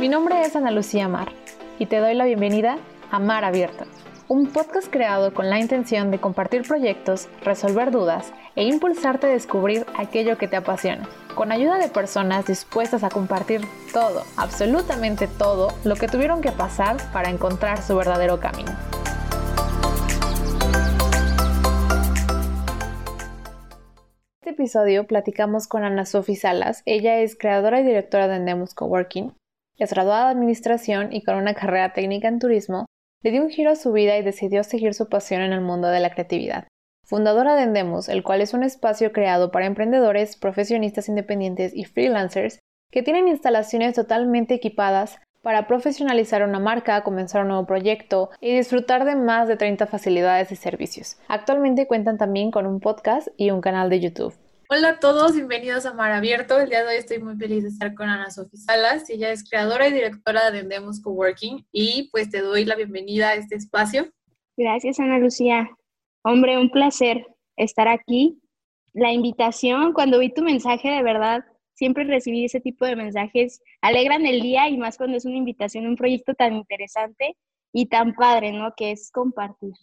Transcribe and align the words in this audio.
Mi 0.00 0.10
nombre 0.10 0.42
es 0.42 0.54
Ana 0.54 0.70
Lucía 0.70 1.08
Mar 1.08 1.32
y 1.78 1.86
te 1.86 1.96
doy 2.00 2.14
la 2.14 2.26
bienvenida 2.26 2.76
a 3.10 3.18
Mar 3.18 3.44
Abierta, 3.44 3.86
un 4.28 4.46
podcast 4.48 4.88
creado 4.90 5.32
con 5.32 5.48
la 5.48 5.58
intención 5.58 6.10
de 6.10 6.18
compartir 6.18 6.68
proyectos, 6.68 7.30
resolver 7.42 7.90
dudas 7.90 8.30
e 8.56 8.64
impulsarte 8.64 9.26
a 9.26 9.30
descubrir 9.30 9.86
aquello 9.96 10.36
que 10.36 10.48
te 10.48 10.56
apasiona, 10.56 11.08
con 11.34 11.50
ayuda 11.50 11.78
de 11.78 11.88
personas 11.88 12.44
dispuestas 12.44 13.04
a 13.04 13.08
compartir 13.08 13.62
todo, 13.94 14.24
absolutamente 14.36 15.28
todo, 15.28 15.72
lo 15.82 15.96
que 15.96 16.08
tuvieron 16.08 16.42
que 16.42 16.52
pasar 16.52 16.98
para 17.14 17.30
encontrar 17.30 17.80
su 17.82 17.96
verdadero 17.96 18.38
camino. 18.38 18.72
En 24.42 24.50
este 24.50 24.62
episodio 24.62 25.06
platicamos 25.06 25.66
con 25.66 25.84
Ana 25.84 26.04
Sofi 26.04 26.36
Salas. 26.36 26.82
Ella 26.84 27.18
es 27.20 27.34
creadora 27.34 27.80
y 27.80 27.84
directora 27.84 28.28
de 28.28 28.36
Endemos 28.36 28.74
Coworking, 28.74 29.32
es 29.84 29.92
graduada 29.92 30.26
de 30.26 30.32
administración 30.32 31.12
y 31.12 31.22
con 31.22 31.36
una 31.36 31.54
carrera 31.54 31.92
técnica 31.92 32.28
en 32.28 32.38
turismo, 32.38 32.86
le 33.22 33.30
dio 33.30 33.42
un 33.42 33.50
giro 33.50 33.70
a 33.70 33.76
su 33.76 33.92
vida 33.92 34.16
y 34.16 34.22
decidió 34.22 34.62
seguir 34.64 34.94
su 34.94 35.08
pasión 35.08 35.42
en 35.42 35.52
el 35.52 35.60
mundo 35.60 35.88
de 35.88 36.00
la 36.00 36.10
creatividad. 36.10 36.68
Fundadora 37.04 37.54
de 37.54 37.62
Endemos, 37.62 38.08
el 38.08 38.22
cual 38.22 38.40
es 38.40 38.52
un 38.52 38.62
espacio 38.62 39.12
creado 39.12 39.50
para 39.50 39.66
emprendedores, 39.66 40.36
profesionistas 40.36 41.08
independientes 41.08 41.72
y 41.74 41.84
freelancers 41.84 42.58
que 42.90 43.02
tienen 43.02 43.28
instalaciones 43.28 43.94
totalmente 43.94 44.54
equipadas 44.54 45.18
para 45.42 45.68
profesionalizar 45.68 46.42
una 46.42 46.58
marca, 46.58 47.04
comenzar 47.04 47.42
un 47.42 47.48
nuevo 47.48 47.66
proyecto 47.66 48.30
y 48.40 48.56
disfrutar 48.56 49.04
de 49.04 49.14
más 49.14 49.46
de 49.46 49.56
30 49.56 49.86
facilidades 49.86 50.50
y 50.50 50.56
servicios. 50.56 51.18
Actualmente 51.28 51.86
cuentan 51.86 52.18
también 52.18 52.50
con 52.50 52.66
un 52.66 52.80
podcast 52.80 53.28
y 53.36 53.52
un 53.52 53.60
canal 53.60 53.88
de 53.88 54.00
YouTube. 54.00 54.34
Hola 54.68 54.88
a 54.88 54.98
todos, 54.98 55.32
bienvenidos 55.32 55.86
a 55.86 55.94
Mar 55.94 56.10
Abierto. 56.10 56.58
El 56.58 56.70
día 56.70 56.82
de 56.82 56.88
hoy 56.88 56.96
estoy 56.96 57.20
muy 57.20 57.36
feliz 57.36 57.62
de 57.62 57.68
estar 57.68 57.94
con 57.94 58.08
Ana 58.08 58.32
Sofía 58.32 58.58
Salas. 58.58 59.08
Ella 59.08 59.30
es 59.30 59.48
creadora 59.48 59.86
y 59.86 59.92
directora 59.92 60.50
de 60.50 60.58
Endemos 60.58 61.00
Coworking 61.00 61.64
y 61.70 62.08
pues 62.10 62.30
te 62.30 62.40
doy 62.40 62.64
la 62.64 62.74
bienvenida 62.74 63.28
a 63.28 63.34
este 63.34 63.54
espacio. 63.54 64.08
Gracias, 64.56 64.98
Ana 64.98 65.20
Lucía. 65.20 65.70
Hombre, 66.24 66.58
un 66.58 66.70
placer 66.70 67.28
estar 67.56 67.86
aquí. 67.86 68.40
La 68.92 69.12
invitación, 69.12 69.92
cuando 69.92 70.18
vi 70.18 70.34
tu 70.34 70.42
mensaje, 70.42 70.90
de 70.90 71.02
verdad, 71.04 71.44
siempre 71.74 72.02
recibí 72.02 72.44
ese 72.44 72.60
tipo 72.60 72.84
de 72.86 72.96
mensajes, 72.96 73.62
alegran 73.82 74.26
el 74.26 74.40
día 74.40 74.68
y 74.68 74.78
más 74.78 74.96
cuando 74.96 75.16
es 75.16 75.24
una 75.26 75.36
invitación 75.36 75.86
un 75.86 75.94
proyecto 75.94 76.34
tan 76.34 76.54
interesante 76.54 77.36
y 77.72 77.86
tan 77.86 78.14
padre, 78.14 78.50
¿no? 78.50 78.74
Que 78.76 78.90
es 78.90 79.12
compartir. 79.12 79.74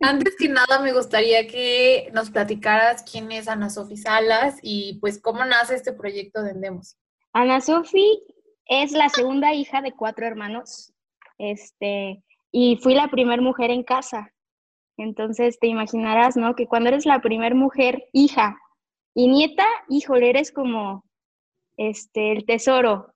Antes 0.00 0.34
que 0.36 0.48
nada, 0.48 0.80
me 0.80 0.94
gustaría 0.94 1.46
que 1.46 2.10
nos 2.14 2.30
platicaras 2.30 3.02
quién 3.02 3.30
es 3.32 3.48
Ana 3.48 3.68
Sofi 3.68 3.98
Salas 3.98 4.58
y 4.62 4.98
pues 4.98 5.20
cómo 5.20 5.44
nace 5.44 5.74
este 5.74 5.92
proyecto 5.92 6.42
de 6.42 6.52
Endemos. 6.52 6.96
Ana 7.34 7.60
Sofi 7.60 8.22
es 8.64 8.92
la 8.92 9.10
segunda 9.10 9.52
hija 9.52 9.82
de 9.82 9.92
cuatro 9.92 10.26
hermanos, 10.26 10.94
este, 11.36 12.24
y 12.50 12.78
fui 12.82 12.94
la 12.94 13.08
primera 13.08 13.42
mujer 13.42 13.70
en 13.70 13.82
casa. 13.82 14.32
Entonces 14.96 15.58
te 15.58 15.66
imaginarás, 15.66 16.34
¿no? 16.34 16.54
Que 16.54 16.66
cuando 16.66 16.88
eres 16.88 17.04
la 17.04 17.20
primera 17.20 17.54
mujer, 17.54 18.02
hija 18.14 18.56
y 19.14 19.28
nieta, 19.28 19.66
híjole, 19.90 20.30
eres 20.30 20.50
como 20.50 21.04
este, 21.76 22.32
el 22.32 22.46
tesoro. 22.46 23.12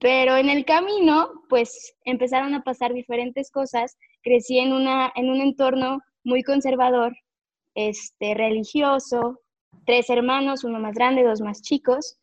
Pero 0.00 0.36
en 0.36 0.48
el 0.48 0.64
camino, 0.64 1.44
pues 1.50 1.96
empezaron 2.04 2.54
a 2.54 2.62
pasar 2.62 2.94
diferentes 2.94 3.50
cosas. 3.50 3.96
Crecí 4.22 4.58
en, 4.58 4.72
una, 4.72 5.12
en 5.14 5.28
un 5.28 5.40
entorno 5.40 6.00
muy 6.24 6.42
conservador, 6.42 7.16
este, 7.74 8.34
religioso, 8.34 9.40
tres 9.86 10.10
hermanos, 10.10 10.64
uno 10.64 10.78
más 10.78 10.94
grande, 10.94 11.24
dos 11.24 11.40
más 11.40 11.62
chicos. 11.62 12.16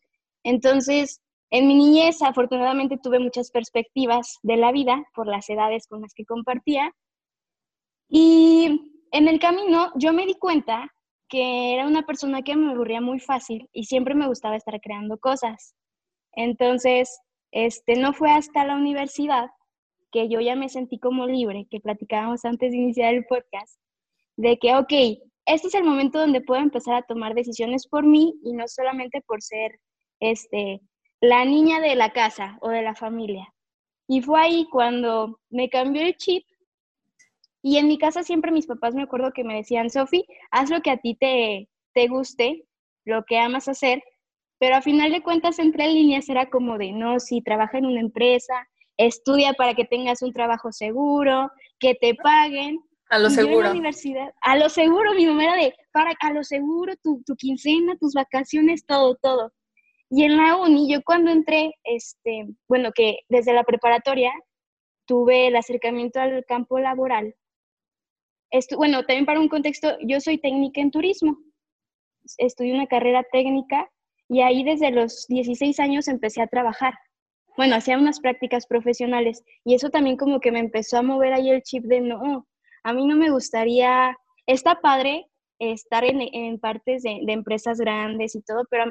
Entonces, 0.43 1.21
en 1.51 1.67
mi 1.67 1.75
niñez, 1.75 2.21
afortunadamente, 2.21 2.97
tuve 2.97 3.19
muchas 3.19 3.51
perspectivas 3.51 4.39
de 4.41 4.57
la 4.57 4.71
vida 4.71 5.03
por 5.13 5.27
las 5.27 5.49
edades 5.49 5.87
con 5.87 6.01
las 6.01 6.13
que 6.13 6.25
compartía. 6.25 6.91
Y 8.07 8.91
en 9.11 9.27
el 9.27 9.39
camino 9.39 9.91
yo 9.95 10.13
me 10.13 10.25
di 10.25 10.35
cuenta 10.35 10.89
que 11.27 11.73
era 11.73 11.87
una 11.87 12.05
persona 12.05 12.41
que 12.41 12.55
me 12.55 12.71
aburría 12.71 12.99
muy 12.99 13.19
fácil 13.19 13.69
y 13.71 13.85
siempre 13.85 14.15
me 14.15 14.27
gustaba 14.27 14.55
estar 14.55 14.79
creando 14.81 15.17
cosas. 15.17 15.75
Entonces, 16.33 17.19
este, 17.51 17.95
no 17.95 18.13
fue 18.13 18.31
hasta 18.31 18.65
la 18.65 18.75
universidad 18.75 19.49
que 20.11 20.27
yo 20.29 20.41
ya 20.41 20.55
me 20.55 20.69
sentí 20.69 20.99
como 20.99 21.27
libre, 21.27 21.67
que 21.69 21.79
platicábamos 21.79 22.43
antes 22.43 22.71
de 22.71 22.77
iniciar 22.77 23.13
el 23.13 23.25
podcast, 23.25 23.79
de 24.37 24.57
que, 24.57 24.75
ok, 24.75 24.93
este 25.45 25.67
es 25.67 25.75
el 25.75 25.83
momento 25.83 26.19
donde 26.19 26.41
puedo 26.41 26.61
empezar 26.61 26.95
a 26.95 27.01
tomar 27.03 27.33
decisiones 27.33 27.87
por 27.87 28.05
mí 28.05 28.33
y 28.43 28.53
no 28.53 28.67
solamente 28.67 29.21
por 29.21 29.41
ser 29.41 29.79
este, 30.19 30.81
la 31.19 31.45
niña 31.45 31.79
de 31.79 31.95
la 31.95 32.11
casa 32.11 32.57
o 32.61 32.69
de 32.69 32.81
la 32.81 32.95
familia. 32.95 33.53
Y 34.07 34.21
fue 34.21 34.41
ahí 34.41 34.67
cuando 34.71 35.39
me 35.49 35.69
cambió 35.69 36.01
el 36.01 36.15
chip 36.17 36.45
y 37.63 37.77
en 37.77 37.87
mi 37.87 37.97
casa 37.97 38.23
siempre 38.23 38.51
mis 38.51 38.67
papás 38.67 38.95
me 38.95 39.03
acuerdo 39.03 39.31
que 39.31 39.43
me 39.43 39.55
decían, 39.55 39.89
Sofi, 39.89 40.25
haz 40.49 40.69
lo 40.69 40.81
que 40.81 40.91
a 40.91 40.97
ti 40.97 41.15
te, 41.15 41.69
te 41.93 42.07
guste, 42.07 42.65
lo 43.05 43.23
que 43.23 43.37
amas 43.37 43.67
hacer, 43.67 44.03
pero 44.59 44.75
a 44.75 44.81
final 44.81 45.11
de 45.11 45.23
cuentas 45.23 45.59
entre 45.59 45.87
líneas 45.87 46.29
era 46.29 46.49
como 46.49 46.77
de, 46.77 46.91
no, 46.91 47.19
si 47.19 47.41
trabaja 47.41 47.77
en 47.77 47.85
una 47.85 47.99
empresa, 47.99 48.67
estudia 48.97 49.53
para 49.53 49.73
que 49.73 49.85
tengas 49.85 50.21
un 50.21 50.33
trabajo 50.33 50.71
seguro, 50.71 51.51
que 51.79 51.95
te 51.95 52.15
paguen, 52.15 52.79
a 53.11 53.19
lo 53.19 53.29
seguro. 53.29 53.63
la 53.63 53.71
universidad, 53.71 54.33
a 54.41 54.55
lo 54.55 54.69
seguro, 54.69 55.13
mi 55.13 55.25
número 55.25 55.53
de, 55.53 55.75
para, 55.91 56.13
a 56.21 56.31
lo 56.31 56.45
seguro, 56.45 56.93
tu, 57.03 57.21
tu, 57.25 57.35
quincena, 57.35 57.97
tus 57.97 58.13
vacaciones, 58.13 58.85
todo, 58.85 59.15
todo. 59.21 59.51
Y 60.09 60.23
en 60.23 60.37
la 60.37 60.55
uni, 60.55 60.89
yo 60.89 61.01
cuando 61.03 61.29
entré, 61.29 61.73
este, 61.83 62.47
bueno, 62.69 62.91
que 62.95 63.19
desde 63.27 63.53
la 63.53 63.65
preparatoria 63.65 64.31
tuve 65.05 65.47
el 65.47 65.57
acercamiento 65.57 66.21
al 66.21 66.45
campo 66.45 66.79
laboral. 66.79 67.35
Estu 68.49 68.77
bueno, 68.77 69.03
también 69.03 69.25
para 69.25 69.41
un 69.41 69.49
contexto, 69.49 69.97
yo 70.01 70.21
soy 70.21 70.37
técnica 70.37 70.79
en 70.79 70.91
turismo. 70.91 71.37
Estudié 72.37 72.73
una 72.73 72.87
carrera 72.87 73.25
técnica 73.29 73.91
y 74.29 74.41
ahí 74.41 74.63
desde 74.63 74.89
los 74.89 75.27
16 75.27 75.81
años 75.81 76.07
empecé 76.07 76.41
a 76.41 76.47
trabajar. 76.47 76.93
Bueno, 77.57 77.75
hacía 77.75 77.97
unas 77.97 78.21
prácticas 78.21 78.67
profesionales 78.67 79.43
y 79.65 79.75
eso 79.75 79.89
también 79.89 80.15
como 80.15 80.39
que 80.39 80.53
me 80.53 80.59
empezó 80.59 80.97
a 80.97 81.01
mover 81.01 81.33
ahí 81.33 81.49
el 81.49 81.61
chip 81.61 81.83
de 81.83 81.99
no, 81.99 82.47
a 82.83 82.93
mí 82.93 83.05
no 83.07 83.15
me 83.15 83.31
gustaría, 83.31 84.17
está 84.45 84.81
padre 84.81 85.27
estar 85.59 86.03
en, 86.03 86.59
partes 86.59 87.03
de, 87.03 87.21
empresas 87.27 87.77
grandes 87.79 88.35
y 88.35 88.41
todo, 88.41 88.65
pero, 88.69 88.85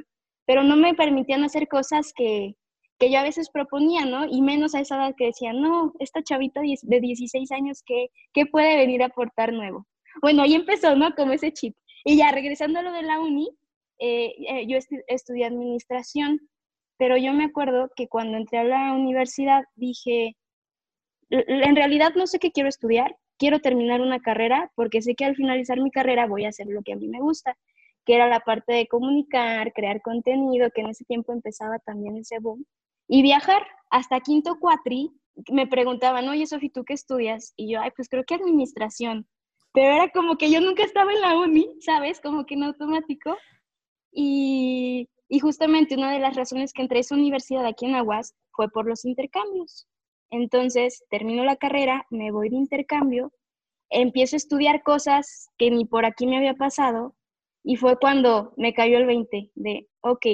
pero 0.46 0.62
no 0.62 0.76
me 0.76 0.94
permitían 0.94 1.42
hacer 1.42 1.66
cosas 1.68 2.12
que, 2.14 2.54
yo 3.00 3.18
a 3.18 3.22
veces 3.22 3.48
proponía, 3.50 4.04
¿no? 4.04 4.26
Y 4.26 4.42
menos 4.42 4.74
a 4.74 4.80
esa 4.80 4.96
edad 4.96 5.14
que 5.16 5.26
decía, 5.26 5.54
no, 5.54 5.94
esta 6.00 6.22
chavita 6.22 6.60
de 6.60 7.00
16 7.00 7.50
años, 7.50 7.82
¿qué, 7.84 8.08
¿qué 8.34 8.44
puede 8.44 8.76
venir 8.76 9.02
a 9.02 9.06
aportar 9.06 9.54
nuevo? 9.54 9.86
Bueno, 10.20 10.42
ahí 10.42 10.54
empezó, 10.54 10.94
¿no? 10.94 11.14
Como 11.14 11.32
ese 11.32 11.50
chip. 11.50 11.74
Y 12.04 12.18
ya 12.18 12.30
regresando 12.30 12.78
a 12.78 12.82
lo 12.82 12.92
de 12.92 13.02
la 13.02 13.18
uni, 13.18 13.48
eh, 13.98 14.34
eh, 14.48 14.66
yo 14.66 14.78
estudié 15.08 15.46
administración, 15.46 16.40
pero 16.98 17.16
yo 17.16 17.32
me 17.32 17.44
acuerdo 17.44 17.90
que 17.96 18.08
cuando 18.08 18.36
entré 18.36 18.58
a 18.58 18.64
la 18.64 18.92
universidad 18.92 19.64
dije, 19.76 20.36
en 21.30 21.76
realidad 21.76 22.12
no 22.16 22.26
sé 22.26 22.38
qué 22.38 22.50
quiero 22.52 22.68
estudiar, 22.68 23.16
quiero 23.40 23.58
terminar 23.60 24.02
una 24.02 24.20
carrera 24.20 24.70
porque 24.76 25.00
sé 25.00 25.14
que 25.14 25.24
al 25.24 25.34
finalizar 25.34 25.80
mi 25.80 25.90
carrera 25.90 26.26
voy 26.26 26.44
a 26.44 26.50
hacer 26.50 26.66
lo 26.68 26.82
que 26.82 26.92
a 26.92 26.96
mí 26.96 27.08
me 27.08 27.20
gusta, 27.20 27.56
que 28.04 28.14
era 28.14 28.28
la 28.28 28.40
parte 28.40 28.74
de 28.74 28.86
comunicar, 28.86 29.72
crear 29.72 30.02
contenido, 30.02 30.70
que 30.70 30.82
en 30.82 30.90
ese 30.90 31.04
tiempo 31.06 31.32
empezaba 31.32 31.78
también 31.78 32.18
ese 32.18 32.38
boom, 32.38 32.66
y 33.08 33.22
viajar 33.22 33.66
hasta 33.88 34.20
quinto 34.20 34.58
cuatri. 34.60 35.10
Me 35.50 35.66
preguntaban, 35.66 36.28
oye, 36.28 36.46
Sofi, 36.46 36.68
¿tú 36.68 36.84
qué 36.84 36.92
estudias? 36.92 37.54
Y 37.56 37.72
yo, 37.72 37.80
ay, 37.80 37.90
pues 37.96 38.08
creo 38.10 38.24
que 38.24 38.34
administración. 38.34 39.26
Pero 39.72 39.94
era 39.94 40.10
como 40.10 40.36
que 40.36 40.50
yo 40.50 40.60
nunca 40.60 40.84
estaba 40.84 41.12
en 41.12 41.20
la 41.22 41.38
uni, 41.38 41.66
¿sabes? 41.80 42.20
Como 42.20 42.44
que 42.44 42.54
en 42.54 42.64
automático. 42.64 43.36
Y, 44.12 45.08
y 45.28 45.38
justamente 45.38 45.96
una 45.96 46.12
de 46.12 46.18
las 46.18 46.36
razones 46.36 46.72
que 46.72 46.82
entré 46.82 46.98
a 46.98 47.00
esa 47.00 47.14
universidad 47.14 47.64
aquí 47.64 47.86
en 47.86 47.94
Aguas 47.94 48.34
fue 48.52 48.68
por 48.68 48.86
los 48.86 49.04
intercambios. 49.04 49.86
Entonces, 50.30 51.04
termino 51.10 51.44
la 51.44 51.56
carrera, 51.56 52.06
me 52.10 52.30
voy 52.30 52.50
de 52.50 52.56
intercambio, 52.56 53.32
empiezo 53.90 54.36
a 54.36 54.38
estudiar 54.38 54.82
cosas 54.82 55.48
que 55.58 55.70
ni 55.70 55.84
por 55.84 56.04
aquí 56.04 56.26
me 56.26 56.36
había 56.36 56.54
pasado 56.54 57.14
y 57.62 57.76
fue 57.76 57.98
cuando 57.98 58.54
me 58.56 58.72
cayó 58.72 58.96
el 58.96 59.06
20 59.06 59.50
de, 59.54 59.88
ok, 60.00 60.26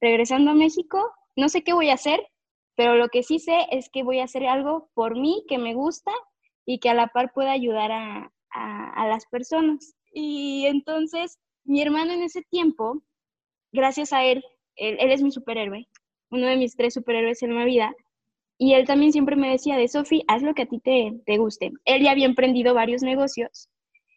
regresando 0.00 0.50
a 0.50 0.54
México, 0.54 1.12
no 1.36 1.48
sé 1.48 1.62
qué 1.62 1.72
voy 1.72 1.90
a 1.90 1.94
hacer, 1.94 2.26
pero 2.76 2.96
lo 2.96 3.08
que 3.08 3.22
sí 3.22 3.38
sé 3.38 3.66
es 3.70 3.88
que 3.90 4.02
voy 4.02 4.20
a 4.20 4.24
hacer 4.24 4.46
algo 4.46 4.90
por 4.94 5.16
mí 5.16 5.44
que 5.48 5.58
me 5.58 5.74
gusta 5.74 6.12
y 6.66 6.78
que 6.78 6.90
a 6.90 6.94
la 6.94 7.08
par 7.08 7.32
pueda 7.32 7.52
ayudar 7.52 7.92
a, 7.92 8.32
las 9.08 9.26
personas. 9.26 9.94
Y 10.12 10.66
entonces, 10.66 11.38
mi 11.64 11.80
hermano 11.80 12.12
en 12.12 12.22
ese 12.22 12.42
tiempo, 12.42 13.02
gracias 13.72 14.12
a 14.12 14.24
él, 14.24 14.44
él, 14.76 14.96
él 14.98 15.12
es 15.12 15.22
mi 15.22 15.30
superhéroe, 15.30 15.88
uno 16.30 16.46
de 16.46 16.56
mis 16.56 16.76
tres 16.76 16.94
superhéroes 16.94 17.42
en 17.42 17.54
la 17.54 17.64
vida, 17.64 17.94
y 18.58 18.74
él 18.74 18.86
también 18.86 19.12
siempre 19.12 19.36
me 19.36 19.50
decía 19.50 19.76
de 19.76 19.86
Sofi, 19.86 20.24
haz 20.26 20.42
lo 20.42 20.52
que 20.52 20.62
a 20.62 20.66
ti 20.66 20.80
te, 20.80 21.12
te 21.24 21.38
guste. 21.38 21.72
Él 21.84 22.02
ya 22.02 22.10
había 22.10 22.26
emprendido 22.26 22.74
varios 22.74 23.02
negocios 23.02 23.68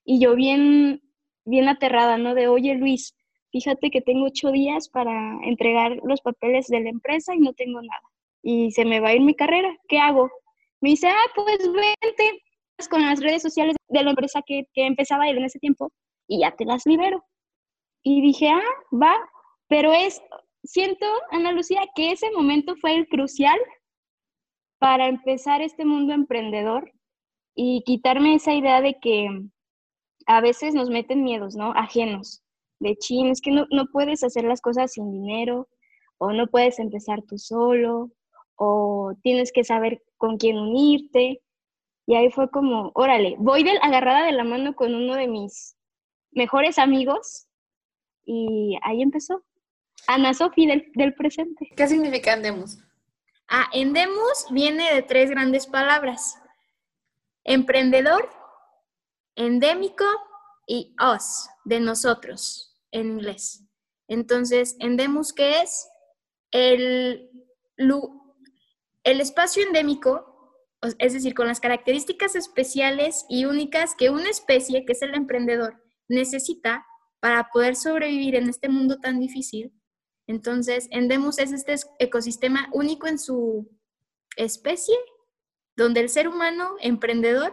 y 0.04 0.20
yo 0.20 0.36
bien, 0.36 1.02
bien 1.46 1.70
aterrada, 1.70 2.18
¿no? 2.18 2.34
De, 2.34 2.48
oye 2.48 2.74
Luis, 2.74 3.16
fíjate 3.52 3.92
que 3.92 4.02
tengo 4.02 4.26
ocho 4.26 4.52
días 4.52 4.90
para 4.90 5.38
entregar 5.44 5.98
los 6.04 6.22
papeles 6.22 6.68
de 6.68 6.82
la 6.82 6.90
empresa 6.90 7.36
y 7.36 7.40
no 7.40 7.54
tengo 7.54 7.82
nada. 7.82 8.02
y 8.44 8.72
se 8.72 8.86
me 8.86 9.00
va 9.00 9.10
a 9.10 9.14
ir 9.14 9.22
mi 9.22 9.36
carrera, 9.36 9.70
¿qué 9.88 10.00
hago? 10.00 10.32
Me 10.82 10.90
dice, 10.90 11.08
ah, 11.10 11.28
pues 11.36 11.60
vente 11.60 12.42
con 12.90 13.04
las 13.04 13.22
redes 13.22 13.44
sociales 13.44 13.76
de 13.88 14.04
la 14.04 14.10
empresa 14.10 14.42
que, 14.44 14.66
que 14.74 14.88
empezaba 14.88 15.30
ir 15.30 15.38
en 15.38 15.46
ese 15.46 15.60
tiempo 15.60 15.92
y 16.28 16.40
ya 16.40 16.56
te 16.56 16.66
las 16.66 16.86
libero. 16.88 17.24
Y 18.04 18.22
dije, 18.22 18.50
ah, 18.50 18.64
va, 18.92 19.16
pero 19.68 19.94
es, 19.94 20.20
siento, 20.64 21.06
Ana 21.30 21.52
Lucía, 21.52 21.82
que 21.96 22.12
ese 22.12 22.32
momento 22.32 22.76
fue 22.78 22.96
el 22.96 23.08
crucial 23.08 23.60
para 24.82 25.08
empezar 25.08 25.62
este 25.62 25.86
mundo 25.86 26.12
emprendedor 26.12 26.92
y 27.54 27.84
quitarme 27.86 28.34
esa 28.34 28.56
idea 28.56 28.82
de 28.82 28.98
que 29.00 29.30
a 30.26 30.42
veces 30.42 30.74
nos 30.74 30.90
meten 30.90 31.24
miedos, 31.24 31.56
¿no? 31.56 31.72
Ajenos, 31.74 32.42
de 32.80 32.96
chin, 32.98 33.28
es 33.28 33.42
que 33.42 33.52
no, 33.52 33.68
no 33.70 33.86
puedes 33.94 34.24
hacer 34.24 34.44
las 34.44 34.60
cosas 34.60 34.94
sin 34.94 35.12
dinero, 35.12 35.70
o 36.18 36.32
no 36.32 36.48
puedes 36.48 36.80
empezar 36.80 37.22
tú 37.22 37.38
solo, 37.38 38.10
o 38.56 39.14
tienes 39.22 39.52
que 39.52 39.64
saber 39.64 40.02
con 40.18 40.38
quién 40.38 40.58
unirte. 40.58 41.44
Y 42.08 42.16
ahí 42.16 42.32
fue 42.32 42.50
como, 42.50 42.92
órale, 42.96 43.36
voy 43.38 43.62
del, 43.62 43.78
agarrada 43.84 44.26
de 44.26 44.32
la 44.32 44.44
mano 44.44 44.74
con 44.74 44.96
uno 44.96 45.14
de 45.14 45.28
mis 45.28 45.78
mejores 46.32 46.80
amigos 46.80 47.46
y 48.26 48.80
ahí 48.82 49.04
empezó. 49.04 49.44
Ana 50.08 50.34
Sofi 50.34 50.66
del, 50.66 50.92
del, 50.96 51.14
presente. 51.14 51.70
¿Qué 51.78 51.88
significa 51.88 52.34
Endemus? 52.34 52.80
Ah, 53.54 53.68
Endemus 53.74 54.46
viene 54.50 54.94
de 54.94 55.02
tres 55.02 55.30
grandes 55.30 55.68
palabras. 55.68 56.38
Emprendedor, 57.44 58.30
endémico 59.36 60.06
y 60.66 60.96
us, 61.02 61.50
de 61.66 61.82
nosotros, 61.82 62.82
en 62.92 63.08
inglés. 63.08 63.68
Entonces, 64.08 64.78
Endemus, 64.80 65.34
¿qué 65.34 65.60
es? 65.60 65.86
El, 66.52 67.30
el 69.04 69.20
espacio 69.20 69.64
endémico, 69.64 70.56
es 70.98 71.12
decir, 71.12 71.34
con 71.34 71.48
las 71.48 71.60
características 71.60 72.38
especiales 72.38 73.26
y 73.28 73.44
únicas 73.44 73.96
que 73.96 74.12
una 74.12 74.30
especie, 74.30 74.86
que 74.86 74.94
es 74.94 75.02
el 75.02 75.14
emprendedor, 75.14 75.84
necesita 76.08 76.86
para 77.20 77.50
poder 77.52 77.76
sobrevivir 77.76 78.36
en 78.36 78.48
este 78.48 78.70
mundo 78.70 79.02
tan 79.02 79.20
difícil. 79.20 79.74
Entonces, 80.32 80.88
Endemus 80.92 81.40
es 81.40 81.52
este 81.52 81.76
ecosistema 82.00 82.70
único 82.72 83.06
en 83.06 83.20
su 83.20 83.70
especie, 84.38 84.96
donde 85.76 86.00
el 86.00 86.08
ser 86.08 86.30
humano 86.30 86.76
emprendedor 86.80 87.52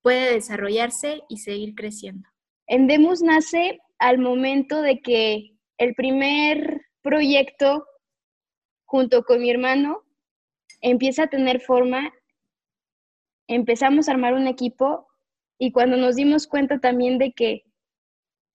puede 0.00 0.34
desarrollarse 0.34 1.22
y 1.28 1.38
seguir 1.38 1.74
creciendo. 1.74 2.28
Endemus 2.68 3.22
nace 3.22 3.80
al 3.98 4.18
momento 4.18 4.82
de 4.82 5.00
que 5.00 5.56
el 5.78 5.96
primer 5.96 6.80
proyecto 7.02 7.84
junto 8.84 9.24
con 9.24 9.40
mi 9.40 9.50
hermano 9.50 10.04
empieza 10.82 11.24
a 11.24 11.28
tener 11.28 11.60
forma, 11.60 12.14
empezamos 13.48 14.08
a 14.08 14.12
armar 14.12 14.34
un 14.34 14.46
equipo 14.46 15.08
y 15.58 15.72
cuando 15.72 15.96
nos 15.96 16.14
dimos 16.14 16.46
cuenta 16.46 16.78
también 16.78 17.18
de 17.18 17.32
que 17.32 17.64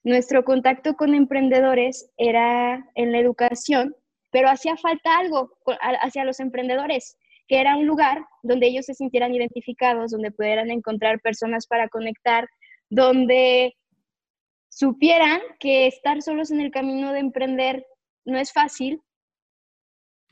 nuestro 0.06 0.46
contacto 0.46 0.94
con 0.94 1.16
emprendedores 1.16 2.12
era 2.16 2.88
en 2.94 3.12
la 3.12 3.18
educación, 3.18 3.96
pero 4.32 4.50
hacía 4.50 4.78
falta 4.78 5.18
algo 5.18 5.58
hacia 5.82 6.24
los 6.26 6.40
emprendedores, 6.40 7.18
que 7.48 7.60
era 7.60 7.76
un 7.76 7.88
lugar 7.88 8.24
donde 8.44 8.68
ellos 8.68 8.86
se 8.86 8.94
sintieran 8.94 9.34
identificados, 9.34 10.12
donde 10.12 10.30
pudieran 10.30 10.70
encontrar 10.70 11.20
personas 11.22 11.66
para 11.66 11.90
conectar, 11.90 12.48
donde 12.88 13.74
supieran 14.70 15.42
que 15.60 15.88
estar 15.88 16.22
solos 16.22 16.52
en 16.52 16.62
el 16.62 16.70
camino 16.70 17.12
de 17.12 17.20
emprender 17.20 17.84
no 18.26 18.38
es 18.38 18.54
fácil, 18.54 19.02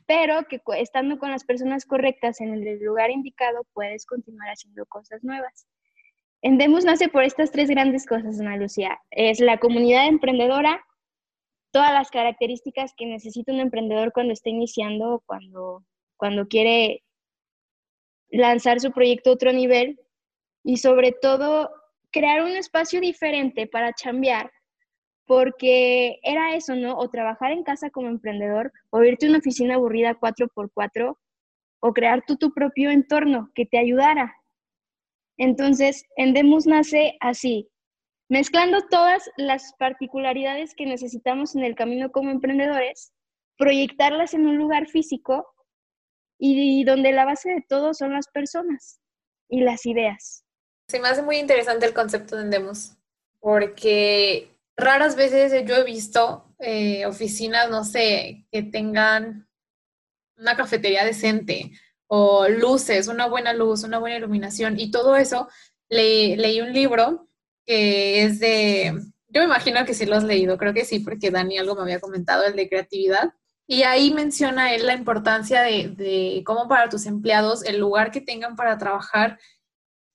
pero 0.06 0.44
que 0.44 0.60
estando 0.76 1.18
con 1.18 1.32
las 1.32 1.42
personas 1.42 1.84
correctas 1.84 2.40
en 2.40 2.54
el 2.54 2.78
lugar 2.78 3.10
indicado 3.10 3.66
puedes 3.72 4.06
continuar 4.06 4.50
haciendo 4.50 4.86
cosas 4.86 5.24
nuevas. 5.24 5.66
Endemus 6.44 6.84
nace 6.84 7.08
por 7.08 7.22
estas 7.22 7.50
tres 7.50 7.70
grandes 7.70 8.04
cosas, 8.04 8.38
Ana 8.38 8.58
Lucía. 8.58 9.00
Es 9.10 9.40
la 9.40 9.56
comunidad 9.56 10.06
emprendedora, 10.06 10.84
todas 11.72 11.90
las 11.90 12.10
características 12.10 12.92
que 12.94 13.06
necesita 13.06 13.50
un 13.50 13.60
emprendedor 13.60 14.12
cuando 14.12 14.34
está 14.34 14.50
iniciando 14.50 15.22
cuando, 15.24 15.82
cuando 16.18 16.46
quiere 16.46 17.02
lanzar 18.28 18.78
su 18.80 18.92
proyecto 18.92 19.30
a 19.30 19.32
otro 19.32 19.54
nivel 19.54 19.98
y 20.62 20.76
sobre 20.76 21.12
todo 21.12 21.70
crear 22.12 22.42
un 22.42 22.50
espacio 22.50 23.00
diferente 23.00 23.66
para 23.66 23.94
chambear 23.94 24.52
porque 25.24 26.20
era 26.22 26.54
eso, 26.54 26.76
¿no? 26.76 26.98
O 26.98 27.08
trabajar 27.08 27.52
en 27.52 27.64
casa 27.64 27.88
como 27.88 28.08
emprendedor, 28.08 28.70
o 28.90 29.02
irte 29.02 29.24
a 29.24 29.30
una 29.30 29.38
oficina 29.38 29.76
aburrida 29.76 30.20
4x4, 30.20 31.16
o 31.80 31.92
crear 31.94 32.22
tú 32.26 32.36
tu 32.36 32.52
propio 32.52 32.90
entorno 32.90 33.50
que 33.54 33.64
te 33.64 33.78
ayudara. 33.78 34.36
Entonces, 35.36 36.04
Endemus 36.16 36.66
nace 36.66 37.16
así, 37.20 37.68
mezclando 38.28 38.86
todas 38.88 39.28
las 39.36 39.72
particularidades 39.78 40.74
que 40.74 40.86
necesitamos 40.86 41.54
en 41.54 41.64
el 41.64 41.74
camino 41.74 42.12
como 42.12 42.30
emprendedores, 42.30 43.12
proyectarlas 43.56 44.34
en 44.34 44.46
un 44.46 44.58
lugar 44.58 44.88
físico 44.88 45.46
y 46.38 46.84
donde 46.84 47.12
la 47.12 47.24
base 47.24 47.50
de 47.50 47.64
todo 47.68 47.94
son 47.94 48.12
las 48.12 48.28
personas 48.28 49.00
y 49.48 49.60
las 49.60 49.86
ideas. 49.86 50.44
Se 50.88 51.00
me 51.00 51.08
hace 51.08 51.22
muy 51.22 51.36
interesante 51.36 51.86
el 51.86 51.94
concepto 51.94 52.36
de 52.36 52.42
Endemus, 52.42 52.96
porque 53.40 54.50
raras 54.76 55.16
veces 55.16 55.64
yo 55.66 55.76
he 55.76 55.84
visto 55.84 56.44
eh, 56.58 57.06
oficinas, 57.06 57.70
no 57.70 57.84
sé, 57.84 58.46
que 58.50 58.62
tengan 58.62 59.48
una 60.36 60.56
cafetería 60.56 61.04
decente 61.04 61.70
o 62.16 62.48
luces, 62.48 63.08
una 63.08 63.26
buena 63.26 63.52
luz, 63.52 63.82
una 63.82 63.98
buena 63.98 64.16
iluminación 64.18 64.78
y 64.78 64.92
todo 64.92 65.16
eso. 65.16 65.48
leí 65.88 66.60
un 66.60 66.72
libro 66.72 67.28
que 67.66 68.22
es 68.22 68.38
de, 68.38 68.92
yo 69.28 69.40
me 69.40 69.46
imagino 69.46 69.84
que 69.84 69.94
sí 69.94 70.06
lo 70.06 70.14
has 70.16 70.22
leído, 70.22 70.56
creo 70.56 70.72
que 70.74 70.84
sí, 70.84 71.00
porque 71.00 71.32
Dani 71.32 71.58
algo 71.58 71.74
me 71.74 71.82
había 71.82 71.98
comentado, 72.00 72.44
el 72.44 72.54
de 72.54 72.68
creatividad. 72.68 73.32
Y 73.66 73.82
ahí 73.82 74.12
menciona 74.12 74.74
él 74.74 74.86
la 74.86 74.94
importancia 74.94 75.62
de, 75.62 75.88
de 75.88 76.42
cómo 76.46 76.68
para 76.68 76.88
tus 76.88 77.06
empleados 77.06 77.64
el 77.64 77.78
lugar 77.80 78.12
que 78.12 78.20
tengan 78.20 78.54
para 78.54 78.78
trabajar 78.78 79.40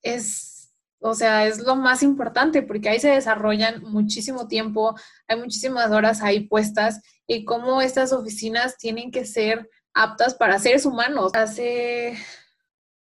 es 0.02 0.60
o 1.02 1.14
sea, 1.14 1.48
es 1.48 1.60
lo 1.60 1.76
más 1.78 2.04
importante 2.04 2.62
porque 2.62 2.90
ahí 2.90 3.00
se 3.00 3.10
desarrollan 3.10 3.84
muchísimo 3.84 4.48
tiempo, 4.50 4.96
hay 5.28 5.38
muchísimas 5.38 5.92
horas 5.92 6.22
ahí 6.22 6.42
puestas 6.42 7.02
y 7.26 7.46
cómo 7.46 7.82
estas 7.82 8.12
oficinas 8.12 8.78
tienen 8.78 9.12
que 9.12 9.24
ser 9.26 9.70
aptas 10.00 10.34
para 10.34 10.60
seres 10.60 10.86
humanos. 10.86 11.32
Hace, 11.36 12.18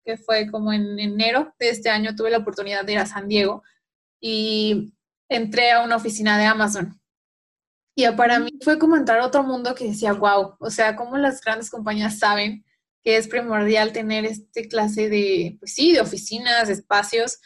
que 0.05 0.17
fue 0.17 0.50
como 0.50 0.73
en 0.73 0.99
enero 0.99 1.55
de 1.59 1.71
este 1.71 1.91
año, 1.91 2.17
tuve 2.17 2.31
la 2.31 2.38
oportunidad 2.38 2.85
de 2.85 2.93
ir 2.93 2.99
a 2.99 3.07
San 3.07 3.29
Diego 3.29 3.62
y 4.21 4.95
entré 5.29 5.73
a 5.73 5.83
una 5.83 5.97
oficina 5.97 6.38
de 6.38 6.47
Amazon. 6.47 7.00
Y 7.95 8.07
para 8.12 8.38
mí 8.38 8.50
fue 8.62 8.79
como 8.79 8.97
entrar 8.97 9.21
a 9.21 9.26
otro 9.26 9.43
mundo 9.43 9.75
que 9.75 9.88
decía, 9.88 10.12
wow, 10.12 10.57
o 10.59 10.71
sea, 10.71 10.97
cómo 10.97 11.17
las 11.17 11.41
grandes 11.41 11.71
compañías 11.71 12.19
saben 12.19 12.65
que 13.03 13.17
es 13.17 13.29
primordial 13.29 13.93
tener 13.93 14.25
este 14.25 14.69
clase 14.69 15.09
de, 15.09 15.57
pues 15.61 15.75
sí, 15.75 15.93
de 15.93 16.00
oficinas, 16.00 16.69
espacios 16.69 17.38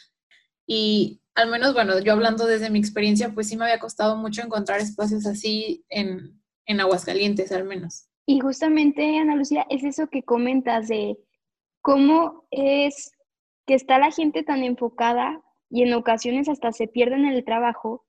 y 0.67 1.21
al 1.35 1.51
menos, 1.51 1.75
bueno, 1.75 1.99
yo 2.01 2.13
hablando 2.13 2.47
desde 2.47 2.71
mi 2.71 2.79
experiencia, 2.79 3.33
pues 3.33 3.49
sí 3.49 3.57
me 3.57 3.65
había 3.65 3.79
costado 3.79 4.17
mucho 4.17 4.43
encontrar 4.43 4.81
espacios 4.81 5.27
así 5.27 5.85
en, 5.89 6.41
en 6.67 6.81
Aguascalientes, 6.81 7.53
al 7.53 7.65
menos. 7.65 8.10
Y 8.31 8.39
justamente, 8.39 9.19
Ana 9.19 9.35
Lucía, 9.35 9.67
es 9.71 9.83
eso 9.83 10.07
que 10.07 10.23
comentas 10.23 10.87
de 10.87 11.19
cómo 11.83 12.47
es 12.53 13.11
que 13.67 13.75
está 13.75 13.99
la 13.99 14.13
gente 14.13 14.45
tan 14.45 14.63
enfocada 14.63 15.43
y 15.69 15.83
en 15.83 15.93
ocasiones 15.95 16.49
hasta 16.49 16.71
se 16.71 16.87
pierden 16.87 17.25
en 17.25 17.33
el 17.33 17.45
trabajo, 17.45 18.07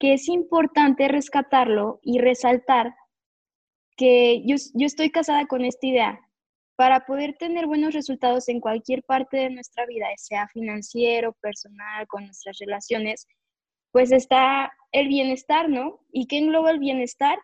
que 0.00 0.14
es 0.14 0.28
importante 0.28 1.06
rescatarlo 1.06 2.00
y 2.02 2.18
resaltar 2.18 2.96
que 3.96 4.42
yo, 4.44 4.56
yo 4.74 4.86
estoy 4.88 5.10
casada 5.10 5.46
con 5.46 5.64
esta 5.64 5.86
idea 5.86 6.20
para 6.74 7.06
poder 7.06 7.36
tener 7.38 7.68
buenos 7.68 7.94
resultados 7.94 8.48
en 8.48 8.58
cualquier 8.58 9.04
parte 9.04 9.36
de 9.36 9.50
nuestra 9.50 9.86
vida, 9.86 10.08
sea 10.16 10.48
financiero, 10.48 11.32
personal, 11.34 12.08
con 12.08 12.24
nuestras 12.24 12.58
relaciones, 12.58 13.28
pues 13.92 14.10
está 14.10 14.72
el 14.90 15.06
bienestar, 15.06 15.68
¿no? 15.68 16.00
¿Y 16.10 16.26
qué 16.26 16.38
engloba 16.38 16.72
el 16.72 16.80
bienestar? 16.80 17.38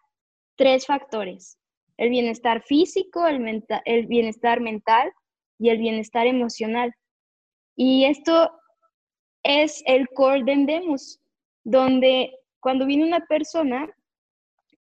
Tres 0.57 0.87
factores. 0.87 1.57
El 1.99 2.11
bienestar 2.11 2.63
físico, 2.63 3.27
el, 3.27 4.07
bienestar 4.07 4.61
mental 4.61 5.13
y 5.59 5.71
el 5.71 5.79
bienestar 5.79 6.27
emocional. 6.27 6.93
Y 7.75 8.05
esto 8.05 8.51
es 9.43 9.83
el 9.87 10.09
core 10.09 10.45
de 10.45 10.53
Endemus, 10.53 11.21
donde 11.65 12.33
cuando 12.61 12.87
viene 12.87 13.07
una 13.07 13.21
persona 13.27 13.89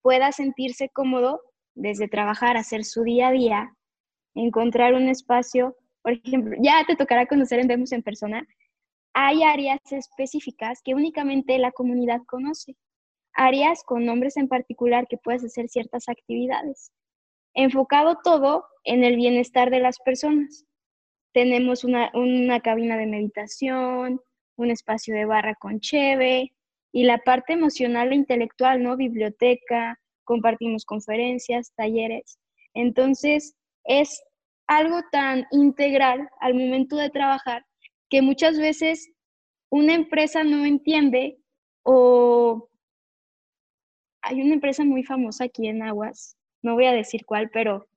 pueda 0.01 0.31
sentirse 0.31 0.89
cómodo 0.89 1.41
desde 1.75 2.07
trabajar, 2.07 2.57
hacer 2.57 2.83
su 2.83 3.03
día 3.03 3.29
a 3.29 3.31
día, 3.31 3.73
encontrar 4.35 4.93
un 4.93 5.09
espacio, 5.09 5.75
por 6.01 6.13
ejemplo, 6.13 6.55
ya 6.61 6.83
te 6.85 6.95
tocará 6.95 7.25
conocer 7.25 7.59
en 7.59 7.67
Vemos 7.67 7.91
en 7.91 8.03
persona, 8.03 8.45
hay 9.13 9.43
áreas 9.43 9.79
específicas 9.91 10.81
que 10.83 10.95
únicamente 10.95 11.57
la 11.59 11.71
comunidad 11.71 12.21
conoce, 12.27 12.75
áreas 13.33 13.83
con 13.83 14.05
nombres 14.05 14.37
en 14.37 14.47
particular 14.47 15.07
que 15.07 15.17
puedes 15.17 15.43
hacer 15.43 15.69
ciertas 15.69 16.09
actividades. 16.09 16.91
Enfocado 17.53 18.19
todo 18.23 18.65
en 18.83 19.03
el 19.03 19.15
bienestar 19.15 19.69
de 19.69 19.79
las 19.79 19.99
personas. 19.99 20.65
Tenemos 21.33 21.83
una, 21.83 22.11
una 22.13 22.59
cabina 22.59 22.97
de 22.97 23.07
meditación, 23.07 24.21
un 24.55 24.71
espacio 24.71 25.15
de 25.15 25.25
barra 25.25 25.55
con 25.55 25.79
cheve 25.79 26.53
y 26.91 27.03
la 27.03 27.17
parte 27.19 27.53
emocional 27.53 28.11
e 28.11 28.15
intelectual, 28.15 28.83
¿no? 28.83 28.95
Biblioteca, 28.97 29.99
compartimos 30.23 30.85
conferencias, 30.85 31.73
talleres. 31.75 32.39
Entonces, 32.73 33.55
es 33.83 34.21
algo 34.67 35.01
tan 35.11 35.45
integral 35.51 36.29
al 36.39 36.53
momento 36.53 36.95
de 36.95 37.09
trabajar 37.09 37.65
que 38.09 38.21
muchas 38.21 38.57
veces 38.57 39.11
una 39.69 39.95
empresa 39.95 40.43
no 40.43 40.65
entiende 40.65 41.39
o 41.83 42.69
hay 44.21 44.41
una 44.41 44.53
empresa 44.53 44.85
muy 44.85 45.03
famosa 45.03 45.45
aquí 45.45 45.67
en 45.67 45.83
Aguas, 45.83 46.37
no 46.63 46.73
voy 46.73 46.85
a 46.85 46.93
decir 46.93 47.25
cuál, 47.25 47.49
pero 47.51 47.87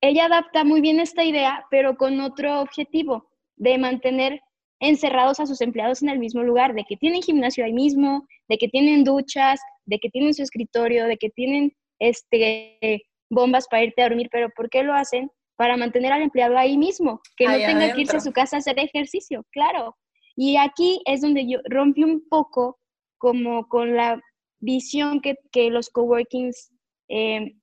ella 0.00 0.26
adapta 0.26 0.64
muy 0.64 0.80
bien 0.80 1.00
esta 1.00 1.24
idea, 1.24 1.64
pero 1.70 1.96
con 1.96 2.20
otro 2.20 2.60
objetivo, 2.60 3.30
de 3.56 3.78
mantener 3.78 4.40
encerrados 4.80 5.40
a 5.40 5.46
sus 5.46 5.60
empleados 5.60 6.02
en 6.02 6.08
el 6.08 6.18
mismo 6.18 6.42
lugar, 6.42 6.74
de 6.74 6.84
que 6.84 6.96
tienen 6.96 7.22
gimnasio 7.22 7.64
ahí 7.64 7.72
mismo, 7.72 8.26
de 8.48 8.58
que 8.58 8.68
tienen 8.68 9.04
duchas, 9.04 9.60
de 9.86 9.98
que 9.98 10.10
tienen 10.10 10.34
su 10.34 10.42
escritorio, 10.42 11.06
de 11.06 11.16
que 11.16 11.30
tienen 11.30 11.72
este, 12.00 13.02
bombas 13.30 13.66
para 13.68 13.84
irte 13.84 14.02
a 14.02 14.08
dormir, 14.08 14.28
pero 14.30 14.50
¿por 14.50 14.68
qué 14.68 14.82
lo 14.82 14.94
hacen? 14.94 15.30
Para 15.56 15.76
mantener 15.76 16.12
al 16.12 16.22
empleado 16.22 16.58
ahí 16.58 16.76
mismo, 16.76 17.20
que 17.36 17.46
no 17.46 17.54
tenga 17.54 17.94
que 17.94 18.02
irse 18.02 18.16
a 18.16 18.20
su 18.20 18.32
casa 18.32 18.56
a 18.56 18.58
hacer 18.58 18.78
ejercicio, 18.78 19.44
claro. 19.52 19.96
Y 20.36 20.56
aquí 20.56 21.00
es 21.06 21.20
donde 21.20 21.46
yo 21.46 21.60
rompí 21.70 22.02
un 22.02 22.28
poco 22.28 22.78
como 23.18 23.68
con 23.68 23.96
la 23.96 24.20
visión 24.58 25.20
que, 25.20 25.36
que 25.52 25.70
los 25.70 25.88
coworkings, 25.90 26.72
eh, 27.08 27.54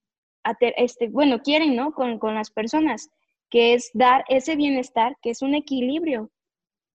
este, 0.78 1.10
bueno, 1.10 1.42
quieren, 1.42 1.76
¿no? 1.76 1.94
Con, 1.94 2.20
con 2.20 2.36
las 2.36 2.52
personas, 2.52 3.10
que 3.50 3.74
es 3.74 3.92
dar 3.94 4.24
ese 4.30 4.56
bienestar, 4.56 5.18
que 5.22 5.32
es 5.32 5.42
un 5.42 5.56
equilibrio. 5.56 6.32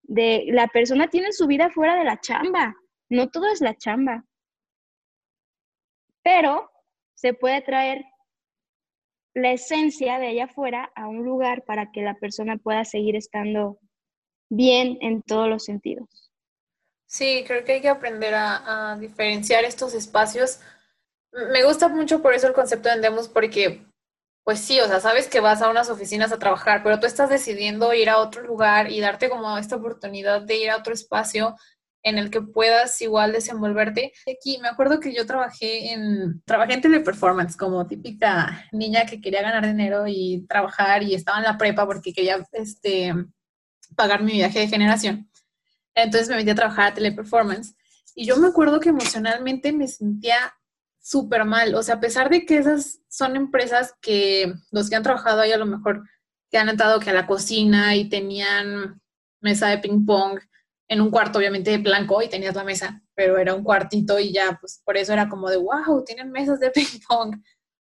De 0.03 0.47
la 0.49 0.69
persona 0.69 1.09
tiene 1.09 1.33
su 1.33 1.47
vida 1.47 1.71
fuera 1.71 1.97
de 1.97 2.05
la 2.05 2.21
chamba, 2.21 2.75
no 3.09 3.29
todo 3.29 3.47
es 3.51 3.61
la 3.61 3.75
chamba. 3.75 4.25
Pero 6.23 6.71
se 7.15 7.35
puede 7.35 7.63
traer 7.63 8.05
la 9.35 9.53
esencia 9.53 10.19
de 10.19 10.29
allá 10.29 10.45
afuera 10.45 10.91
a 10.95 11.09
un 11.09 11.25
lugar 11.25 11.65
para 11.65 11.93
que 11.93 12.03
la 12.03 12.15
persona 12.15 12.57
pueda 12.57 12.85
seguir 12.85 13.17
estando 13.17 13.79
bien 14.49 14.97
en 15.03 15.23
todos 15.23 15.49
los 15.49 15.65
sentidos. 15.65 16.33
Sí, 17.07 17.45
creo 17.47 17.65
que 17.65 17.73
hay 17.73 17.81
que 17.81 17.89
aprender 17.89 18.35
a, 18.35 18.97
diferenciar 18.99 19.65
estos 19.65 19.95
espacios. 19.95 20.61
Me 21.33 21.65
gusta 21.65 21.89
mucho 21.89 22.23
por 22.23 22.35
eso 22.35 22.47
el 22.47 22.55
concepto 22.55 22.89
de 22.89 23.01
Demos, 23.01 23.29
porque, 23.29 23.87
pues 24.45 24.61
sí, 24.61 24.81
o 24.81 24.87
sea, 24.87 25.01
sabes 25.01 25.29
que 25.29 25.41
vas 25.41 25.63
a 25.63 25.71
unas 25.71 25.91
oficinas 25.91 26.33
a 26.33 26.39
trabajar, 26.39 26.83
pero 26.83 26.99
tú 26.99 27.07
estás 27.07 27.29
decidiendo 27.29 27.93
ir 27.93 28.09
a 28.09 28.19
otro 28.19 28.43
lugar 28.43 28.91
y 28.91 29.01
darte 29.01 29.29
como 29.29 29.59
esta 29.59 29.77
oportunidad 29.77 30.43
de 30.43 30.57
ir 30.57 30.71
a 30.71 30.77
otro 30.77 30.95
espacio 30.95 31.57
en 32.07 32.19
el 32.19 32.31
que 32.31 32.41
puedas 32.41 33.03
igual 33.03 33.33
desenvolverte. 33.33 34.13
Aquí 34.33 34.59
me 34.63 34.69
acuerdo 34.69 35.01
que 35.01 35.13
yo 35.13 35.27
trabajé 35.27 35.93
en, 35.93 36.41
trabajé 36.45 36.75
en 36.75 36.81
teleperformance 36.81 37.57
como 37.57 37.85
típica 37.85 38.65
niña 38.71 39.07
que 39.07 39.21
quería 39.21 39.43
ganar 39.43 39.67
dinero 39.67 40.05
y 40.07 40.47
trabajar 40.49 41.03
y 41.03 41.15
estaba 41.15 41.39
en 41.39 41.45
la 41.45 41.59
prepa 41.59 41.85
porque 41.85 42.13
quería 42.13 42.47
este, 42.53 43.13
pagar 43.97 44.23
mi 44.23 44.35
viaje 44.35 44.61
de 44.61 44.69
generación. 44.69 45.29
Entonces 45.97 46.29
me 46.29 46.37
metí 46.37 46.51
a 46.51 46.55
trabajar 46.55 46.93
a 46.93 46.95
teleperformance 46.95 47.75
y 48.15 48.25
yo 48.25 48.37
me 48.37 48.47
acuerdo 48.47 48.79
que 48.79 48.91
emocionalmente 48.91 49.73
me 49.73 49.89
sentía 49.89 50.55
súper 51.07 51.45
mal. 51.45 51.77
O 51.77 51.83
sea, 51.85 51.97
a 51.97 52.01
pesar 52.01 52.31
de 52.31 52.45
que 52.45 52.59
esas 52.59 53.01
son 53.09 53.37
empresas 53.37 53.95
que 54.01 54.53
los 54.73 54.91
que 54.91 54.97
han 54.97 55.05
trabajado 55.05 55.41
ahí 55.41 55.53
a 55.53 55.57
lo 55.57 55.67
mejor 55.67 56.03
que 56.51 56.59
han 56.59 56.69
entrado 56.69 56.99
que 56.99 57.11
a 57.11 57.15
la 57.15 57.29
cocina 57.29 57.95
y 57.95 58.09
tenían 58.09 59.01
mesa 59.41 59.69
de 59.69 59.79
ping 59.79 60.05
pong 60.05 60.41
en 60.89 61.01
un 61.01 61.11
cuarto 61.11 61.39
obviamente 61.39 61.79
blanco 61.79 62.23
y 62.23 62.29
tenías 62.29 62.57
la 62.57 62.65
mesa, 62.65 63.03
pero 63.15 63.39
era 63.39 63.55
un 63.55 63.63
cuartito 63.63 64.19
y 64.19 64.33
ya, 64.33 64.59
pues 64.61 64.83
por 64.85 64.97
eso 64.97 65.13
era 65.13 65.29
como 65.29 65.49
de, 65.49 65.59
wow, 65.59 66.03
tienen 66.05 66.33
mesas 66.33 66.59
de 66.59 66.71
ping 66.75 67.01
pong. 67.09 67.37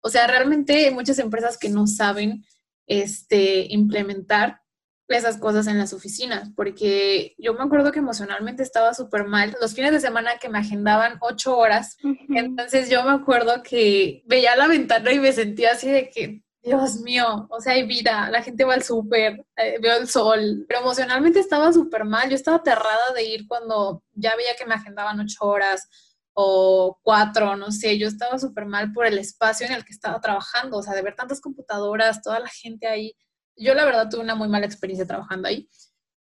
O 0.02 0.10
sea, 0.10 0.26
realmente 0.28 0.86
hay 0.86 0.94
muchas 0.94 1.20
empresas 1.20 1.58
que 1.58 1.68
no 1.68 1.88
saben 1.88 2.46
este, 2.88 3.66
implementar 3.70 4.62
esas 5.10 5.38
cosas 5.38 5.68
en 5.68 5.78
las 5.78 5.94
oficinas, 5.94 6.52
porque 6.56 7.36
yo 7.38 7.54
me 7.54 7.64
acuerdo 7.64 7.92
que 7.92 8.00
emocionalmente 8.00 8.64
estaba 8.64 8.94
súper 8.94 9.26
mal. 9.26 9.56
Los 9.60 9.74
fines 9.74 9.92
de 9.92 10.00
semana 10.00 10.38
que 10.40 10.50
me 10.50 10.60
agendaban 10.60 11.18
ocho 11.22 11.58
horas, 11.58 11.98
entonces 12.30 12.90
yo 12.90 13.04
me 13.04 13.12
acuerdo 13.12 13.64
que 13.64 14.24
veía 14.26 14.56
la 14.56 14.68
ventana 14.68 15.12
y 15.12 15.20
me 15.20 15.32
sentía 15.32 15.72
así 15.72 15.90
de 15.90 16.10
que 16.10 16.44
Dios 16.62 16.98
mío, 17.02 17.48
o 17.50 17.62
sea, 17.62 17.74
hay 17.74 17.88
vida, 17.88 18.30
la 18.30 18.44
gente 18.44 18.66
va 18.66 18.74
al 18.74 18.84
súper, 18.84 19.46
eh, 19.56 19.78
veo 19.82 19.98
el 19.98 20.08
sol, 20.08 20.66
pero 20.68 20.82
emocionalmente 20.82 21.40
estaba 21.40 21.72
súper 21.72 22.04
mal, 22.04 22.30
yo 22.30 22.36
estaba 22.36 22.58
aterrada 22.58 23.14
de 23.16 23.24
ir 23.24 23.48
cuando 23.48 24.04
ya 24.14 24.36
veía 24.36 24.56
que 24.58 24.66
me 24.66 24.76
agendaban 24.76 25.20
ocho 25.20 25.38
horas 25.46 25.88
o 26.34 27.00
cuatro, 27.02 27.56
no 27.56 27.72
sé, 27.72 27.98
yo 27.98 28.08
estaba 28.08 28.38
súper 28.38 28.66
mal 28.66 28.92
por 28.92 29.06
el 29.06 29.18
espacio 29.18 29.66
en 29.68 29.74
el 29.74 29.86
que 29.86 29.94
estaba 29.94 30.20
trabajando, 30.20 30.78
o 30.78 30.84
sea, 30.84 30.94
de 30.94 31.02
ver 31.02 31.16
tantas 31.16 31.42
computadoras, 31.42 32.22
toda 32.22 32.40
la 32.40 32.50
gente 32.50 32.88
ahí. 32.88 33.16
Yo 33.60 33.74
la 33.74 33.86
verdad 33.86 34.10
tuve 34.10 34.22
una 34.22 34.36
muy 34.36 34.48
mala 34.48 34.66
experiencia 34.66 35.06
trabajando 35.06 35.48
ahí, 35.48 35.70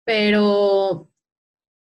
pero 0.04 1.10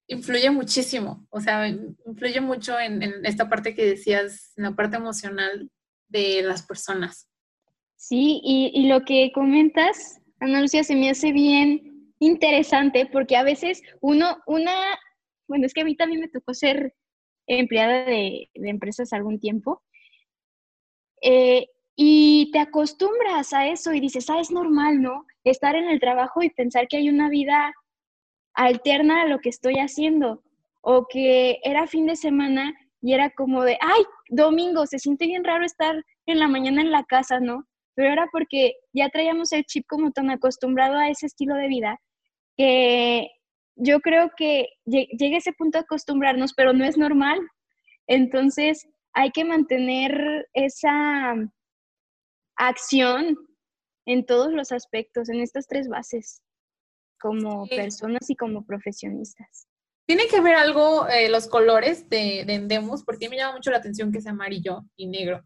influye 0.07 0.49
muchísimo, 0.49 1.27
o 1.29 1.41
sea, 1.41 1.67
influye 1.67 2.39
mucho 2.39 2.79
en, 2.79 3.25
esta 3.25 3.49
parte 3.49 3.75
que 3.75 3.85
decías, 3.85 4.53
en 4.55 4.63
la 4.63 4.75
parte 4.75 4.97
emocional 4.97 5.69
de 6.07 6.41
las 6.41 6.65
personas. 6.65 7.29
Sí, 7.97 8.39
y, 8.43 8.87
lo 8.87 9.01
que 9.03 9.31
comentas, 9.33 10.21
Ana 10.39 10.61
Lucia, 10.61 10.83
se 10.83 10.95
me 10.95 11.09
hace 11.09 11.31
bien 11.31 12.13
interesante 12.19 13.07
porque 13.11 13.35
a 13.35 13.43
veces 13.43 13.81
uno, 13.99 14.37
una, 14.47 14.73
bueno, 15.47 15.65
es 15.65 15.73
que 15.73 15.81
a 15.81 15.85
mí 15.85 15.95
también 15.95 16.21
me 16.21 16.29
tocó 16.29 16.53
ser 16.53 16.93
empleada 17.47 18.05
de, 18.05 18.49
empresas 18.53 19.11
algún 19.11 19.39
tiempo. 19.39 19.83
Eh, 21.21 21.67
y 21.95 22.51
te 22.51 22.59
acostumbras 22.59 23.53
a 23.53 23.67
eso 23.67 23.93
y 23.93 23.99
dices, 23.99 24.29
ah, 24.29 24.39
es 24.39 24.51
normal, 24.51 25.01
¿no? 25.01 25.25
Estar 25.43 25.75
en 25.75 25.89
el 25.89 25.99
trabajo 25.99 26.43
y 26.43 26.49
pensar 26.49 26.87
que 26.87 26.97
hay 26.97 27.09
una 27.09 27.29
vida 27.29 27.73
alterna 28.53 29.21
a 29.21 29.27
lo 29.27 29.39
que 29.39 29.49
estoy 29.49 29.75
haciendo. 29.75 30.43
O 30.81 31.07
que 31.07 31.59
era 31.63 31.87
fin 31.87 32.05
de 32.05 32.15
semana 32.15 32.73
y 33.01 33.13
era 33.13 33.29
como 33.31 33.63
de, 33.63 33.77
ay, 33.81 34.03
domingo, 34.29 34.85
se 34.85 34.99
siente 34.99 35.25
bien 35.25 35.43
raro 35.43 35.65
estar 35.65 36.03
en 36.25 36.39
la 36.39 36.47
mañana 36.47 36.81
en 36.81 36.91
la 36.91 37.03
casa, 37.03 37.39
¿no? 37.39 37.65
pero 37.95 38.11
era 38.11 38.27
porque 38.31 38.73
ya 38.93 39.09
traíamos 39.09 39.51
el 39.53 39.63
chip 39.63 39.85
como 39.87 40.11
tan 40.11 40.29
acostumbrado 40.29 40.97
a 40.97 41.09
ese 41.09 41.25
estilo 41.25 41.55
de 41.55 41.67
vida 41.67 41.99
que 42.57 43.29
yo 43.75 43.99
creo 44.01 44.31
que 44.37 44.67
llega 44.85 45.37
ese 45.37 45.53
punto 45.53 45.77
de 45.77 45.83
acostumbrarnos, 45.83 46.53
pero 46.53 46.71
no 46.71 46.85
es 46.85 46.97
normal. 46.97 47.39
Entonces 48.07 48.87
hay 49.13 49.31
que 49.31 49.43
mantener 49.43 50.47
esa 50.53 51.35
acción 52.55 53.37
en 54.05 54.25
todos 54.25 54.51
los 54.51 54.71
aspectos, 54.71 55.29
en 55.29 55.41
estas 55.41 55.67
tres 55.67 55.87
bases, 55.87 56.41
como 57.19 57.67
personas 57.67 58.29
y 58.29 58.35
como 58.35 58.65
profesionistas. 58.65 59.67
Tiene 60.07 60.27
que 60.27 60.41
ver 60.41 60.55
algo 60.55 61.07
eh, 61.07 61.29
los 61.29 61.47
colores 61.47 62.07
de, 62.09 62.43
de 62.45 62.53
Endemos, 62.53 63.03
porque 63.03 63.29
me 63.29 63.37
llama 63.37 63.55
mucho 63.55 63.71
la 63.71 63.77
atención 63.77 64.11
que 64.11 64.21
sea 64.21 64.33
amarillo 64.33 64.81
y 64.95 65.07
negro. 65.07 65.41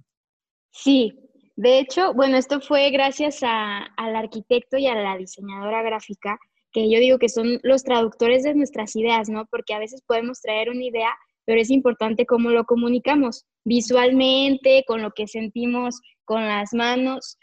Sí, 0.71 1.29
de 1.61 1.79
hecho, 1.79 2.13
bueno, 2.13 2.37
esto 2.37 2.61
fue 2.61 2.89
gracias 2.89 3.41
al 3.43 4.15
arquitecto 4.15 4.77
y 4.77 4.87
a 4.87 4.95
la 4.95 5.17
diseñadora 5.17 5.81
gráfica, 5.81 6.39
que 6.71 6.89
yo 6.89 6.99
digo 6.99 7.19
que 7.19 7.27
son 7.27 7.59
los 7.63 7.83
traductores 7.83 8.43
de 8.43 8.55
nuestras 8.55 8.95
ideas, 8.95 9.27
¿no? 9.27 9.45
Porque 9.47 9.73
a 9.73 9.79
veces 9.79 10.01
podemos 10.07 10.39
traer 10.39 10.69
una 10.69 10.85
idea, 10.85 11.09
pero 11.45 11.59
es 11.59 11.69
importante 11.69 12.25
cómo 12.25 12.51
lo 12.51 12.63
comunicamos, 12.63 13.45
visualmente, 13.65 14.85
con 14.87 15.01
lo 15.01 15.11
que 15.11 15.27
sentimos 15.27 15.99
con 16.29 16.45
las 16.45 16.75
manos. 16.75 17.39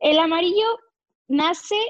El 0.00 0.18
amarillo 0.18 0.66
nace, 1.28 1.80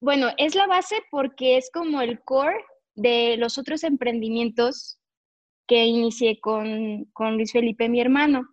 bueno, 0.00 0.28
es 0.36 0.54
la 0.54 0.68
base 0.68 1.02
porque 1.10 1.56
es 1.56 1.68
como 1.72 2.00
el 2.00 2.22
core 2.22 2.64
de 2.94 3.36
los 3.36 3.58
otros 3.58 3.82
emprendimientos 3.82 5.00
que 5.66 5.86
inicié 5.86 6.38
con, 6.38 7.04
con 7.14 7.34
Luis 7.34 7.50
Felipe, 7.50 7.88
mi 7.88 8.00
hermano 8.00 8.48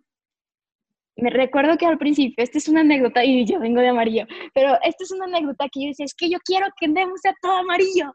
me 1.18 1.30
recuerdo 1.30 1.78
que 1.78 1.86
al 1.86 1.98
principio, 1.98 2.44
esta 2.44 2.58
es 2.58 2.68
una 2.68 2.80
anécdota, 2.80 3.24
y 3.24 3.46
yo 3.46 3.58
vengo 3.58 3.80
de 3.80 3.88
amarillo, 3.88 4.26
pero 4.52 4.74
esta 4.82 5.02
es 5.02 5.10
una 5.10 5.24
anécdota 5.24 5.66
que 5.72 5.82
yo 5.82 5.88
decía, 5.88 6.04
es 6.04 6.14
que 6.14 6.28
yo 6.28 6.38
quiero 6.44 6.66
que 6.78 6.86
andemos 6.86 7.20
a 7.24 7.34
todo 7.40 7.52
amarillo. 7.52 8.12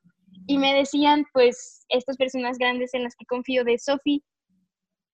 Y 0.48 0.58
me 0.58 0.74
decían, 0.76 1.26
pues, 1.34 1.84
estas 1.90 2.18
personas 2.18 2.58
grandes 2.58 2.94
en 2.94 3.04
las 3.04 3.16
que 3.16 3.26
confío 3.26 3.64
de 3.64 3.78
Sofi, 3.78 4.24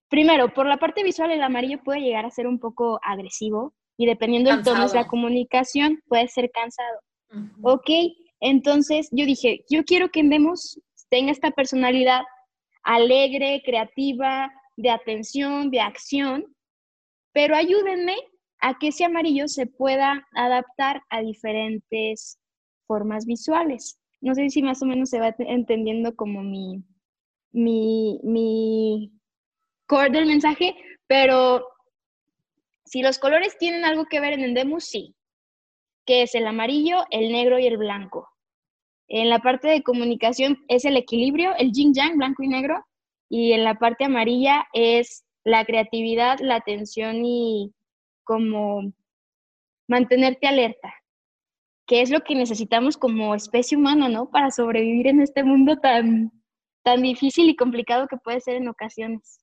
primero, 0.09 0.53
por 0.53 0.67
la 0.67 0.77
parte 0.77 1.03
visual, 1.03 1.31
el 1.31 1.43
amarillo 1.43 1.79
puede 1.83 2.01
llegar 2.01 2.25
a 2.25 2.31
ser 2.31 2.47
un 2.47 2.59
poco 2.59 2.99
agresivo 3.03 3.73
y 3.97 4.05
dependiendo 4.05 4.51
del 4.51 4.63
tono 4.63 4.87
de 4.87 4.95
la 4.95 5.07
comunicación, 5.07 6.01
puede 6.07 6.27
ser 6.27 6.51
cansado. 6.51 6.99
Ok, 7.61 7.89
entonces 8.39 9.09
yo 9.11 9.25
dije, 9.25 9.65
yo 9.69 9.83
quiero 9.83 10.09
que 10.09 10.21
andemos, 10.21 10.79
tenga 11.09 11.31
esta 11.31 11.51
personalidad 11.51 12.21
alegre, 12.83 13.61
creativa, 13.65 14.51
de 14.77 14.91
atención, 14.91 15.71
de 15.71 15.81
acción, 15.81 16.45
pero 17.33 17.55
ayúdenme 17.55 18.15
a 18.61 18.77
que 18.77 18.89
ese 18.89 19.05
amarillo 19.05 19.47
se 19.47 19.65
pueda 19.65 20.25
adaptar 20.35 21.01
a 21.09 21.21
diferentes 21.21 22.39
formas 22.87 23.25
visuales. 23.25 23.99
No 24.21 24.33
sé 24.35 24.49
si 24.49 24.63
más 24.63 24.81
o 24.81 24.85
menos 24.85 25.09
se 25.09 25.19
va 25.19 25.35
entendiendo 25.39 26.15
como 26.15 26.41
mi, 26.43 26.83
mi, 27.51 28.19
mi 28.23 29.16
core 29.87 30.11
del 30.11 30.27
mensaje, 30.27 30.75
pero 31.07 31.65
si 32.85 33.01
los 33.01 33.19
colores 33.19 33.57
tienen 33.57 33.85
algo 33.85 34.05
que 34.05 34.19
ver 34.19 34.33
en 34.33 34.43
Endemus, 34.43 34.85
sí, 34.85 35.15
que 36.05 36.21
es 36.21 36.35
el 36.35 36.47
amarillo, 36.47 37.05
el 37.09 37.31
negro 37.31 37.59
y 37.59 37.67
el 37.67 37.77
blanco. 37.77 38.29
En 39.09 39.29
la 39.29 39.39
parte 39.39 39.67
de 39.67 39.83
comunicación 39.83 40.57
es 40.67 40.85
el 40.85 40.97
equilibrio, 40.97 41.55
el 41.57 41.71
yin 41.71 41.93
yang, 41.93 42.17
blanco 42.17 42.43
y 42.43 42.47
negro, 42.47 42.85
y 43.29 43.53
en 43.53 43.63
la 43.63 43.75
parte 43.75 44.05
amarilla 44.05 44.67
es 44.73 45.25
la 45.43 45.65
creatividad, 45.65 46.39
la 46.39 46.55
atención 46.55 47.25
y 47.25 47.73
como 48.23 48.91
mantenerte 49.87 50.47
alerta, 50.47 50.93
que 51.85 52.01
es 52.01 52.09
lo 52.09 52.21
que 52.21 52.35
necesitamos 52.35 52.97
como 52.97 53.33
especie 53.33 53.77
humana, 53.77 54.09
¿no? 54.09 54.29
Para 54.29 54.51
sobrevivir 54.51 55.07
en 55.07 55.21
este 55.21 55.43
mundo 55.43 55.77
tan, 55.77 56.31
tan 56.83 57.01
difícil 57.01 57.49
y 57.49 57.55
complicado 57.55 58.07
que 58.07 58.17
puede 58.17 58.41
ser 58.41 58.57
en 58.57 58.67
ocasiones. 58.67 59.39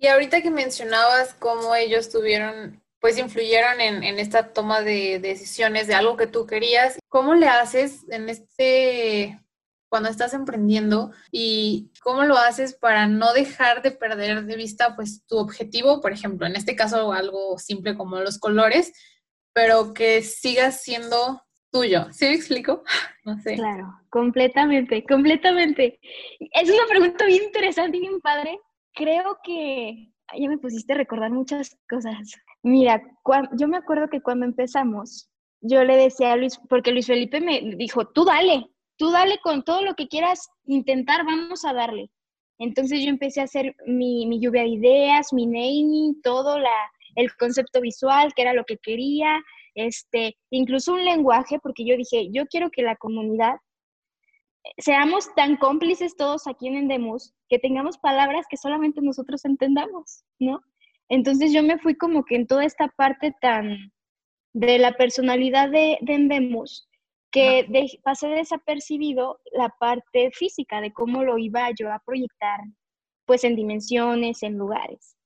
Y 0.00 0.06
ahorita 0.06 0.40
que 0.40 0.50
mencionabas 0.50 1.34
cómo 1.34 1.74
ellos 1.74 2.10
tuvieron, 2.10 2.82
pues 3.00 3.18
influyeron 3.18 3.82
en, 3.82 4.18
esta 4.18 4.54
toma 4.54 4.80
de 4.80 5.18
decisiones 5.18 5.86
de 5.86 5.94
algo 5.94 6.16
que 6.16 6.26
tú 6.26 6.46
querías, 6.46 6.98
¿cómo 7.08 7.34
le 7.34 7.48
haces 7.48 8.08
en 8.08 8.30
este 8.30 9.38
cuando 9.90 10.08
estás 10.08 10.32
emprendiendo 10.32 11.10
y 11.32 11.90
cómo 12.02 12.22
lo 12.22 12.38
haces 12.38 12.74
para 12.74 13.08
no 13.08 13.34
dejar 13.34 13.82
de 13.82 13.90
perder 13.90 14.44
de 14.44 14.56
vista 14.56 14.96
pues 14.96 15.26
tu 15.26 15.36
objetivo, 15.36 16.00
por 16.00 16.12
ejemplo, 16.12 16.46
en 16.46 16.56
este 16.56 16.76
caso 16.76 17.12
algo 17.12 17.58
simple 17.58 17.96
como 17.96 18.20
los 18.20 18.38
colores, 18.38 18.92
pero 19.52 19.92
que 19.92 20.22
sigas 20.22 20.80
siendo 20.80 21.42
tuyo. 21.70 22.06
¿Sí 22.12 22.24
me 22.26 22.34
explico? 22.34 22.82
No 23.22 23.38
sé. 23.42 23.54
Claro, 23.56 24.00
completamente, 24.08 25.04
completamente. 25.04 26.00
Es 26.52 26.70
una 26.70 26.86
pregunta 26.88 27.26
bien 27.26 27.44
interesante 27.44 27.98
y 27.98 28.00
bien 28.00 28.18
padre. 28.22 28.58
Creo 29.00 29.38
que 29.42 30.12
ya 30.38 30.46
me 30.46 30.58
pusiste 30.58 30.92
a 30.92 30.96
recordar 30.96 31.30
muchas 31.30 31.74
cosas. 31.88 32.34
Mira, 32.62 33.02
yo 33.56 33.66
me 33.66 33.78
acuerdo 33.78 34.08
que 34.10 34.20
cuando 34.20 34.44
empezamos, 34.44 35.30
yo 35.62 35.84
le 35.84 35.96
decía 35.96 36.32
a 36.32 36.36
Luis, 36.36 36.60
porque 36.68 36.92
Luis 36.92 37.06
Felipe 37.06 37.40
me 37.40 37.62
dijo, 37.78 38.08
tú 38.08 38.26
dale, 38.26 38.66
tú 38.98 39.10
dale 39.10 39.38
con 39.42 39.64
todo 39.64 39.80
lo 39.80 39.94
que 39.94 40.06
quieras 40.06 40.50
intentar, 40.66 41.24
vamos 41.24 41.64
a 41.64 41.72
darle. 41.72 42.10
Entonces 42.58 43.02
yo 43.02 43.08
empecé 43.08 43.40
a 43.40 43.44
hacer 43.44 43.74
mi, 43.86 44.38
lluvia 44.38 44.64
de 44.64 44.68
ideas, 44.68 45.32
mi 45.32 45.46
naming, 45.46 46.20
todo 46.20 46.58
la, 46.58 46.90
el 47.16 47.34
concepto 47.36 47.80
visual, 47.80 48.34
que 48.36 48.42
era 48.42 48.52
lo 48.52 48.64
que 48.64 48.76
quería, 48.76 49.42
este, 49.74 50.36
incluso 50.50 50.92
un 50.92 51.06
lenguaje, 51.06 51.58
porque 51.62 51.86
yo 51.86 51.96
dije, 51.96 52.28
yo 52.32 52.44
quiero 52.48 52.68
que 52.70 52.82
la 52.82 52.96
comunidad 52.96 53.54
seamos 54.78 55.34
tan 55.34 55.56
cómplices 55.56 56.16
todos 56.16 56.46
aquí 56.46 56.68
en 56.68 56.76
Endemus, 56.76 57.34
que 57.48 57.58
tengamos 57.58 57.98
palabras 57.98 58.46
que 58.48 58.56
solamente 58.56 59.00
nosotros 59.00 59.44
entendamos, 59.44 60.24
¿no? 60.38 60.60
Entonces 61.08 61.52
yo 61.52 61.62
me 61.62 61.78
fui 61.78 61.96
como 61.96 62.24
que 62.24 62.36
en 62.36 62.46
toda 62.46 62.64
esta 62.64 62.88
parte 62.88 63.34
tan 63.40 63.92
de 64.52 64.78
la 64.78 64.92
personalidad 64.92 65.70
de, 65.70 65.98
de 66.00 66.14
Endemus, 66.14 66.88
que 67.30 67.66
pasé 68.02 68.28
desapercibido 68.28 69.40
la 69.52 69.68
parte 69.68 70.30
física 70.32 70.80
de 70.80 70.92
cómo 70.92 71.22
lo 71.22 71.38
iba 71.38 71.70
yo 71.78 71.92
a 71.92 72.02
proyectar, 72.04 72.60
pues 73.24 73.44
en 73.44 73.54
dimensiones, 73.54 74.42
en 74.42 74.58
lugares. 74.58 75.16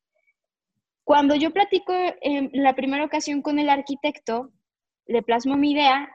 Cuando 1.05 1.35
yo 1.35 1.50
platico 1.50 1.93
en 2.21 2.50
la 2.53 2.75
primera 2.75 3.05
ocasión 3.05 3.43
con 3.43 3.59
el 3.59 3.69
arquitecto, 3.69 4.53
le 5.07 5.23
plasmo 5.23 5.57
mi 5.57 5.73
idea, 5.73 6.11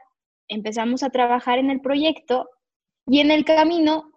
empezamos 0.48 1.02
a 1.02 1.10
trabajar 1.10 1.58
en 1.58 1.70
el 1.70 1.80
proyecto 1.80 2.48
y 3.10 3.18
en 3.18 3.32
el 3.32 3.44
camino 3.44 4.12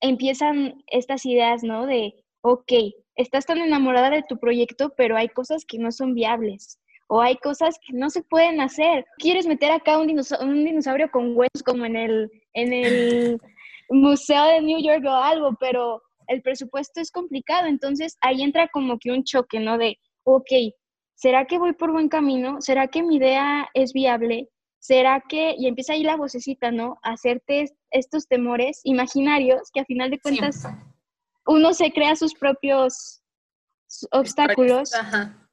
empiezan 0.00 0.84
estas 0.86 1.26
ideas, 1.26 1.64
¿no? 1.64 1.84
De, 1.84 2.14
ok, 2.42 2.72
estás 3.16 3.44
tan 3.44 3.58
enamorada 3.58 4.10
de 4.10 4.22
tu 4.22 4.38
proyecto, 4.38 4.94
pero 4.96 5.16
hay 5.16 5.28
cosas 5.28 5.64
que 5.66 5.78
no 5.78 5.90
son 5.90 6.14
viables 6.14 6.78
o 7.08 7.20
hay 7.20 7.34
cosas 7.38 7.76
que 7.84 7.92
no 7.92 8.10
se 8.10 8.22
pueden 8.22 8.60
hacer. 8.60 9.04
Quieres 9.18 9.48
meter 9.48 9.72
acá 9.72 9.98
un 9.98 10.06
dinosaurio, 10.06 11.10
con 11.10 11.36
huesos 11.36 11.64
como 11.64 11.86
en 11.86 11.96
el, 11.96 12.30
en 12.52 12.72
el 12.72 13.40
Museo 13.90 14.44
de 14.44 14.62
New 14.62 14.80
York 14.80 15.04
o 15.04 15.10
algo, 15.10 15.56
pero 15.58 16.00
el 16.28 16.40
presupuesto 16.40 17.00
es 17.00 17.10
complicado, 17.10 17.66
entonces 17.66 18.16
ahí 18.20 18.42
entra 18.42 18.68
como 18.68 18.96
que 19.00 19.10
un 19.10 19.24
choque, 19.24 19.58
¿no? 19.58 19.76
De, 19.76 19.98
ok, 20.22 20.52
¿será 21.16 21.46
que 21.46 21.58
voy 21.58 21.72
por 21.72 21.90
buen 21.90 22.08
camino? 22.08 22.60
¿Será 22.60 22.86
que 22.86 23.02
mi 23.02 23.16
idea 23.16 23.68
es 23.74 23.92
viable? 23.92 24.50
¿Será 24.84 25.24
que, 25.26 25.54
y 25.56 25.66
empieza 25.66 25.94
ahí 25.94 26.02
la 26.02 26.18
vocecita, 26.18 26.70
¿no? 26.70 26.98
Hacerte 27.02 27.74
estos 27.90 28.28
temores 28.28 28.82
imaginarios 28.84 29.70
que 29.72 29.80
a 29.80 29.86
final 29.86 30.10
de 30.10 30.20
cuentas 30.20 30.66
uno 31.46 31.72
se 31.72 31.90
crea 31.90 32.14
sus 32.16 32.34
propios 32.34 33.22
obstáculos. 34.10 34.92
Ajá. 34.92 35.48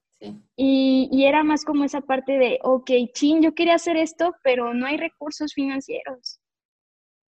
Y, 0.57 1.23
era 1.23 1.45
más 1.45 1.63
como 1.63 1.85
esa 1.85 2.01
parte 2.01 2.33
de, 2.33 2.59
ok, 2.61 2.91
chin, 3.13 3.41
yo 3.41 3.55
quería 3.55 3.75
hacer 3.75 3.95
esto, 3.95 4.35
pero 4.43 4.73
no 4.73 4.85
hay 4.85 4.97
recursos 4.97 5.53
financieros. 5.53 6.41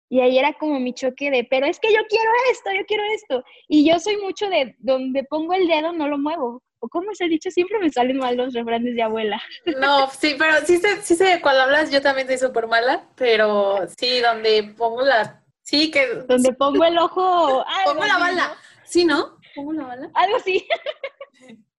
Y 0.09 0.21
ahí 0.21 0.39
era 0.39 0.55
como 0.55 0.81
mi 0.81 0.95
choque 0.95 1.31
de, 1.31 1.45
pero 1.45 1.67
es 1.67 1.79
que 1.79 1.93
yo 1.93 2.01
quiero 2.09 2.31
esto, 2.53 2.71
yo 2.73 2.87
quiero 2.87 3.03
esto. 3.15 3.45
Y 3.69 3.87
yo 3.87 3.99
soy 3.99 4.17
mucho 4.17 4.49
de, 4.49 4.77
donde 4.79 5.25
pongo 5.25 5.53
el 5.53 5.69
dedo 5.69 5.93
no 5.93 6.09
lo 6.09 6.17
muevo. 6.17 6.63
O 6.85 6.89
como 6.89 7.15
se 7.15 7.25
ha 7.25 7.29
dicho, 7.29 7.49
siempre 7.49 7.79
me 7.79 7.91
salen 7.91 8.19
mal 8.19 8.37
los 8.37 8.53
refranes 8.53 8.97
de 8.97 9.03
abuela. 9.03 9.41
No, 9.81 10.11
sí, 10.11 10.35
pero 10.37 10.67
sí 10.67 10.79
sé, 10.79 11.01
sí 11.03 11.15
sé, 11.15 11.39
cuando 11.41 11.63
hablas 11.63 11.93
yo 11.93 12.03
también 12.03 12.27
soy 12.27 12.39
súper 12.39 12.67
mala, 12.67 13.09
pero 13.15 13.87
sí, 13.97 14.19
donde 14.19 14.75
pongo 14.77 15.03
la, 15.03 15.45
sí 15.63 15.93
que... 15.93 16.07
Donde 16.27 16.53
pongo 16.53 16.85
el 16.85 16.99
ojo... 16.99 17.65
Pongo 17.85 18.05
la 18.05 18.19
bala, 18.19 18.57
¿sí, 18.85 19.05
no? 19.05 19.39
Pongo 19.55 19.73
la 19.75 19.85
bala. 19.85 20.11
Algo 20.15 20.37
así. 20.37 20.67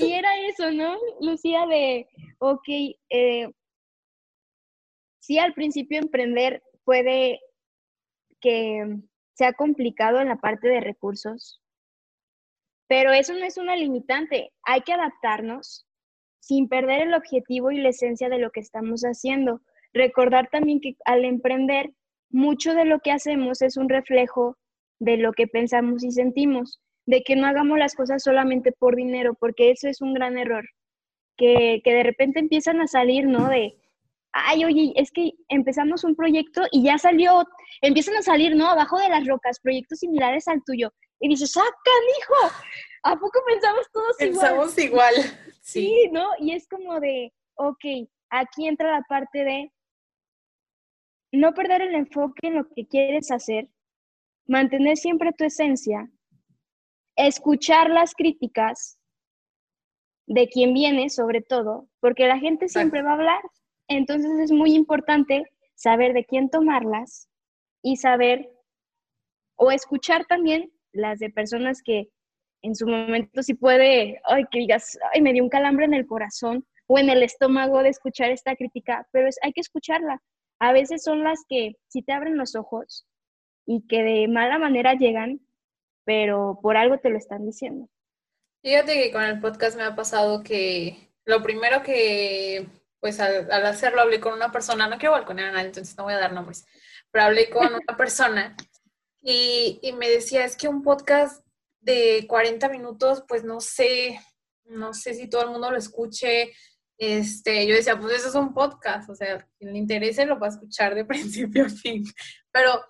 Y 0.00 0.12
era 0.12 0.28
eso, 0.48 0.72
¿no, 0.72 0.96
Lucía? 1.20 1.66
De, 1.66 2.08
ok, 2.40 2.68
eh, 3.10 3.48
sí, 5.20 5.38
al 5.38 5.54
principio 5.54 6.00
emprender 6.00 6.64
puede 6.82 7.38
que 8.40 8.98
sea 9.34 9.52
complicado 9.52 10.20
en 10.20 10.30
la 10.30 10.36
parte 10.36 10.66
de 10.66 10.80
recursos, 10.80 11.62
pero 12.88 13.12
eso 13.12 13.34
no 13.34 13.44
es 13.44 13.58
una 13.58 13.76
limitante. 13.76 14.52
Hay 14.64 14.82
que 14.82 14.92
adaptarnos 14.92 15.86
sin 16.40 16.68
perder 16.68 17.02
el 17.02 17.14
objetivo 17.14 17.70
y 17.70 17.78
la 17.78 17.88
esencia 17.88 18.28
de 18.28 18.38
lo 18.38 18.50
que 18.50 18.60
estamos 18.60 19.02
haciendo. 19.02 19.60
Recordar 19.92 20.48
también 20.50 20.80
que 20.80 20.96
al 21.04 21.24
emprender, 21.24 21.92
mucho 22.30 22.74
de 22.74 22.84
lo 22.84 23.00
que 23.00 23.12
hacemos 23.12 23.62
es 23.62 23.76
un 23.76 23.88
reflejo 23.88 24.56
de 24.98 25.16
lo 25.16 25.32
que 25.32 25.46
pensamos 25.46 26.04
y 26.04 26.10
sentimos 26.10 26.80
de 27.06 27.22
que 27.22 27.36
no 27.36 27.46
hagamos 27.46 27.78
las 27.78 27.94
cosas 27.94 28.22
solamente 28.22 28.72
por 28.72 28.96
dinero, 28.96 29.34
porque 29.38 29.70
eso 29.70 29.88
es 29.88 30.00
un 30.00 30.12
gran 30.12 30.38
error, 30.38 30.64
que, 31.36 31.80
de 31.84 32.02
repente 32.02 32.40
empiezan 32.40 32.80
a 32.80 32.88
salir, 32.88 33.26
¿no? 33.26 33.48
De, 33.48 33.74
ay, 34.32 34.64
oye, 34.64 34.92
es 34.96 35.10
que 35.12 35.30
empezamos 35.48 36.02
un 36.02 36.16
proyecto 36.16 36.62
y 36.72 36.82
ya 36.82 36.98
salió, 36.98 37.44
empiezan 37.80 38.16
a 38.16 38.22
salir, 38.22 38.56
¿no? 38.56 38.66
Abajo 38.68 38.98
de 38.98 39.08
las 39.08 39.26
rocas, 39.26 39.60
proyectos 39.60 40.00
similares 40.00 40.48
al 40.48 40.64
tuyo. 40.64 40.92
Y 41.20 41.28
dices, 41.28 41.56
¡ah, 41.56 41.62
hijo! 42.18 42.54
¿A 43.04 43.16
poco 43.16 43.40
pensamos 43.46 43.86
todos 43.92 44.20
igual? 44.20 44.32
Pensamos 44.32 44.78
igual. 44.78 45.14
Sí. 45.62 45.86
sí, 45.86 46.08
¿no? 46.12 46.28
Y 46.38 46.52
es 46.52 46.68
como 46.68 47.00
de, 47.00 47.32
ok, 47.54 48.08
aquí 48.30 48.66
entra 48.66 48.92
la 48.92 49.02
parte 49.08 49.44
de 49.44 49.72
no 51.32 51.54
perder 51.54 51.82
el 51.82 51.94
enfoque 51.94 52.48
en 52.48 52.56
lo 52.56 52.68
que 52.68 52.86
quieres 52.86 53.30
hacer, 53.30 53.68
mantener 54.46 54.96
siempre 54.96 55.32
tu 55.32 55.44
esencia 55.44 56.10
escuchar 57.16 57.90
las 57.90 58.14
críticas 58.14 58.98
de 60.26 60.48
quien 60.48 60.74
viene, 60.74 61.08
sobre 61.08 61.40
todo, 61.40 61.88
porque 62.00 62.26
la 62.26 62.38
gente 62.38 62.68
siempre 62.68 63.02
va 63.02 63.10
a 63.10 63.14
hablar. 63.14 63.42
Entonces 63.88 64.38
es 64.38 64.52
muy 64.52 64.74
importante 64.74 65.44
saber 65.74 66.12
de 66.12 66.24
quién 66.24 66.50
tomarlas 66.50 67.28
y 67.82 67.96
saber 67.96 68.50
o 69.56 69.70
escuchar 69.70 70.26
también 70.26 70.70
las 70.96 71.18
de 71.18 71.30
personas 71.30 71.82
que 71.82 72.08
en 72.62 72.74
su 72.74 72.86
momento 72.86 73.42
si 73.42 73.54
puede, 73.54 74.20
ay, 74.24 74.44
que 74.50 74.60
digas, 74.60 74.98
ay, 75.12 75.22
me 75.22 75.32
dio 75.32 75.42
un 75.42 75.50
calambre 75.50 75.84
en 75.84 75.94
el 75.94 76.06
corazón 76.06 76.66
o 76.86 76.98
en 76.98 77.10
el 77.10 77.22
estómago 77.22 77.82
de 77.82 77.90
escuchar 77.90 78.30
esta 78.30 78.56
crítica, 78.56 79.06
pero 79.12 79.28
es, 79.28 79.38
hay 79.42 79.52
que 79.52 79.60
escucharla. 79.60 80.22
A 80.58 80.72
veces 80.72 81.02
son 81.02 81.22
las 81.22 81.40
que 81.48 81.76
si 81.88 82.02
te 82.02 82.12
abren 82.12 82.36
los 82.36 82.54
ojos 82.56 83.06
y 83.66 83.86
que 83.86 84.02
de 84.02 84.28
mala 84.28 84.58
manera 84.58 84.94
llegan, 84.94 85.40
pero 86.04 86.58
por 86.62 86.76
algo 86.76 86.98
te 86.98 87.10
lo 87.10 87.18
están 87.18 87.44
diciendo. 87.44 87.88
Fíjate 88.62 88.94
que 88.94 89.12
con 89.12 89.22
el 89.22 89.40
podcast 89.40 89.76
me 89.76 89.82
ha 89.82 89.94
pasado 89.94 90.42
que 90.42 91.12
lo 91.24 91.42
primero 91.42 91.82
que, 91.82 92.66
pues 93.00 93.20
al, 93.20 93.50
hacerlo, 93.66 94.00
hablé 94.00 94.20
con 94.20 94.32
una 94.32 94.50
persona, 94.50 94.88
no 94.88 94.98
quiero 94.98 95.12
balconear 95.12 95.48
a 95.48 95.52
nadie, 95.52 95.66
entonces 95.66 95.96
no 95.96 96.04
voy 96.04 96.14
a 96.14 96.18
dar 96.18 96.32
nombres, 96.32 96.64
pero 97.10 97.26
hablé 97.26 97.50
con 97.50 97.66
una 97.74 97.96
persona 97.96 98.56
y, 99.28 99.80
y 99.82 99.92
me 99.92 100.08
decía, 100.08 100.44
es 100.44 100.56
que 100.56 100.68
un 100.68 100.82
podcast 100.82 101.44
de 101.80 102.26
40 102.28 102.68
minutos, 102.68 103.24
pues 103.26 103.42
no 103.42 103.60
sé, 103.60 104.20
no 104.66 104.94
sé 104.94 105.14
si 105.14 105.28
todo 105.28 105.42
el 105.42 105.50
mundo 105.50 105.68
lo 105.68 105.76
escuche. 105.76 106.52
Este, 106.96 107.66
yo 107.66 107.74
decía, 107.74 107.98
pues 107.98 108.14
eso 108.14 108.28
es 108.28 108.34
un 108.36 108.54
podcast, 108.54 109.10
o 109.10 109.16
sea, 109.16 109.44
quien 109.58 109.72
le 109.72 109.80
interese 109.80 110.26
lo 110.26 110.38
va 110.38 110.46
a 110.46 110.50
escuchar 110.50 110.94
de 110.94 111.04
principio 111.04 111.66
a 111.66 111.68
fin. 111.68 112.04
Pero 112.52 112.84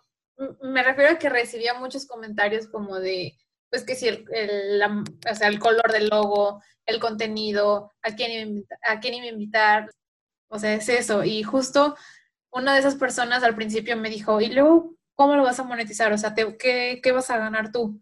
me 0.61 0.83
refiero 0.83 1.13
a 1.13 1.19
que 1.19 1.31
recibía 1.31 1.73
muchos 1.73 2.07
comentarios 2.07 2.69
como 2.69 3.01
de, 3.01 3.33
pues 3.71 3.85
que 3.85 3.95
si 3.95 4.09
el, 4.09 4.27
el, 4.31 4.83
o 4.83 5.35
sea, 5.35 5.49
el 5.49 5.59
color 5.59 5.91
del 5.91 6.09
logo, 6.09 6.63
el 6.85 7.01
contenido, 7.01 7.93
a 8.03 8.15
quién, 8.15 8.67
a 8.87 9.01
quién 9.01 9.15
iba 9.15 9.25
a 9.25 9.31
invitar, 9.31 9.91
o 10.49 10.59
sea, 10.59 10.75
es 10.75 10.91
eso. 10.91 11.25
Y 11.25 11.43
justo 11.45 11.97
una 12.53 12.75
de 12.75 12.81
esas 12.81 12.97
personas 12.97 13.43
al 13.43 13.57
principio 13.57 13.97
me 13.97 14.11
dijo, 14.11 14.39
¿y 14.43 14.49
luego 14.49 14.96
cómo 15.17 15.35
lo 15.35 15.43
vas 15.43 15.59
a 15.59 15.65
monetizar? 15.65 16.13
O 16.13 16.19
sea, 16.19 16.35
¿qué, 16.35 17.01
¿qué 17.03 17.13
vas 17.13 17.31
a 17.31 17.39
ganar 17.39 17.73
tú? 17.73 18.01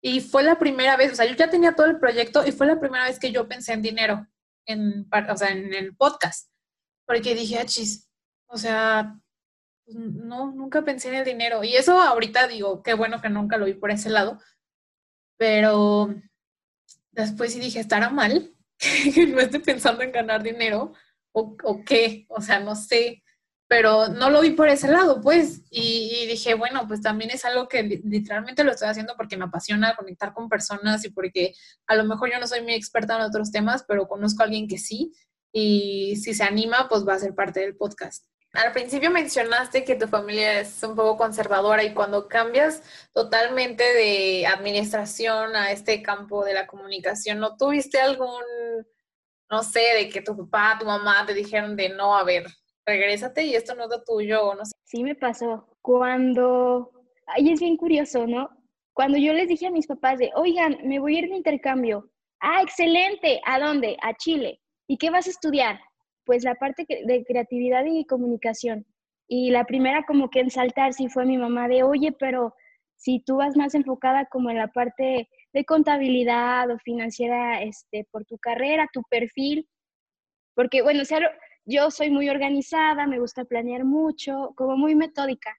Y 0.00 0.20
fue 0.20 0.42
la 0.42 0.58
primera 0.58 0.96
vez, 0.96 1.12
o 1.12 1.14
sea, 1.16 1.26
yo 1.26 1.36
ya 1.36 1.50
tenía 1.50 1.74
todo 1.74 1.86
el 1.86 1.98
proyecto 1.98 2.46
y 2.46 2.52
fue 2.52 2.66
la 2.66 2.80
primera 2.80 3.04
vez 3.04 3.18
que 3.20 3.30
yo 3.30 3.48
pensé 3.48 3.72
en 3.72 3.82
dinero, 3.82 4.26
en, 4.66 5.06
o 5.30 5.36
sea, 5.36 5.50
en 5.50 5.74
el 5.74 5.94
podcast. 5.94 6.50
Porque 7.06 7.34
dije, 7.34 7.58
ah, 7.58 7.66
o 8.46 8.58
sea, 8.58 9.20
pues, 9.84 9.96
no, 9.96 10.52
nunca 10.52 10.82
pensé 10.82 11.08
en 11.08 11.14
el 11.14 11.24
dinero. 11.24 11.62
Y 11.64 11.76
eso 11.76 12.00
ahorita 12.00 12.48
digo, 12.48 12.82
qué 12.82 12.94
bueno 12.94 13.20
que 13.20 13.28
nunca 13.28 13.58
lo 13.58 13.66
vi 13.66 13.74
por 13.74 13.90
ese 13.90 14.10
lado. 14.10 14.40
Pero 15.36 16.14
después 17.12 17.52
sí 17.52 17.60
dije, 17.60 17.80
¿estará 17.80 18.10
mal 18.10 18.54
que 19.14 19.26
no 19.26 19.40
esté 19.40 19.60
pensando 19.60 20.02
en 20.02 20.12
ganar 20.12 20.42
dinero? 20.42 20.94
¿O, 21.32 21.56
o 21.62 21.84
qué? 21.84 22.26
O 22.28 22.40
sea, 22.40 22.60
no 22.60 22.74
sé 22.76 23.21
pero 23.72 24.08
no 24.08 24.28
lo 24.28 24.42
vi 24.42 24.50
por 24.50 24.68
ese 24.68 24.86
lado, 24.86 25.22
pues, 25.22 25.62
y, 25.70 26.26
dije, 26.26 26.52
bueno, 26.52 26.86
pues 26.86 27.00
también 27.00 27.30
es 27.30 27.46
algo 27.46 27.68
que 27.68 27.82
literalmente 27.82 28.64
lo 28.64 28.72
estoy 28.72 28.88
haciendo 28.90 29.14
porque 29.16 29.38
me 29.38 29.46
apasiona 29.46 29.96
conectar 29.96 30.34
con 30.34 30.50
personas 30.50 31.02
y 31.06 31.08
porque 31.08 31.54
a 31.86 31.94
lo 31.94 32.04
mejor 32.04 32.30
yo 32.30 32.38
no 32.38 32.46
soy 32.46 32.60
muy 32.60 32.74
experta 32.74 33.16
en 33.16 33.22
otros 33.22 33.50
temas, 33.50 33.82
pero 33.88 34.06
conozco 34.06 34.42
a 34.42 34.44
alguien 34.44 34.68
que 34.68 34.76
sí, 34.76 35.14
y 35.54 36.16
si 36.16 36.34
se 36.34 36.42
anima, 36.44 36.86
pues 36.90 37.08
va 37.08 37.14
a 37.14 37.18
ser 37.18 37.34
parte 37.34 37.60
del 37.60 37.74
podcast. 37.74 38.26
Al 38.52 38.72
principio 38.72 39.10
mencionaste 39.10 39.84
que 39.84 39.94
tu 39.94 40.06
familia 40.06 40.60
es 40.60 40.82
un 40.82 40.94
poco 40.94 41.16
conservadora 41.16 41.82
y 41.82 41.94
cuando 41.94 42.28
cambias 42.28 42.82
totalmente 43.14 43.84
de 43.84 44.46
administración 44.48 45.56
a 45.56 45.72
este 45.72 46.02
campo 46.02 46.44
de 46.44 46.52
la 46.52 46.66
comunicación, 46.66 47.38
¿no 47.38 47.56
tuviste 47.56 47.98
algún, 47.98 48.42
no 49.48 49.62
sé, 49.62 49.94
de 49.96 50.10
que 50.10 50.20
tu 50.20 50.36
papá, 50.36 50.76
tu 50.78 50.84
mamá 50.84 51.24
te 51.24 51.32
dijeron 51.32 51.74
de 51.74 51.88
no, 51.88 52.14
a 52.14 52.22
ver, 52.22 52.44
regrésate 52.86 53.44
y 53.44 53.54
esto 53.54 53.74
no 53.74 53.84
es 53.84 53.90
lo 53.90 54.02
tuyo, 54.02 54.48
o 54.48 54.54
no 54.54 54.64
sé. 54.64 54.72
Sí 54.84 55.02
me 55.02 55.14
pasó. 55.14 55.76
Cuando, 55.80 56.90
ahí 57.26 57.52
es 57.52 57.60
bien 57.60 57.76
curioso, 57.76 58.26
¿no? 58.26 58.50
Cuando 58.92 59.18
yo 59.18 59.32
les 59.32 59.48
dije 59.48 59.66
a 59.66 59.70
mis 59.70 59.86
papás 59.86 60.18
de, 60.18 60.30
oigan, 60.34 60.78
me 60.84 60.98
voy 60.98 61.16
a 61.16 61.18
ir 61.20 61.28
de 61.28 61.36
intercambio. 61.36 62.10
Ah, 62.40 62.60
excelente. 62.62 63.40
¿A 63.46 63.58
dónde? 63.58 63.96
A 64.02 64.14
Chile. 64.14 64.60
¿Y 64.86 64.98
qué 64.98 65.10
vas 65.10 65.26
a 65.26 65.30
estudiar? 65.30 65.80
Pues 66.24 66.44
la 66.44 66.54
parte 66.56 66.86
de 66.86 67.24
creatividad 67.24 67.84
y 67.86 68.04
comunicación. 68.04 68.86
Y 69.28 69.50
la 69.50 69.64
primera 69.64 70.04
como 70.04 70.28
que 70.28 70.40
en 70.40 70.50
saltar 70.50 70.92
sí 70.92 71.08
fue 71.08 71.24
mi 71.24 71.38
mamá 71.38 71.68
de, 71.68 71.82
oye, 71.82 72.12
pero 72.12 72.54
si 72.96 73.20
tú 73.20 73.36
vas 73.36 73.56
más 73.56 73.74
enfocada 73.74 74.26
como 74.26 74.50
en 74.50 74.58
la 74.58 74.68
parte 74.68 75.28
de 75.52 75.64
contabilidad 75.64 76.70
o 76.70 76.78
financiera 76.78 77.62
este, 77.62 78.06
por 78.10 78.24
tu 78.24 78.38
carrera, 78.38 78.88
tu 78.92 79.02
perfil, 79.08 79.66
porque 80.54 80.82
bueno, 80.82 81.04
sea, 81.04 81.20
yo 81.64 81.90
soy 81.90 82.10
muy 82.10 82.28
organizada, 82.28 83.06
me 83.06 83.18
gusta 83.18 83.44
planear 83.44 83.84
mucho, 83.84 84.52
como 84.56 84.76
muy 84.76 84.94
metódica. 84.94 85.56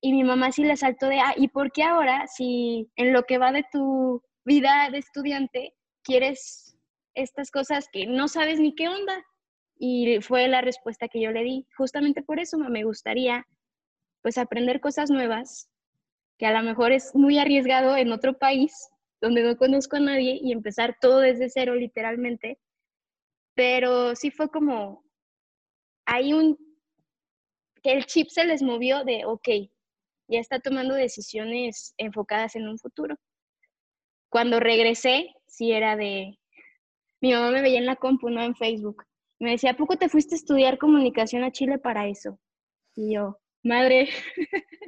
Y 0.00 0.12
mi 0.12 0.24
mamá 0.24 0.50
sí 0.52 0.64
le 0.64 0.76
saltó 0.76 1.06
de, 1.06 1.20
ah, 1.20 1.34
¿y 1.36 1.48
por 1.48 1.70
qué 1.72 1.84
ahora, 1.84 2.26
si 2.26 2.90
en 2.96 3.12
lo 3.12 3.22
que 3.24 3.38
va 3.38 3.52
de 3.52 3.64
tu 3.70 4.22
vida 4.44 4.88
de 4.90 4.98
estudiante, 4.98 5.74
quieres 6.02 6.76
estas 7.14 7.50
cosas 7.50 7.88
que 7.92 8.06
no 8.06 8.28
sabes 8.28 8.58
ni 8.58 8.74
qué 8.74 8.88
onda? 8.88 9.24
Y 9.78 10.20
fue 10.20 10.48
la 10.48 10.60
respuesta 10.60 11.08
que 11.08 11.20
yo 11.20 11.30
le 11.30 11.42
di. 11.42 11.66
Justamente 11.76 12.22
por 12.22 12.40
eso 12.40 12.58
me 12.58 12.84
gustaría, 12.84 13.46
pues, 14.22 14.38
aprender 14.38 14.80
cosas 14.80 15.10
nuevas, 15.10 15.68
que 16.38 16.46
a 16.46 16.52
lo 16.52 16.62
mejor 16.62 16.92
es 16.92 17.14
muy 17.14 17.38
arriesgado 17.38 17.96
en 17.96 18.10
otro 18.10 18.38
país, 18.38 18.72
donde 19.20 19.42
no 19.42 19.56
conozco 19.56 19.96
a 19.96 20.00
nadie, 20.00 20.38
y 20.42 20.52
empezar 20.52 20.96
todo 21.00 21.20
desde 21.20 21.48
cero, 21.48 21.74
literalmente. 21.74 22.58
Pero 23.54 24.16
sí 24.16 24.30
fue 24.30 24.48
como 24.48 25.04
hay 26.04 26.32
un, 26.32 26.56
que 27.82 27.92
el 27.92 28.06
chip 28.06 28.28
se 28.28 28.44
les 28.44 28.62
movió 28.62 29.04
de, 29.04 29.24
ok, 29.24 29.48
ya 30.28 30.40
está 30.40 30.60
tomando 30.60 30.94
decisiones 30.94 31.94
enfocadas 31.98 32.56
en 32.56 32.68
un 32.68 32.78
futuro. 32.78 33.16
Cuando 34.30 34.60
regresé, 34.60 35.34
sí 35.46 35.72
era 35.72 35.96
de, 35.96 36.38
mi 37.20 37.32
mamá 37.32 37.50
me 37.50 37.62
veía 37.62 37.78
en 37.78 37.86
la 37.86 37.96
compu, 37.96 38.30
no 38.30 38.42
en 38.42 38.56
Facebook. 38.56 39.04
Me 39.38 39.52
decía, 39.52 39.72
¿a 39.72 39.76
poco 39.76 39.96
te 39.96 40.08
fuiste 40.08 40.34
a 40.34 40.38
estudiar 40.38 40.78
comunicación 40.78 41.44
a 41.44 41.52
Chile 41.52 41.78
para 41.78 42.08
eso? 42.08 42.38
Y 42.94 43.14
yo, 43.14 43.38
madre. 43.62 44.08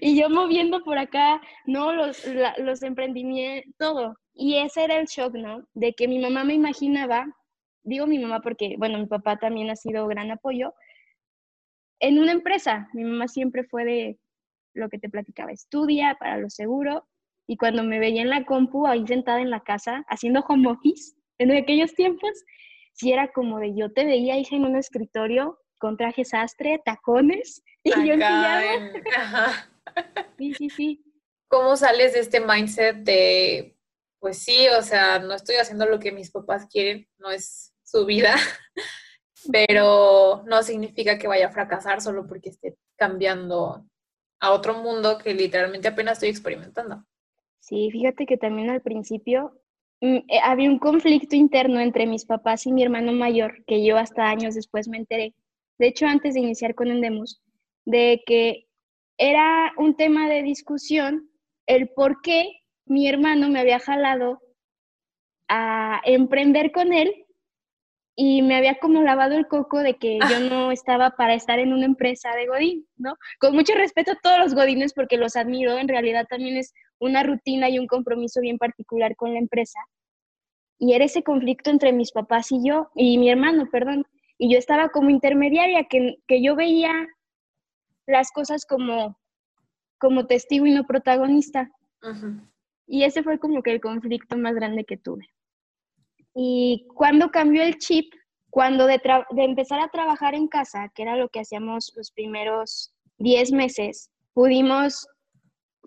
y 0.00 0.18
yo 0.18 0.30
moviendo 0.30 0.82
por 0.84 0.98
acá, 0.98 1.40
no, 1.66 1.92
los, 1.92 2.24
los 2.58 2.82
emprendimientos, 2.82 3.72
todo. 3.78 4.16
Y 4.34 4.56
ese 4.56 4.84
era 4.84 4.98
el 4.98 5.06
shock, 5.06 5.34
¿no? 5.34 5.66
De 5.74 5.92
que 5.92 6.08
mi 6.08 6.18
mamá 6.18 6.44
me 6.44 6.54
imaginaba 6.54 7.26
digo 7.84 8.06
mi 8.06 8.18
mamá 8.18 8.40
porque, 8.40 8.76
bueno, 8.78 8.98
mi 8.98 9.06
papá 9.06 9.38
también 9.38 9.70
ha 9.70 9.76
sido 9.76 10.06
gran 10.06 10.30
apoyo, 10.30 10.74
en 12.00 12.18
una 12.18 12.32
empresa. 12.32 12.88
Mi 12.92 13.04
mamá 13.04 13.28
siempre 13.28 13.64
fue 13.64 13.84
de 13.84 14.18
lo 14.74 14.88
que 14.88 14.98
te 14.98 15.08
platicaba, 15.08 15.52
estudia 15.52 16.16
para 16.18 16.36
lo 16.38 16.50
seguro. 16.50 17.08
Y 17.46 17.56
cuando 17.56 17.82
me 17.82 17.98
veía 17.98 18.22
en 18.22 18.30
la 18.30 18.44
compu, 18.44 18.86
ahí 18.86 19.06
sentada 19.06 19.40
en 19.40 19.50
la 19.50 19.60
casa, 19.60 20.04
haciendo 20.08 20.40
home 20.40 20.68
office, 20.68 21.14
en 21.38 21.50
aquellos 21.52 21.94
tiempos, 21.94 22.30
sí 22.92 23.12
era 23.12 23.32
como 23.32 23.58
de 23.58 23.74
yo 23.74 23.92
te 23.92 24.04
veía, 24.04 24.38
hija, 24.38 24.56
en 24.56 24.64
un 24.64 24.76
escritorio 24.76 25.58
con 25.78 25.96
traje 25.96 26.24
sastre, 26.24 26.80
tacones, 26.84 27.62
y 27.82 27.90
yo 28.06 28.14
en 28.14 28.22
Sí, 30.38 30.54
sí, 30.54 30.70
sí. 30.70 31.04
¿Cómo 31.48 31.76
sales 31.76 32.14
de 32.14 32.20
este 32.20 32.40
mindset 32.40 32.98
de, 32.98 33.76
pues 34.20 34.38
sí, 34.38 34.68
o 34.78 34.82
sea, 34.82 35.18
no 35.18 35.34
estoy 35.34 35.56
haciendo 35.56 35.86
lo 35.86 35.98
que 35.98 36.12
mis 36.12 36.30
papás 36.30 36.66
quieren, 36.70 37.08
no 37.18 37.30
es 37.30 37.71
su 37.92 38.06
vida, 38.06 38.34
pero 39.52 40.42
no 40.46 40.62
significa 40.62 41.18
que 41.18 41.28
vaya 41.28 41.48
a 41.48 41.52
fracasar 41.52 42.00
solo 42.00 42.26
porque 42.26 42.48
esté 42.48 42.76
cambiando 42.96 43.84
a 44.40 44.52
otro 44.52 44.74
mundo 44.82 45.18
que 45.18 45.34
literalmente 45.34 45.88
apenas 45.88 46.14
estoy 46.14 46.30
experimentando. 46.30 47.04
Sí, 47.60 47.90
fíjate 47.92 48.26
que 48.26 48.38
también 48.38 48.70
al 48.70 48.80
principio 48.80 49.60
mm, 50.00 50.16
eh, 50.16 50.40
había 50.42 50.70
un 50.70 50.78
conflicto 50.78 51.36
interno 51.36 51.80
entre 51.80 52.06
mis 52.06 52.24
papás 52.24 52.66
y 52.66 52.72
mi 52.72 52.82
hermano 52.82 53.12
mayor, 53.12 53.62
que 53.66 53.84
yo 53.84 53.98
hasta 53.98 54.28
años 54.28 54.54
después 54.54 54.88
me 54.88 54.96
enteré. 54.96 55.34
De 55.78 55.88
hecho, 55.88 56.06
antes 56.06 56.34
de 56.34 56.40
iniciar 56.40 56.74
con 56.74 56.88
Endemos, 56.88 57.42
de 57.84 58.22
que 58.26 58.68
era 59.18 59.72
un 59.76 59.96
tema 59.96 60.28
de 60.28 60.42
discusión 60.42 61.30
el 61.66 61.88
por 61.90 62.22
qué 62.22 62.62
mi 62.86 63.08
hermano 63.08 63.48
me 63.48 63.60
había 63.60 63.78
jalado 63.78 64.40
a 65.48 66.00
emprender 66.04 66.72
con 66.72 66.92
él 66.92 67.26
y 68.14 68.42
me 68.42 68.56
había 68.56 68.78
como 68.78 69.02
lavado 69.02 69.36
el 69.36 69.46
coco 69.46 69.78
de 69.78 69.94
que 69.94 70.18
yo 70.28 70.40
no 70.40 70.70
estaba 70.70 71.10
para 71.10 71.34
estar 71.34 71.58
en 71.58 71.72
una 71.72 71.86
empresa 71.86 72.34
de 72.36 72.46
Godín, 72.46 72.86
¿no? 72.96 73.14
Con 73.40 73.54
mucho 73.54 73.74
respeto 73.74 74.12
a 74.12 74.18
todos 74.22 74.38
los 74.38 74.54
Godines 74.54 74.92
porque 74.92 75.16
los 75.16 75.34
admiro, 75.36 75.78
en 75.78 75.88
realidad 75.88 76.26
también 76.28 76.56
es 76.56 76.74
una 76.98 77.22
rutina 77.22 77.70
y 77.70 77.78
un 77.78 77.86
compromiso 77.86 78.40
bien 78.40 78.58
particular 78.58 79.16
con 79.16 79.32
la 79.32 79.38
empresa. 79.38 79.80
Y 80.78 80.94
era 80.94 81.04
ese 81.04 81.22
conflicto 81.22 81.70
entre 81.70 81.92
mis 81.92 82.12
papás 82.12 82.52
y 82.52 82.66
yo, 82.66 82.90
y 82.94 83.16
mi 83.16 83.30
hermano, 83.30 83.68
perdón. 83.70 84.04
Y 84.36 84.52
yo 84.52 84.58
estaba 84.58 84.90
como 84.90 85.10
intermediaria, 85.10 85.84
que, 85.84 86.16
que 86.26 86.42
yo 86.42 86.54
veía 86.54 86.92
las 88.06 88.30
cosas 88.32 88.66
como, 88.66 89.16
como 89.98 90.26
testigo 90.26 90.66
y 90.66 90.72
no 90.72 90.84
protagonista. 90.84 91.70
Y 92.86 93.04
ese 93.04 93.22
fue 93.22 93.38
como 93.38 93.62
que 93.62 93.70
el 93.70 93.80
conflicto 93.80 94.36
más 94.36 94.54
grande 94.54 94.84
que 94.84 94.96
tuve. 94.96 95.28
Y 96.34 96.86
cuando 96.94 97.30
cambió 97.30 97.62
el 97.62 97.78
chip, 97.78 98.12
cuando 98.50 98.86
de, 98.86 99.00
empezar 99.36 99.80
a 99.80 99.88
trabajar 99.88 100.34
en 100.34 100.48
casa, 100.48 100.90
que 100.94 101.02
era 101.02 101.16
lo 101.16 101.28
que 101.28 101.40
hacíamos 101.40 101.92
los 101.96 102.10
primeros 102.10 102.94
10 103.18 103.52
meses, 103.52 104.10
pudimos 104.34 105.06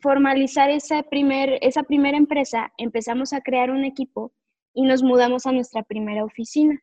formalizar 0.01 0.69
esa, 0.69 1.03
primer, 1.03 1.57
esa 1.61 1.83
primera 1.83 2.17
empresa, 2.17 2.71
empezamos 2.77 3.33
a 3.33 3.41
crear 3.41 3.71
un 3.71 3.85
equipo 3.85 4.31
y 4.73 4.83
nos 4.83 5.03
mudamos 5.03 5.45
a 5.45 5.51
nuestra 5.51 5.83
primera 5.83 6.23
oficina. 6.23 6.79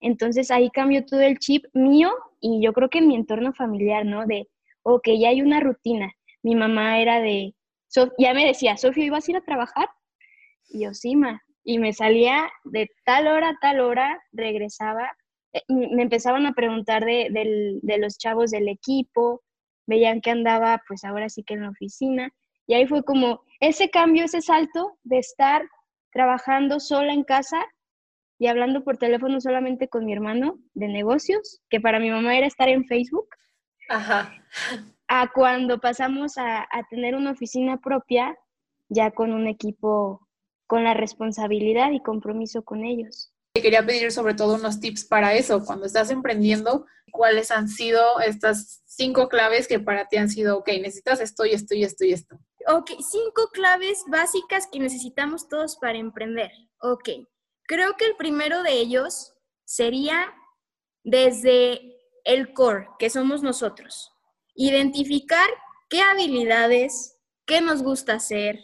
Entonces 0.00 0.50
ahí 0.50 0.70
cambió 0.70 1.04
todo 1.04 1.20
el 1.20 1.38
chip 1.38 1.64
mío 1.72 2.12
y 2.40 2.62
yo 2.62 2.72
creo 2.72 2.88
que 2.88 2.98
en 2.98 3.08
mi 3.08 3.16
entorno 3.16 3.52
familiar, 3.52 4.06
¿no? 4.06 4.26
De, 4.26 4.48
ok, 4.82 5.08
ya 5.18 5.30
hay 5.30 5.42
una 5.42 5.60
rutina. 5.60 6.12
Mi 6.42 6.54
mamá 6.54 7.00
era 7.00 7.20
de, 7.20 7.54
ya 8.18 8.34
me 8.34 8.46
decía, 8.46 8.76
Sofía, 8.76 9.06
¿ibas 9.06 9.26
a 9.26 9.30
ir 9.32 9.36
a 9.38 9.44
trabajar? 9.44 9.88
Y 10.68 10.84
yo, 10.84 10.94
sí, 10.94 11.16
ma 11.16 11.42
y 11.68 11.78
me 11.78 11.92
salía 11.92 12.50
de 12.64 12.90
tal 13.04 13.26
hora 13.26 13.50
a 13.50 13.58
tal 13.60 13.80
hora, 13.80 14.18
regresaba, 14.32 15.12
eh, 15.52 15.60
me 15.68 16.02
empezaban 16.02 16.46
a 16.46 16.54
preguntar 16.54 17.04
de, 17.04 17.28
de, 17.82 17.98
los 17.98 18.16
chavos 18.16 18.50
del 18.52 18.70
equipo, 18.70 19.42
veían 19.86 20.22
que 20.22 20.30
andaba 20.30 20.80
pues 20.88 21.04
ahora 21.04 21.28
sí 21.28 21.44
que 21.44 21.52
en 21.52 21.64
la 21.64 21.68
oficina, 21.68 22.30
y 22.66 22.72
ahí 22.72 22.86
fue 22.86 23.02
como 23.02 23.42
ese 23.60 23.90
cambio, 23.90 24.24
ese 24.24 24.40
salto 24.40 24.96
de 25.02 25.18
estar 25.18 25.62
trabajando 26.10 26.80
sola 26.80 27.12
en 27.12 27.22
casa 27.22 27.62
y 28.38 28.46
hablando 28.46 28.82
por 28.82 28.96
teléfono 28.96 29.38
solamente 29.38 29.88
con 29.88 30.06
mi 30.06 30.14
hermano 30.14 30.58
de 30.72 30.88
negocios, 30.88 31.60
que 31.68 31.82
para 31.82 32.00
mi 32.00 32.10
mamá 32.10 32.34
era 32.34 32.46
estar 32.46 32.70
en 32.70 32.86
Facebook, 32.86 33.28
Ajá. 33.90 34.32
a 35.06 35.30
cuando 35.34 35.78
pasamos 35.82 36.38
a, 36.38 36.62
a 36.62 36.88
tener 36.88 37.14
una 37.14 37.32
oficina 37.32 37.76
propia, 37.76 38.34
ya 38.88 39.10
con 39.10 39.34
un 39.34 39.46
equipo 39.48 40.27
con 40.68 40.84
la 40.84 40.94
responsabilidad 40.94 41.90
y 41.90 42.00
compromiso 42.00 42.62
con 42.62 42.84
ellos. 42.84 43.32
Te 43.54 43.62
quería 43.62 43.84
pedir 43.84 44.12
sobre 44.12 44.34
todo 44.34 44.54
unos 44.54 44.78
tips 44.78 45.06
para 45.06 45.34
eso, 45.34 45.64
cuando 45.64 45.86
estás 45.86 46.10
emprendiendo, 46.10 46.86
cuáles 47.10 47.50
han 47.50 47.68
sido 47.68 48.20
estas 48.20 48.82
cinco 48.86 49.28
claves 49.28 49.66
que 49.66 49.80
para 49.80 50.06
ti 50.06 50.18
han 50.18 50.28
sido, 50.28 50.58
ok, 50.58 50.68
necesitas 50.80 51.20
esto 51.20 51.46
y 51.46 51.52
esto 51.52 51.74
y 51.74 51.82
esto 51.82 52.04
y 52.04 52.12
esto. 52.12 52.36
Ok, 52.66 52.90
cinco 53.00 53.48
claves 53.52 54.04
básicas 54.08 54.68
que 54.70 54.78
necesitamos 54.78 55.48
todos 55.48 55.76
para 55.76 55.98
emprender. 55.98 56.52
Ok, 56.80 57.08
creo 57.66 57.96
que 57.96 58.04
el 58.04 58.16
primero 58.16 58.62
de 58.62 58.72
ellos 58.72 59.34
sería 59.64 60.34
desde 61.02 61.96
el 62.24 62.52
core, 62.52 62.88
que 62.98 63.08
somos 63.08 63.42
nosotros. 63.42 64.12
Identificar 64.54 65.48
qué 65.88 66.02
habilidades, 66.02 67.16
qué 67.46 67.62
nos 67.62 67.82
gusta 67.82 68.14
hacer, 68.14 68.60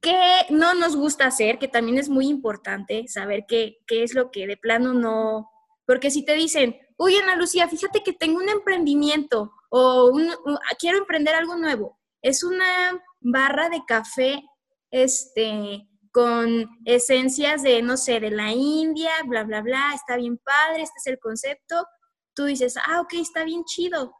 qué 0.00 0.46
no 0.50 0.74
nos 0.74 0.96
gusta 0.96 1.26
hacer, 1.26 1.58
que 1.58 1.68
también 1.68 1.98
es 1.98 2.08
muy 2.08 2.26
importante 2.26 3.08
saber 3.08 3.44
qué, 3.46 3.78
qué 3.86 4.02
es 4.02 4.14
lo 4.14 4.30
que 4.30 4.46
de 4.46 4.56
plano 4.56 4.94
no... 4.94 5.50
Porque 5.86 6.10
si 6.10 6.24
te 6.24 6.34
dicen, 6.34 6.78
uy, 6.96 7.16
Ana 7.16 7.36
Lucía, 7.36 7.68
fíjate 7.68 8.02
que 8.02 8.12
tengo 8.12 8.38
un 8.38 8.48
emprendimiento 8.48 9.52
o 9.70 10.10
un, 10.10 10.30
quiero 10.78 10.98
emprender 10.98 11.34
algo 11.34 11.56
nuevo. 11.56 11.98
Es 12.22 12.42
una 12.42 13.02
barra 13.20 13.68
de 13.68 13.82
café 13.86 14.42
este, 14.90 15.88
con 16.12 16.66
esencias 16.84 17.62
de, 17.62 17.82
no 17.82 17.96
sé, 17.96 18.20
de 18.20 18.30
la 18.30 18.52
India, 18.52 19.10
bla, 19.26 19.44
bla, 19.44 19.60
bla, 19.60 19.92
está 19.94 20.16
bien 20.16 20.38
padre, 20.38 20.82
este 20.82 20.98
es 20.98 21.06
el 21.06 21.18
concepto. 21.18 21.86
Tú 22.34 22.44
dices, 22.44 22.76
ah, 22.86 23.00
ok, 23.00 23.14
está 23.14 23.44
bien 23.44 23.64
chido. 23.64 24.14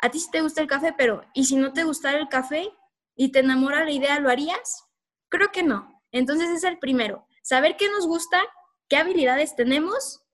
A 0.00 0.10
ti 0.10 0.20
sí 0.20 0.30
te 0.30 0.42
gusta 0.42 0.60
el 0.60 0.68
café, 0.68 0.94
pero 0.96 1.22
¿y 1.34 1.44
si 1.44 1.56
no 1.56 1.72
te 1.72 1.84
gustara 1.84 2.18
el 2.18 2.28
café 2.28 2.70
y 3.18 3.32
te 3.32 3.40
enamora 3.40 3.84
la 3.84 3.90
idea, 3.90 4.20
lo 4.20 4.30
harías? 4.30 4.84
Creo 5.28 5.50
que 5.50 5.64
no. 5.64 6.00
Entonces 6.12 6.48
es 6.50 6.64
el 6.64 6.78
primero, 6.78 7.26
saber 7.42 7.76
qué 7.76 7.90
nos 7.90 8.06
gusta, 8.06 8.40
qué 8.88 8.96
habilidades 8.96 9.56
tenemos, 9.56 10.24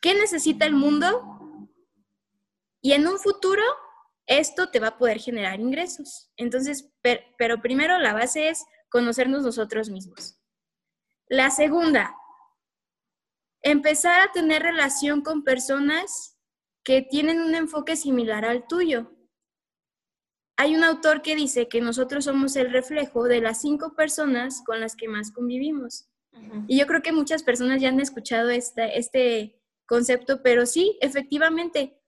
qué 0.00 0.14
necesita 0.14 0.64
el 0.64 0.74
mundo 0.74 1.68
y 2.80 2.92
en 2.92 3.06
un 3.06 3.18
futuro 3.18 3.62
esto 4.26 4.70
te 4.70 4.80
va 4.80 4.88
a 4.88 4.98
poder 4.98 5.18
generar 5.20 5.60
ingresos. 5.60 6.30
Entonces, 6.36 6.90
per, 7.02 7.24
pero 7.36 7.60
primero 7.60 7.98
la 7.98 8.14
base 8.14 8.48
es 8.48 8.64
conocernos 8.88 9.42
nosotros 9.42 9.90
mismos. 9.90 10.40
La 11.28 11.50
segunda, 11.50 12.16
empezar 13.62 14.20
a 14.20 14.32
tener 14.32 14.62
relación 14.62 15.20
con 15.20 15.44
personas 15.44 16.38
que 16.82 17.02
tienen 17.02 17.40
un 17.40 17.54
enfoque 17.54 17.96
similar 17.96 18.46
al 18.46 18.66
tuyo. 18.66 19.17
Hay 20.60 20.74
un 20.74 20.82
autor 20.82 21.22
que 21.22 21.36
dice 21.36 21.68
que 21.68 21.80
nosotros 21.80 22.24
somos 22.24 22.56
el 22.56 22.72
reflejo 22.72 23.22
de 23.24 23.40
las 23.40 23.60
cinco 23.60 23.94
personas 23.94 24.60
con 24.66 24.80
las 24.80 24.96
que 24.96 25.06
más 25.06 25.30
convivimos. 25.30 26.08
Y 26.66 26.76
yo 26.80 26.86
creo 26.88 27.00
que 27.00 27.12
muchas 27.12 27.44
personas 27.44 27.80
ya 27.80 27.90
han 27.90 28.00
escuchado 28.00 28.50
esta, 28.50 28.84
este 28.86 29.62
concepto, 29.86 30.42
pero 30.42 30.66
sí, 30.66 30.98
efectivamente, 31.00 32.02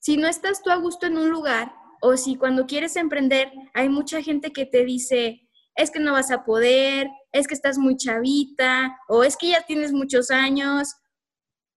si 0.00 0.16
no 0.16 0.28
estás 0.28 0.62
tú 0.62 0.70
a 0.70 0.76
gusto 0.76 1.06
en 1.06 1.18
un 1.18 1.30
lugar 1.30 1.74
o 2.00 2.16
si 2.16 2.36
cuando 2.36 2.66
quieres 2.66 2.94
emprender 2.94 3.50
hay 3.74 3.88
mucha 3.88 4.22
gente 4.22 4.52
que 4.52 4.64
te 4.64 4.84
dice, 4.84 5.48
es 5.74 5.90
que 5.90 5.98
no 5.98 6.12
vas 6.12 6.30
a 6.30 6.44
poder, 6.44 7.08
es 7.32 7.48
que 7.48 7.54
estás 7.54 7.78
muy 7.78 7.96
chavita 7.96 8.96
o 9.08 9.24
es 9.24 9.36
que 9.36 9.50
ya 9.50 9.62
tienes 9.62 9.92
muchos 9.92 10.30
años, 10.30 10.94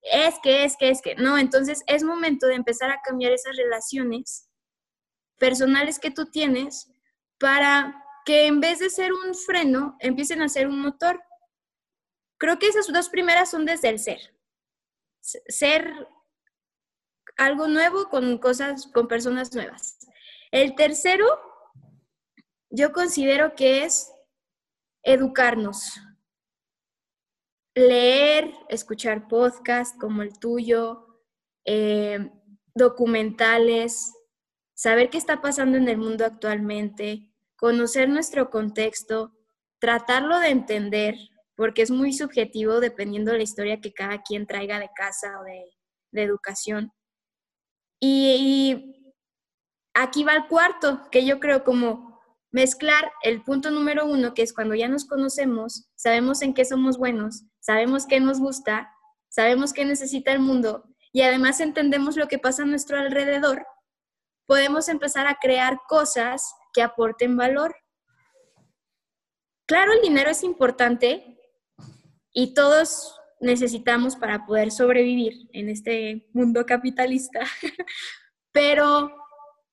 es 0.03 0.35
que, 0.43 0.65
es 0.65 0.77
que, 0.77 0.89
es 0.89 1.01
que, 1.01 1.15
no, 1.15 1.39
entonces 1.39 1.81
es 1.87 2.03
momento 2.03 2.45
de 2.45 2.55
empezar 2.55 2.91
a 2.91 3.01
cambiar 3.03 3.31
esas 3.31 3.57
relaciones 3.57 4.44
personales 5.37 5.99
que 5.99 6.11
tú 6.11 6.25
tienes 6.25 6.91
para 7.39 8.03
que 8.25 8.47
en 8.47 8.59
vez 8.59 8.79
de 8.79 8.89
ser 8.89 9.13
un 9.13 9.35
freno, 9.35 9.95
empiecen 9.99 10.41
a 10.41 10.49
ser 10.49 10.67
un 10.67 10.81
motor. 10.81 11.21
Creo 12.37 12.57
que 12.59 12.67
esas 12.67 12.91
dos 12.91 13.09
primeras 13.09 13.51
son 13.51 13.65
desde 13.65 13.89
el 13.89 13.99
ser. 13.99 14.35
Ser 15.21 16.07
algo 17.37 17.67
nuevo 17.67 18.09
con 18.09 18.37
cosas, 18.39 18.87
con 18.87 19.07
personas 19.07 19.53
nuevas. 19.53 19.99
El 20.51 20.75
tercero, 20.75 21.25
yo 22.69 22.91
considero 22.91 23.55
que 23.55 23.83
es 23.83 24.11
educarnos. 25.03 25.99
Leer, 27.75 28.53
escuchar 28.69 29.27
podcasts 29.27 29.97
como 29.99 30.21
el 30.21 30.39
tuyo, 30.39 31.21
eh, 31.65 32.31
documentales, 32.73 34.13
saber 34.75 35.09
qué 35.09 35.17
está 35.17 35.41
pasando 35.41 35.77
en 35.77 35.89
el 35.89 35.97
mundo 35.97 36.25
actualmente, 36.25 37.31
conocer 37.55 38.07
nuestro 38.09 38.51
contexto, 38.51 39.33
tratarlo 39.79 40.39
de 40.39 40.49
entender, 40.49 41.15
porque 41.55 41.81
es 41.81 41.89
muy 41.89 42.13
subjetivo 42.13 42.79
dependiendo 42.79 43.31
de 43.31 43.37
la 43.37 43.43
historia 43.43 43.81
que 43.81 43.93
cada 43.93 44.21
quien 44.21 44.45
traiga 44.45 44.79
de 44.79 44.89
casa 44.95 45.39
o 45.39 45.43
de, 45.43 45.71
educación. 46.21 46.93
Y, 47.99 48.35
y, 48.39 49.13
aquí 49.93 50.23
va 50.23 50.33
el 50.33 50.47
cuarto, 50.47 51.01
que 51.11 51.25
yo 51.25 51.39
creo 51.39 51.63
como 51.63 52.21
mezclar 52.51 53.11
el 53.21 53.43
punto 53.43 53.71
número 53.71 54.05
uno, 54.05 54.33
que 54.33 54.41
es 54.41 54.53
cuando 54.53 54.75
ya 54.75 54.87
nos 54.87 55.05
conocemos, 55.05 55.89
sabemos 55.95 56.41
en 56.41 56.53
qué 56.53 56.63
somos 56.63 56.97
buenos, 56.97 57.43
sabemos 57.59 58.05
qué 58.05 58.21
nos 58.21 58.39
gusta, 58.39 58.89
sabemos 59.27 59.73
qué 59.73 59.83
necesita 59.83 60.31
el 60.31 60.39
mundo 60.39 60.85
y 61.11 61.21
además 61.21 61.59
entendemos 61.59 62.15
lo 62.15 62.27
que 62.29 62.39
pasa 62.39 62.63
a 62.63 62.65
nuestro 62.65 62.97
alrededor, 62.97 63.65
podemos 64.45 64.89
empezar 64.89 65.27
a 65.27 65.35
crear 65.35 65.79
cosas 65.87 66.53
que 66.73 66.81
aporten 66.81 67.37
valor. 67.37 67.75
Claro, 69.67 69.93
el 69.93 70.01
dinero 70.01 70.29
es 70.29 70.43
importante 70.43 71.39
y 72.31 72.53
todos 72.53 73.19
necesitamos 73.39 74.15
para 74.15 74.45
poder 74.45 74.71
sobrevivir 74.71 75.49
en 75.53 75.69
este 75.69 76.27
mundo 76.33 76.65
capitalista, 76.65 77.41
pero 78.51 79.15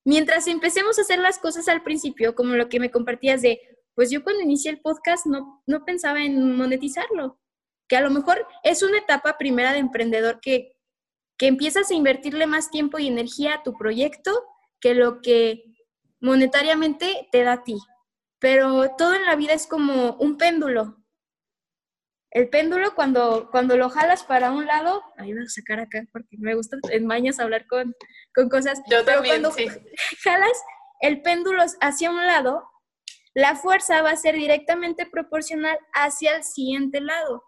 mientras 0.05 0.47
empecemos 0.47 0.97
a 0.97 1.03
hacer 1.03 1.19
las 1.19 1.39
cosas 1.39 1.67
al 1.67 1.83
principio, 1.83 2.35
como 2.35 2.55
lo 2.55 2.69
que 2.69 2.79
me 2.79 2.91
compartías 2.91 3.41
de, 3.41 3.61
pues 3.95 4.09
yo 4.09 4.23
cuando 4.23 4.41
inicié 4.41 4.71
el 4.71 4.81
podcast 4.81 5.25
no, 5.25 5.61
no 5.65 5.85
pensaba 5.85 6.23
en 6.23 6.55
monetizarlo, 6.55 7.39
que 7.87 7.97
a 7.97 8.01
lo 8.01 8.09
mejor 8.09 8.47
es 8.63 8.81
una 8.81 8.97
etapa 8.97 9.37
primera 9.37 9.71
de 9.71 9.79
emprendedor 9.79 10.39
que, 10.41 10.75
que 11.37 11.47
empiezas 11.47 11.91
a 11.91 11.93
invertirle 11.93 12.47
más 12.47 12.71
tiempo 12.71 12.97
y 12.99 13.07
energía 13.07 13.55
a 13.55 13.63
tu 13.63 13.73
proyecto 13.73 14.31
que 14.83 14.93
lo 14.93 15.21
que 15.21 15.63
monetariamente 16.19 17.29
te 17.31 17.43
da 17.43 17.53
a 17.53 17.63
ti. 17.63 17.77
Pero 18.39 18.91
todo 18.97 19.15
en 19.15 19.25
la 19.25 19.37
vida 19.37 19.53
es 19.53 19.65
como 19.65 20.17
un 20.17 20.37
péndulo. 20.37 20.97
El 22.31 22.49
péndulo 22.49 22.93
cuando, 22.93 23.47
cuando 23.49 23.77
lo 23.77 23.89
jalas 23.89 24.23
para 24.25 24.51
un 24.51 24.65
lado, 24.65 25.01
ahí 25.17 25.33
voy 25.33 25.43
a 25.43 25.49
sacar 25.49 25.79
acá 25.79 26.03
porque 26.11 26.35
me 26.37 26.53
gusta 26.53 26.77
en 26.91 27.07
mañas 27.07 27.39
hablar 27.39 27.65
con, 27.67 27.95
con 28.35 28.49
cosas. 28.49 28.79
Yo 28.89 29.05
pero 29.05 29.21
también, 29.21 29.41
cuando 29.41 29.51
sí. 29.51 29.67
jalas 30.23 30.61
el 30.99 31.21
péndulo 31.21 31.63
hacia 31.79 32.11
un 32.11 32.25
lado, 32.27 32.67
la 33.33 33.55
fuerza 33.55 34.01
va 34.01 34.11
a 34.11 34.17
ser 34.17 34.35
directamente 34.35 35.05
proporcional 35.05 35.77
hacia 35.93 36.35
el 36.35 36.43
siguiente 36.43 36.99
lado. 36.99 37.41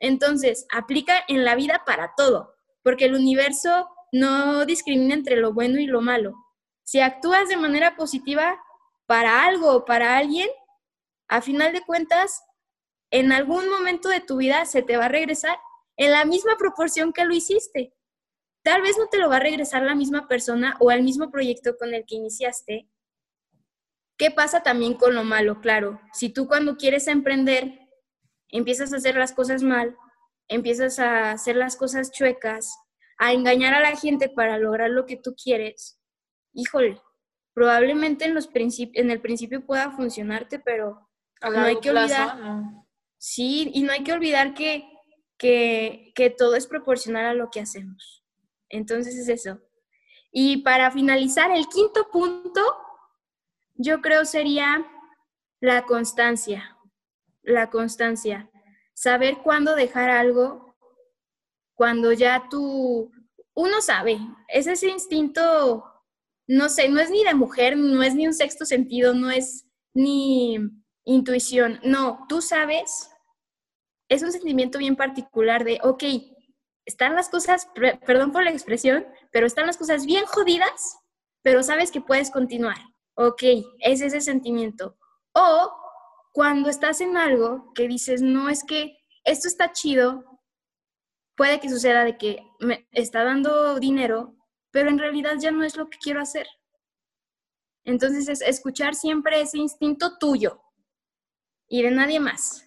Entonces, 0.00 0.66
aplica 0.72 1.22
en 1.28 1.44
la 1.44 1.54
vida 1.54 1.84
para 1.86 2.14
todo, 2.16 2.52
porque 2.82 3.04
el 3.04 3.14
universo 3.14 3.88
no 4.10 4.66
discrimina 4.66 5.14
entre 5.14 5.36
lo 5.36 5.52
bueno 5.52 5.78
y 5.78 5.86
lo 5.86 6.00
malo. 6.00 6.34
Si 6.90 7.00
actúas 7.00 7.48
de 7.48 7.56
manera 7.56 7.94
positiva 7.94 8.60
para 9.06 9.44
algo 9.44 9.72
o 9.72 9.84
para 9.84 10.16
alguien, 10.16 10.48
a 11.28 11.40
final 11.40 11.72
de 11.72 11.82
cuentas, 11.82 12.42
en 13.12 13.30
algún 13.30 13.68
momento 13.68 14.08
de 14.08 14.18
tu 14.18 14.38
vida 14.38 14.64
se 14.64 14.82
te 14.82 14.96
va 14.96 15.04
a 15.04 15.08
regresar 15.08 15.56
en 15.96 16.10
la 16.10 16.24
misma 16.24 16.56
proporción 16.58 17.12
que 17.12 17.24
lo 17.24 17.32
hiciste. 17.32 17.94
Tal 18.64 18.82
vez 18.82 18.98
no 18.98 19.06
te 19.06 19.18
lo 19.18 19.28
va 19.28 19.36
a 19.36 19.38
regresar 19.38 19.82
la 19.82 19.94
misma 19.94 20.26
persona 20.26 20.76
o 20.80 20.90
al 20.90 21.04
mismo 21.04 21.30
proyecto 21.30 21.76
con 21.78 21.94
el 21.94 22.04
que 22.04 22.16
iniciaste. 22.16 22.88
¿Qué 24.16 24.32
pasa 24.32 24.64
también 24.64 24.94
con 24.94 25.14
lo 25.14 25.22
malo? 25.22 25.60
Claro, 25.60 26.00
si 26.12 26.30
tú 26.30 26.48
cuando 26.48 26.76
quieres 26.76 27.06
emprender 27.06 27.88
empiezas 28.48 28.92
a 28.92 28.96
hacer 28.96 29.14
las 29.14 29.30
cosas 29.30 29.62
mal, 29.62 29.96
empiezas 30.48 30.98
a 30.98 31.30
hacer 31.30 31.54
las 31.54 31.76
cosas 31.76 32.10
chuecas, 32.10 32.76
a 33.16 33.32
engañar 33.32 33.74
a 33.74 33.80
la 33.80 33.94
gente 33.96 34.28
para 34.28 34.58
lograr 34.58 34.90
lo 34.90 35.06
que 35.06 35.16
tú 35.16 35.36
quieres, 35.40 35.99
híjole, 36.52 37.00
probablemente 37.54 38.24
en, 38.24 38.34
los 38.34 38.48
en 38.54 39.10
el 39.10 39.20
principio 39.20 39.64
pueda 39.64 39.90
funcionarte, 39.90 40.58
pero 40.58 41.08
A 41.40 41.50
no 41.50 41.60
hay 41.62 41.80
que 41.80 41.90
plazo, 41.90 42.14
olvidar, 42.14 42.38
no. 42.38 42.88
sí, 43.18 43.70
y 43.74 43.82
no 43.82 43.92
hay 43.92 44.02
que 44.02 44.12
olvidar 44.12 44.54
que, 44.54 44.88
que, 45.36 46.12
que 46.14 46.30
todo 46.30 46.54
es 46.54 46.66
proporcional 46.66 47.26
a 47.26 47.34
lo 47.34 47.50
que 47.50 47.60
hacemos. 47.60 48.24
Entonces 48.68 49.16
es 49.16 49.28
eso. 49.28 49.60
Y 50.32 50.58
para 50.58 50.90
finalizar, 50.90 51.50
el 51.50 51.66
quinto 51.66 52.08
punto, 52.10 52.60
yo 53.74 54.00
creo 54.00 54.24
sería 54.24 54.86
la 55.60 55.84
constancia. 55.84 56.76
La 57.42 57.70
constancia. 57.70 58.50
saber 58.94 59.38
cuándo 59.38 59.74
dejar 59.74 60.10
algo, 60.10 60.76
cuando 61.74 62.12
ya 62.12 62.48
tú, 62.50 63.10
uno 63.54 63.80
sabe, 63.80 64.18
es 64.48 64.66
ese 64.66 64.88
instinto, 64.88 65.89
no 66.50 66.68
sé, 66.68 66.88
no 66.88 66.98
es 66.98 67.10
ni 67.10 67.22
de 67.22 67.32
mujer, 67.32 67.76
no 67.76 68.02
es 68.02 68.16
ni 68.16 68.26
un 68.26 68.34
sexto 68.34 68.64
sentido, 68.64 69.14
no 69.14 69.30
es 69.30 69.68
ni 69.94 70.58
intuición, 71.04 71.78
no, 71.84 72.26
tú 72.28 72.42
sabes, 72.42 73.08
es 74.08 74.24
un 74.24 74.32
sentimiento 74.32 74.78
bien 74.78 74.96
particular 74.96 75.62
de, 75.62 75.78
ok, 75.84 76.02
están 76.84 77.14
las 77.14 77.28
cosas, 77.28 77.68
perdón 78.04 78.32
por 78.32 78.42
la 78.42 78.50
expresión, 78.50 79.06
pero 79.30 79.46
están 79.46 79.68
las 79.68 79.76
cosas 79.76 80.06
bien 80.06 80.24
jodidas, 80.26 80.98
pero 81.42 81.62
sabes 81.62 81.92
que 81.92 82.00
puedes 82.00 82.32
continuar. 82.32 82.78
Ok, 83.14 83.42
es 83.78 84.00
ese 84.00 84.20
sentimiento. 84.20 84.96
O 85.32 85.72
cuando 86.32 86.68
estás 86.68 87.00
en 87.00 87.16
algo 87.16 87.72
que 87.76 87.86
dices, 87.86 88.22
no, 88.22 88.48
es 88.48 88.64
que 88.64 88.96
esto 89.22 89.46
está 89.46 89.70
chido, 89.70 90.24
puede 91.36 91.60
que 91.60 91.70
suceda 91.70 92.02
de 92.02 92.18
que 92.18 92.42
me 92.58 92.88
está 92.90 93.22
dando 93.22 93.78
dinero, 93.78 94.34
pero 94.70 94.88
en 94.88 94.98
realidad 94.98 95.34
ya 95.38 95.50
no 95.50 95.64
es 95.64 95.76
lo 95.76 95.88
que 95.88 95.98
quiero 95.98 96.20
hacer. 96.20 96.46
Entonces 97.84 98.28
es 98.28 98.40
escuchar 98.42 98.94
siempre 98.94 99.40
ese 99.40 99.58
instinto 99.58 100.18
tuyo 100.18 100.60
y 101.68 101.82
de 101.82 101.90
nadie 101.90 102.20
más. 102.20 102.64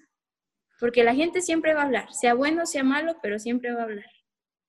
Porque 0.79 1.03
la 1.03 1.15
gente 1.15 1.41
siempre 1.41 1.73
va 1.73 1.81
a 1.81 1.85
hablar, 1.85 2.13
sea 2.13 2.33
bueno, 2.33 2.65
sea 2.65 2.83
malo, 2.83 3.17
pero 3.21 3.39
siempre 3.39 3.71
va 3.71 3.81
a 3.81 3.83
hablar. 3.83 4.09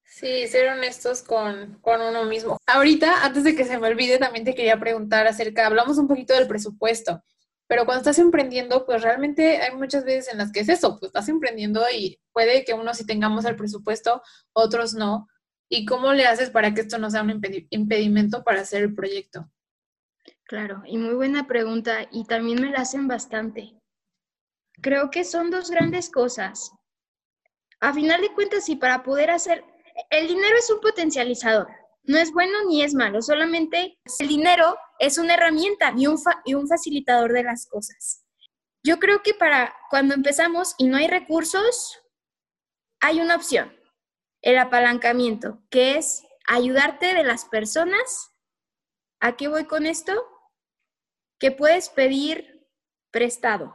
Sí, 0.04 0.46
ser 0.46 0.68
honestos 0.68 1.22
con, 1.22 1.80
con, 1.80 2.00
uno 2.00 2.24
mismo. 2.24 2.58
Ahorita, 2.66 3.24
antes 3.24 3.42
de 3.42 3.56
que 3.56 3.64
se 3.64 3.78
me 3.78 3.88
olvide, 3.88 4.18
también 4.18 4.44
te 4.44 4.54
quería 4.54 4.78
preguntar 4.78 5.26
acerca, 5.26 5.66
hablamos 5.66 5.98
un 5.98 6.06
poquito 6.06 6.34
del 6.34 6.46
presupuesto, 6.46 7.24
pero 7.66 7.86
cuando 7.86 8.00
estás 8.00 8.18
emprendiendo, 8.18 8.84
pues 8.84 9.02
realmente 9.02 9.58
hay 9.62 9.74
muchas 9.74 10.04
veces 10.04 10.32
en 10.32 10.38
las 10.38 10.52
que 10.52 10.60
es 10.60 10.68
eso, 10.68 10.98
pues 10.98 11.08
estás 11.08 11.28
emprendiendo 11.28 11.82
y 11.92 12.20
puede 12.32 12.64
que 12.64 12.74
unos 12.74 12.98
sí 12.98 13.06
tengamos 13.06 13.44
el 13.46 13.56
presupuesto, 13.56 14.22
otros 14.52 14.94
no. 14.94 15.26
¿Y 15.74 15.86
cómo 15.86 16.12
le 16.12 16.24
haces 16.24 16.50
para 16.50 16.72
que 16.72 16.82
esto 16.82 16.98
no 16.98 17.10
sea 17.10 17.22
un 17.22 17.42
impedimento 17.70 18.44
para 18.44 18.60
hacer 18.60 18.84
el 18.84 18.94
proyecto? 18.94 19.50
Claro, 20.44 20.84
y 20.86 20.96
muy 20.98 21.14
buena 21.14 21.48
pregunta, 21.48 22.06
y 22.12 22.26
también 22.26 22.60
me 22.60 22.70
la 22.70 22.82
hacen 22.82 23.08
bastante. 23.08 23.74
Creo 24.80 25.10
que 25.10 25.24
son 25.24 25.50
dos 25.50 25.72
grandes 25.72 26.10
cosas. 26.10 26.70
A 27.80 27.92
final 27.92 28.20
de 28.20 28.32
cuentas, 28.34 28.68
y 28.68 28.76
para 28.76 29.02
poder 29.02 29.32
hacer, 29.32 29.64
el 30.10 30.28
dinero 30.28 30.56
es 30.56 30.70
un 30.70 30.80
potencializador, 30.80 31.66
no 32.04 32.18
es 32.18 32.32
bueno 32.32 32.56
ni 32.68 32.82
es 32.84 32.94
malo, 32.94 33.20
solamente 33.20 33.98
el 34.20 34.28
dinero 34.28 34.76
es 35.00 35.18
una 35.18 35.34
herramienta 35.34 35.92
y 35.96 36.06
un, 36.06 36.16
y 36.44 36.54
un 36.54 36.68
facilitador 36.68 37.32
de 37.32 37.42
las 37.42 37.66
cosas. 37.66 38.24
Yo 38.84 39.00
creo 39.00 39.24
que 39.24 39.34
para 39.34 39.74
cuando 39.90 40.14
empezamos 40.14 40.76
y 40.78 40.86
no 40.86 40.98
hay 40.98 41.08
recursos, 41.08 42.00
hay 43.00 43.20
una 43.20 43.34
opción, 43.34 43.73
el 44.44 44.58
apalancamiento, 44.58 45.60
que 45.70 45.96
es 45.96 46.22
ayudarte 46.46 47.14
de 47.14 47.24
las 47.24 47.44
personas. 47.46 48.30
¿A 49.20 49.36
qué 49.36 49.48
voy 49.48 49.64
con 49.64 49.86
esto? 49.86 50.12
Que 51.38 51.50
puedes 51.50 51.88
pedir 51.88 52.68
prestado 53.10 53.74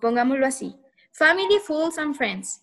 pongámoslo 0.00 0.46
así. 0.46 0.76
Family, 1.12 1.58
fools 1.64 1.98
and 1.98 2.14
friends. 2.14 2.60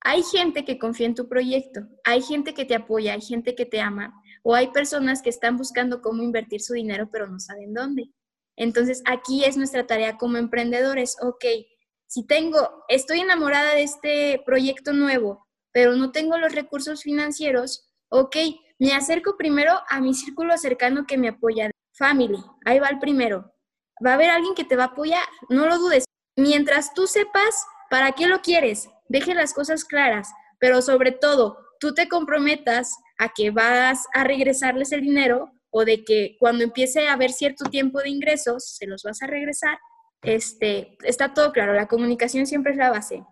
Hay 0.00 0.22
gente 0.22 0.64
que 0.64 0.78
confía 0.78 1.06
en 1.06 1.14
tu 1.14 1.28
proyecto, 1.28 1.80
hay 2.04 2.22
gente 2.22 2.54
que 2.54 2.64
te 2.64 2.76
apoya, 2.76 3.14
hay 3.14 3.20
gente 3.20 3.56
que 3.56 3.66
te 3.66 3.80
ama, 3.80 4.14
o 4.44 4.54
hay 4.54 4.68
personas 4.68 5.22
que 5.22 5.30
están 5.30 5.56
buscando 5.56 6.00
cómo 6.00 6.22
invertir 6.22 6.60
su 6.60 6.74
dinero 6.74 7.08
pero 7.10 7.26
no 7.26 7.40
saben 7.40 7.74
dónde. 7.74 8.10
Entonces, 8.56 9.02
aquí 9.06 9.44
es 9.44 9.56
nuestra 9.56 9.86
tarea 9.86 10.16
como 10.16 10.36
emprendedores. 10.36 11.16
Ok, 11.20 11.44
si 12.06 12.26
tengo, 12.26 12.84
estoy 12.88 13.20
enamorada 13.20 13.74
de 13.74 13.82
este 13.82 14.42
proyecto 14.44 14.92
nuevo, 14.92 15.47
pero 15.78 15.94
no 15.94 16.10
tengo 16.10 16.36
los 16.38 16.56
recursos 16.56 17.04
financieros, 17.04 17.88
ok, 18.08 18.36
me 18.80 18.94
acerco 18.94 19.36
primero 19.36 19.80
a 19.88 20.00
mi 20.00 20.12
círculo 20.12 20.58
cercano 20.58 21.06
que 21.06 21.16
me 21.16 21.28
apoya. 21.28 21.70
Family, 21.92 22.42
ahí 22.64 22.80
va 22.80 22.88
el 22.88 22.98
primero. 22.98 23.54
Va 24.04 24.10
a 24.10 24.14
haber 24.14 24.28
alguien 24.30 24.56
que 24.56 24.64
te 24.64 24.74
va 24.74 24.82
a 24.82 24.86
apoyar, 24.88 25.22
no 25.48 25.66
lo 25.66 25.78
dudes. 25.78 26.04
Mientras 26.34 26.94
tú 26.94 27.06
sepas 27.06 27.64
para 27.90 28.10
qué 28.10 28.26
lo 28.26 28.40
quieres, 28.40 28.88
deje 29.08 29.36
las 29.36 29.54
cosas 29.54 29.84
claras, 29.84 30.32
pero 30.58 30.82
sobre 30.82 31.12
todo, 31.12 31.58
tú 31.78 31.94
te 31.94 32.08
comprometas 32.08 32.96
a 33.16 33.28
que 33.28 33.52
vas 33.52 34.04
a 34.14 34.24
regresarles 34.24 34.90
el 34.90 35.02
dinero 35.02 35.52
o 35.70 35.84
de 35.84 36.04
que 36.04 36.36
cuando 36.40 36.64
empiece 36.64 37.06
a 37.06 37.12
haber 37.12 37.30
cierto 37.30 37.66
tiempo 37.66 38.00
de 38.00 38.10
ingresos, 38.10 38.68
se 38.68 38.88
los 38.88 39.04
vas 39.04 39.22
a 39.22 39.28
regresar. 39.28 39.78
Este, 40.22 40.98
está 41.04 41.34
todo 41.34 41.52
claro, 41.52 41.72
la 41.72 41.86
comunicación 41.86 42.48
siempre 42.48 42.72
es 42.72 42.78
la 42.78 42.90
base. 42.90 43.22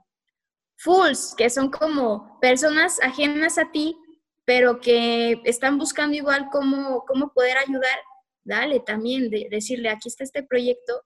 Fools, 0.77 1.35
que 1.37 1.51
son 1.51 1.71
como 1.71 2.39
personas 2.41 3.01
ajenas 3.03 3.59
a 3.59 3.71
ti, 3.71 3.97
pero 4.45 4.81
que 4.81 5.41
están 5.45 5.79
buscando 5.79 6.17
igual 6.17 6.49
cómo, 6.53 7.05
cómo 7.07 7.33
poder 7.33 7.59
ayudar, 7.59 7.99
dale 8.45 8.81
también, 8.81 9.29
de, 9.31 9.49
decirle, 9.51 9.89
aquí 9.89 10.09
está 10.09 10.25
este 10.25 10.43
proyecto, 10.43 11.03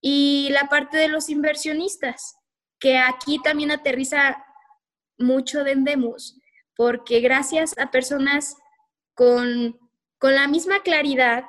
y 0.00 0.48
la 0.50 0.68
parte 0.68 0.96
de 0.96 1.08
los 1.08 1.28
inversionistas, 1.28 2.36
que 2.78 2.98
aquí 2.98 3.38
también 3.42 3.70
aterriza 3.70 4.44
mucho 5.18 5.62
de 5.62 5.72
Endemus, 5.72 6.40
porque 6.74 7.20
gracias 7.20 7.78
a 7.78 7.90
personas 7.90 8.56
con, 9.14 9.78
con 10.18 10.34
la 10.34 10.48
misma 10.48 10.80
claridad 10.82 11.44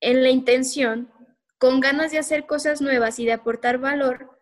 en 0.00 0.22
la 0.22 0.30
intención, 0.30 1.12
con 1.58 1.80
ganas 1.80 2.12
de 2.12 2.18
hacer 2.18 2.46
cosas 2.46 2.80
nuevas 2.80 3.18
y 3.18 3.26
de 3.26 3.32
aportar 3.32 3.78
valor, 3.78 4.33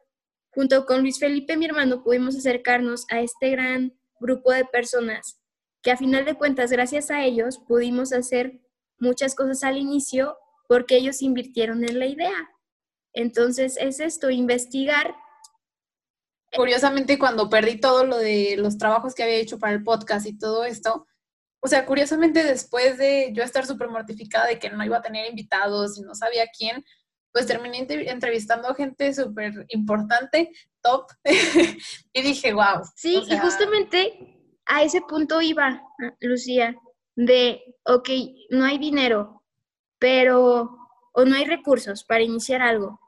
junto 0.55 0.87
con 0.87 1.01
Luis 1.01 1.19
Felipe, 1.19 1.57
mi 1.57 1.67
hermano, 1.67 2.03
pudimos 2.03 2.37
acercarnos 2.37 3.07
a 3.11 3.21
este 3.21 3.51
gran 3.51 3.99
grupo 4.21 4.53
de 4.53 4.65
personas 4.65 5.39
que 5.83 5.91
a 5.91 5.97
final 5.97 6.25
de 6.25 6.35
cuentas, 6.35 6.71
gracias 6.71 7.11
a 7.11 7.25
ellos, 7.25 7.59
pudimos 7.59 8.13
hacer 8.13 8.61
muchas 8.99 9.35
cosas 9.35 9.65
al 9.65 9.77
inicio 9.77 10.39
porque 10.69 10.97
ellos 10.97 11.23
invirtieron 11.23 11.85
en 11.85 11.99
la 11.99 12.07
idea. 12.07 12.51
Entonces 13.13 13.77
es 13.79 13.99
esto, 13.99 14.31
investigar. 14.31 15.15
Curiosamente, 16.55 17.19
cuando 17.19 17.51
perdí 17.51 17.81
todo 17.81 18.05
lo 18.05 18.17
de 18.17 18.57
los 18.59 18.79
trabajos 18.79 19.15
que 19.15 19.23
había 19.23 19.37
hecho 19.37 19.59
para 19.59 19.73
el 19.73 19.83
podcast 19.83 20.27
y 20.27 20.39
todo 20.39 20.65
esto, 20.65 21.07
o 21.61 21.69
sea, 21.69 21.85
curiosamente 21.87 22.45
después 22.45 22.99
de 22.99 23.33
yo 23.35 23.43
estar 23.43 23.67
súper 23.67 23.89
mortificada 23.89 24.47
de 24.47 24.59
que 24.59 24.71
no 24.71 24.85
iba 24.85 24.99
a 24.99 25.03
tener 25.03 25.29
invitados 25.29 25.99
y 25.99 26.03
no 26.03 26.15
sabía 26.15 26.47
quién, 26.57 26.85
pues 27.33 27.47
terminé 27.47 27.87
entrevistando 27.89 28.75
gente 28.75 29.13
súper 29.15 29.67
importante, 29.69 30.53
top, 30.83 31.07
y 32.13 32.23
dije, 32.23 32.53
wow. 32.53 32.83
Sí, 32.95 33.23
y 33.29 33.39
justamente 33.39 34.39
a 34.67 34.83
ese 34.83 35.01
punto 35.01 35.41
iba, 35.41 35.83
Lucía, 36.21 36.77
de, 37.17 37.63
ok, 37.85 38.09
no 38.51 38.65
hay 38.65 38.79
dinero, 38.79 39.43
pero, 39.99 40.79
o 41.13 41.25
no 41.25 41.35
hay 41.35 41.45
recursos 41.45 42.05
para 42.05 42.23
iniciar 42.23 42.63
algo, 42.63 43.01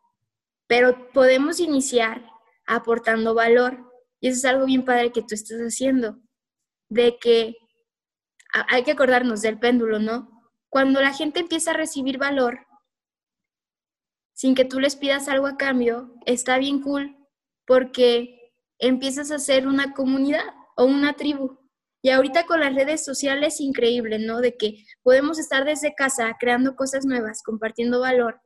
pero 0.66 1.10
podemos 1.12 1.60
iniciar 1.60 2.24
aportando 2.66 3.34
valor. 3.34 3.90
Y 4.20 4.28
eso 4.28 4.38
es 4.38 4.44
algo 4.46 4.66
bien 4.66 4.84
padre 4.84 5.12
que 5.12 5.20
tú 5.20 5.34
estás 5.34 5.58
haciendo, 5.58 6.18
de 6.88 7.18
que 7.18 7.56
hay 8.68 8.84
que 8.84 8.92
acordarnos 8.92 9.42
del 9.42 9.58
péndulo, 9.58 9.98
¿no? 9.98 10.50
Cuando 10.70 11.00
la 11.00 11.12
gente 11.12 11.40
empieza 11.40 11.72
a 11.72 11.74
recibir 11.74 12.18
valor, 12.18 12.66
sin 14.35 14.55
que 14.55 14.64
tú 14.64 14.81
les 14.81 14.97
pidas 14.97 15.29
algo 15.29 15.47
a 15.47 15.57
cambio, 15.57 16.14
está 16.27 16.59
bien 16.59 16.83
cool 16.83 17.16
porque 17.66 18.53
empiezas 18.79 19.31
a 19.31 19.38
ser 19.38 19.66
una 19.66 19.94
comunidad 19.94 20.44
o 20.77 20.85
una 20.85 21.14
tribu. 21.14 21.59
Y 22.03 22.11
ahorita 22.11 22.44
con 22.44 22.61
las 22.61 22.75
redes 22.75 23.03
sociales, 23.03 23.61
increíble, 23.61 24.18
¿no? 24.18 24.40
De 24.42 24.57
que 24.59 24.85
podemos 25.03 25.38
estar 25.38 25.64
desde 25.64 25.94
casa 25.94 26.37
creando 26.38 26.77
cosas 26.77 27.07
nuevas, 27.07 27.42
compartiendo 27.42 28.01
valor, 28.01 28.42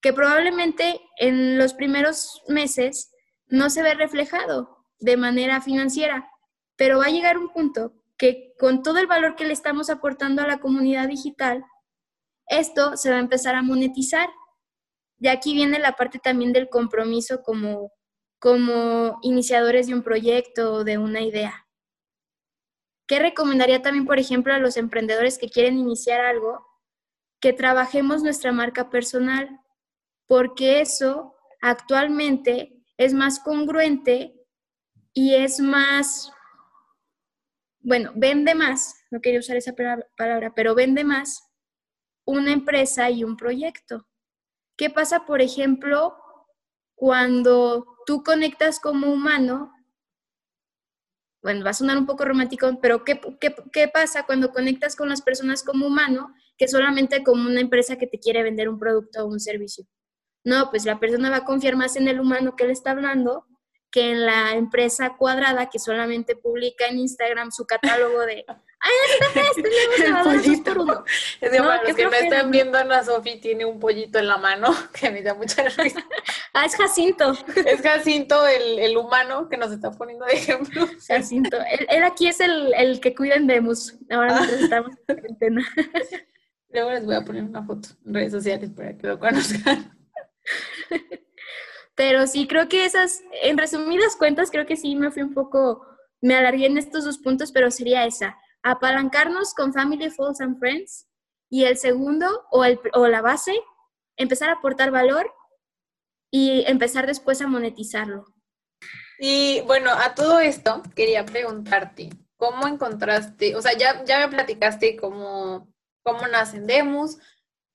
que 0.00 0.12
probablemente 0.12 1.00
en 1.18 1.58
los 1.58 1.74
primeros 1.74 2.42
meses 2.46 3.10
no 3.48 3.70
se 3.70 3.82
ve 3.82 3.94
reflejado 3.94 4.86
de 5.00 5.16
manera 5.16 5.60
financiera, 5.60 6.30
pero 6.76 6.98
va 6.98 7.06
a 7.06 7.10
llegar 7.10 7.38
un 7.38 7.48
punto 7.48 7.94
que 8.16 8.52
con 8.58 8.82
todo 8.82 8.98
el 8.98 9.06
valor 9.06 9.34
que 9.34 9.46
le 9.46 9.52
estamos 9.52 9.90
aportando 9.90 10.42
a 10.42 10.46
la 10.46 10.60
comunidad 10.60 11.08
digital, 11.08 11.64
esto 12.46 12.96
se 12.96 13.10
va 13.10 13.16
a 13.16 13.20
empezar 13.20 13.54
a 13.54 13.62
monetizar. 13.62 14.28
Y 15.18 15.28
aquí 15.28 15.54
viene 15.54 15.78
la 15.78 15.92
parte 15.92 16.18
también 16.18 16.52
del 16.52 16.68
compromiso 16.68 17.42
como, 17.42 17.92
como 18.38 19.18
iniciadores 19.22 19.86
de 19.86 19.94
un 19.94 20.02
proyecto 20.02 20.74
o 20.74 20.84
de 20.84 20.98
una 20.98 21.20
idea. 21.20 21.66
¿Qué 23.06 23.18
recomendaría 23.18 23.82
también, 23.82 24.06
por 24.06 24.18
ejemplo, 24.18 24.54
a 24.54 24.58
los 24.58 24.76
emprendedores 24.76 25.38
que 25.38 25.50
quieren 25.50 25.78
iniciar 25.78 26.20
algo? 26.22 26.66
Que 27.40 27.52
trabajemos 27.52 28.22
nuestra 28.22 28.52
marca 28.52 28.88
personal, 28.88 29.60
porque 30.26 30.80
eso 30.80 31.34
actualmente 31.60 32.82
es 32.96 33.12
más 33.12 33.40
congruente 33.40 34.34
y 35.12 35.34
es 35.34 35.60
más, 35.60 36.32
bueno, 37.80 38.12
vende 38.14 38.54
más, 38.54 38.94
no 39.10 39.20
quería 39.20 39.40
usar 39.40 39.56
esa 39.56 39.74
palabra, 40.16 40.52
pero 40.54 40.74
vende 40.74 41.04
más 41.04 41.50
una 42.26 42.52
empresa 42.52 43.10
y 43.10 43.22
un 43.22 43.36
proyecto. 43.36 44.06
¿Qué 44.76 44.90
pasa, 44.90 45.24
por 45.26 45.40
ejemplo, 45.40 46.16
cuando 46.94 47.86
tú 48.06 48.22
conectas 48.22 48.80
como 48.80 49.12
humano, 49.12 49.72
bueno, 51.42 51.64
va 51.64 51.70
a 51.70 51.74
sonar 51.74 51.98
un 51.98 52.06
poco 52.06 52.24
romántico, 52.24 52.78
pero 52.80 53.04
¿qué, 53.04 53.20
qué, 53.40 53.54
qué 53.72 53.88
pasa 53.88 54.24
cuando 54.24 54.50
conectas 54.52 54.96
con 54.96 55.08
las 55.08 55.22
personas 55.22 55.62
como 55.62 55.86
humano 55.86 56.34
que 56.56 56.68
solamente 56.68 57.22
como 57.22 57.48
una 57.48 57.60
empresa 57.60 57.96
que 57.96 58.06
te 58.06 58.18
quiere 58.18 58.42
vender 58.42 58.68
un 58.68 58.78
producto 58.78 59.24
o 59.24 59.28
un 59.28 59.40
servicio? 59.40 59.86
No, 60.44 60.70
pues 60.70 60.84
la 60.84 60.98
persona 60.98 61.30
va 61.30 61.36
a 61.38 61.44
confiar 61.44 61.76
más 61.76 61.96
en 61.96 62.08
el 62.08 62.20
humano 62.20 62.56
que 62.56 62.66
le 62.66 62.72
está 62.72 62.90
hablando 62.92 63.46
que 63.90 64.10
en 64.10 64.26
la 64.26 64.54
empresa 64.54 65.16
cuadrada 65.16 65.70
que 65.70 65.78
solamente 65.78 66.34
publica 66.34 66.88
en 66.88 66.98
Instagram 66.98 67.52
su 67.52 67.64
catálogo 67.64 68.22
de 68.22 68.44
¡Ay, 68.48 68.56
esta 69.10 69.40
vez 69.40 69.54
tenemos 69.54 70.00
el 70.00 70.42
pollito! 70.42 71.04
Es 71.40 71.50
que 71.50 71.58
para 71.58 71.82
los 71.82 71.96
que 71.96 72.08
me 72.08 72.18
están 72.18 72.50
viendo, 72.50 72.78
Ana 72.78 73.02
Sofi 73.02 73.40
tiene 73.40 73.64
un 73.64 73.80
pollito 73.80 74.18
en 74.18 74.28
la 74.28 74.36
mano 74.36 74.74
que 75.00 75.10
me 75.10 75.22
da 75.22 75.34
mucha 75.34 75.64
risa. 75.68 76.04
ah, 76.52 76.66
es 76.66 76.76
Jacinto. 76.76 77.36
Es 77.66 77.80
Jacinto, 77.80 78.46
el, 78.46 78.78
el, 78.78 78.96
humano 78.96 79.48
que 79.48 79.56
nos 79.56 79.72
está 79.72 79.90
poniendo 79.90 80.26
de 80.26 80.34
ejemplo. 80.34 80.86
Jacinto. 81.06 81.56
Él, 81.88 82.02
aquí 82.02 82.26
es 82.26 82.40
el, 82.40 82.74
el 82.74 83.00
que 83.00 83.14
cuida 83.14 83.34
en 83.34 83.46
Demus. 83.46 83.96
Ahora 84.10 84.34
nosotros 84.34 84.60
estamos 84.60 84.90
en 84.90 85.14
cuarentena. 85.14 85.66
Luego 86.70 86.90
les 86.90 87.06
voy 87.06 87.14
a 87.14 87.24
poner 87.24 87.44
una 87.44 87.62
foto 87.64 87.88
en 88.04 88.14
redes 88.14 88.32
sociales 88.32 88.70
para 88.70 88.96
que 88.96 89.06
lo 89.06 89.18
conozcan. 89.18 89.96
Pero 91.94 92.26
sí, 92.26 92.46
creo 92.46 92.68
que 92.68 92.84
esas, 92.84 93.22
en 93.42 93.56
resumidas 93.56 94.16
cuentas, 94.16 94.50
creo 94.50 94.66
que 94.66 94.76
sí 94.76 94.96
me 94.96 95.10
fui 95.10 95.22
un 95.22 95.32
poco, 95.32 95.86
me 96.20 96.34
alargué 96.34 96.66
en 96.66 96.76
estos 96.76 97.04
dos 97.04 97.18
puntos, 97.18 97.52
pero 97.52 97.70
sería 97.70 98.04
esa, 98.04 98.36
apalancarnos 98.64 99.54
con 99.54 99.72
Family, 99.72 100.10
Falls 100.10 100.40
and 100.40 100.58
Friends. 100.58 101.08
Y 101.48 101.64
el 101.64 101.76
segundo, 101.78 102.26
o, 102.50 102.64
el, 102.64 102.80
o 102.94 103.06
la 103.06 103.20
base, 103.20 103.52
empezar 104.16 104.48
a 104.48 104.54
aportar 104.54 104.90
valor 104.90 105.32
y 106.32 106.64
empezar 106.66 107.06
después 107.06 107.40
a 107.40 107.46
monetizarlo. 107.46 108.26
Y 109.20 109.60
bueno, 109.62 109.90
a 109.92 110.16
todo 110.16 110.40
esto 110.40 110.82
quería 110.96 111.24
preguntarte, 111.24 112.10
¿cómo 112.36 112.66
encontraste, 112.66 113.54
o 113.54 113.62
sea, 113.62 113.78
ya, 113.78 114.04
ya 114.04 114.26
me 114.26 114.34
platicaste 114.34 114.96
cómo, 114.96 115.72
cómo 116.02 116.26
nacen 116.26 116.66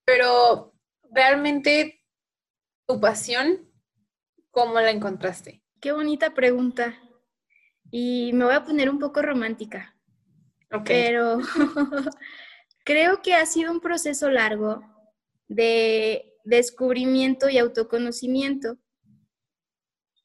pero 0.04 0.74
realmente 1.12 2.04
tu 2.86 3.00
pasión 3.00 3.70
¿Cómo 4.52 4.80
la 4.80 4.90
encontraste? 4.90 5.64
Qué 5.80 5.92
bonita 5.92 6.34
pregunta. 6.34 6.98
Y 7.92 8.32
me 8.34 8.46
voy 8.46 8.56
a 8.56 8.64
poner 8.64 8.90
un 8.90 9.00
poco 9.00 9.22
romántica. 9.22 9.96
Pero 10.86 11.40
creo 12.84 13.22
que 13.22 13.34
ha 13.34 13.46
sido 13.46 13.72
un 13.72 13.80
proceso 13.80 14.30
largo 14.30 14.82
de 15.48 16.38
descubrimiento 16.44 17.50
y 17.50 17.58
autoconocimiento. 17.58 18.78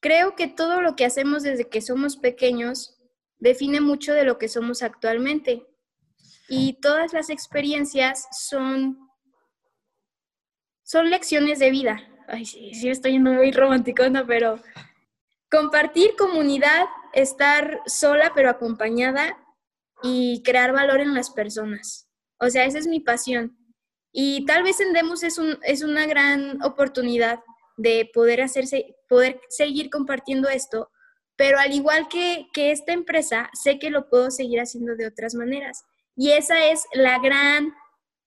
Creo 0.01 0.37
que 0.37 0.49
todo 0.49 0.81
lo 0.83 0.97
que 0.97 1.07
hacemos 1.07 1.43
desde 1.43 1.69
que 1.69 1.81
somos 1.81 2.17
pequeños 2.17 3.01
define 3.39 3.81
mucho 3.81 4.13
de 4.13 4.25
lo 4.25 4.39
que 4.39 4.49
somos 4.49 4.83
actualmente. 4.83 5.67
Y 6.49 6.75
todas 6.81 7.15
las 7.15 7.31
experiencias 7.31 8.29
son, 8.33 8.99
son 10.83 11.09
lecciones 11.09 11.59
de 11.59 11.71
vida 11.71 12.11
ay, 12.29 12.45
sí, 12.45 12.75
sí 12.75 12.89
estoy 12.89 13.19
muy 13.19 13.53
romanticona, 13.53 14.27
pero 14.27 14.61
compartir 15.51 16.17
comunidad, 16.17 16.85
estar 17.13 17.81
sola 17.87 18.33
pero 18.35 18.51
acompañada 18.51 19.39
y 20.05 20.43
crear 20.43 20.73
valor 20.73 21.01
en 21.01 21.15
las 21.15 21.31
personas. 21.31 22.11
O 22.39 22.51
sea, 22.51 22.67
esa 22.67 22.79
es 22.79 22.87
mi 22.87 23.01
pasión. 23.01 23.57
Y 24.13 24.45
tal 24.45 24.63
vez 24.63 24.79
en 24.81 24.93
Demos 24.93 25.23
es, 25.23 25.39
un, 25.39 25.59
es 25.63 25.83
una 25.83 26.07
gran 26.07 26.63
oportunidad 26.63 27.41
de 27.79 28.11
poder, 28.13 28.43
hacerse, 28.43 28.95
poder 29.09 29.41
seguir 29.49 29.89
compartiendo 29.89 30.51
esto, 30.51 30.91
pero 31.37 31.59
al 31.59 31.73
igual 31.73 32.07
que, 32.09 32.47
que 32.53 32.71
esta 32.71 32.93
empresa, 32.93 33.49
sé 33.55 33.79
que 33.79 33.89
lo 33.89 34.11
puedo 34.11 34.31
seguir 34.31 34.61
haciendo 34.61 34.95
de 34.95 35.07
otras 35.07 35.35
maneras. 35.35 35.83
Y 36.15 36.33
esa 36.33 36.67
es 36.67 36.85
la 36.93 37.19
gran 37.19 37.73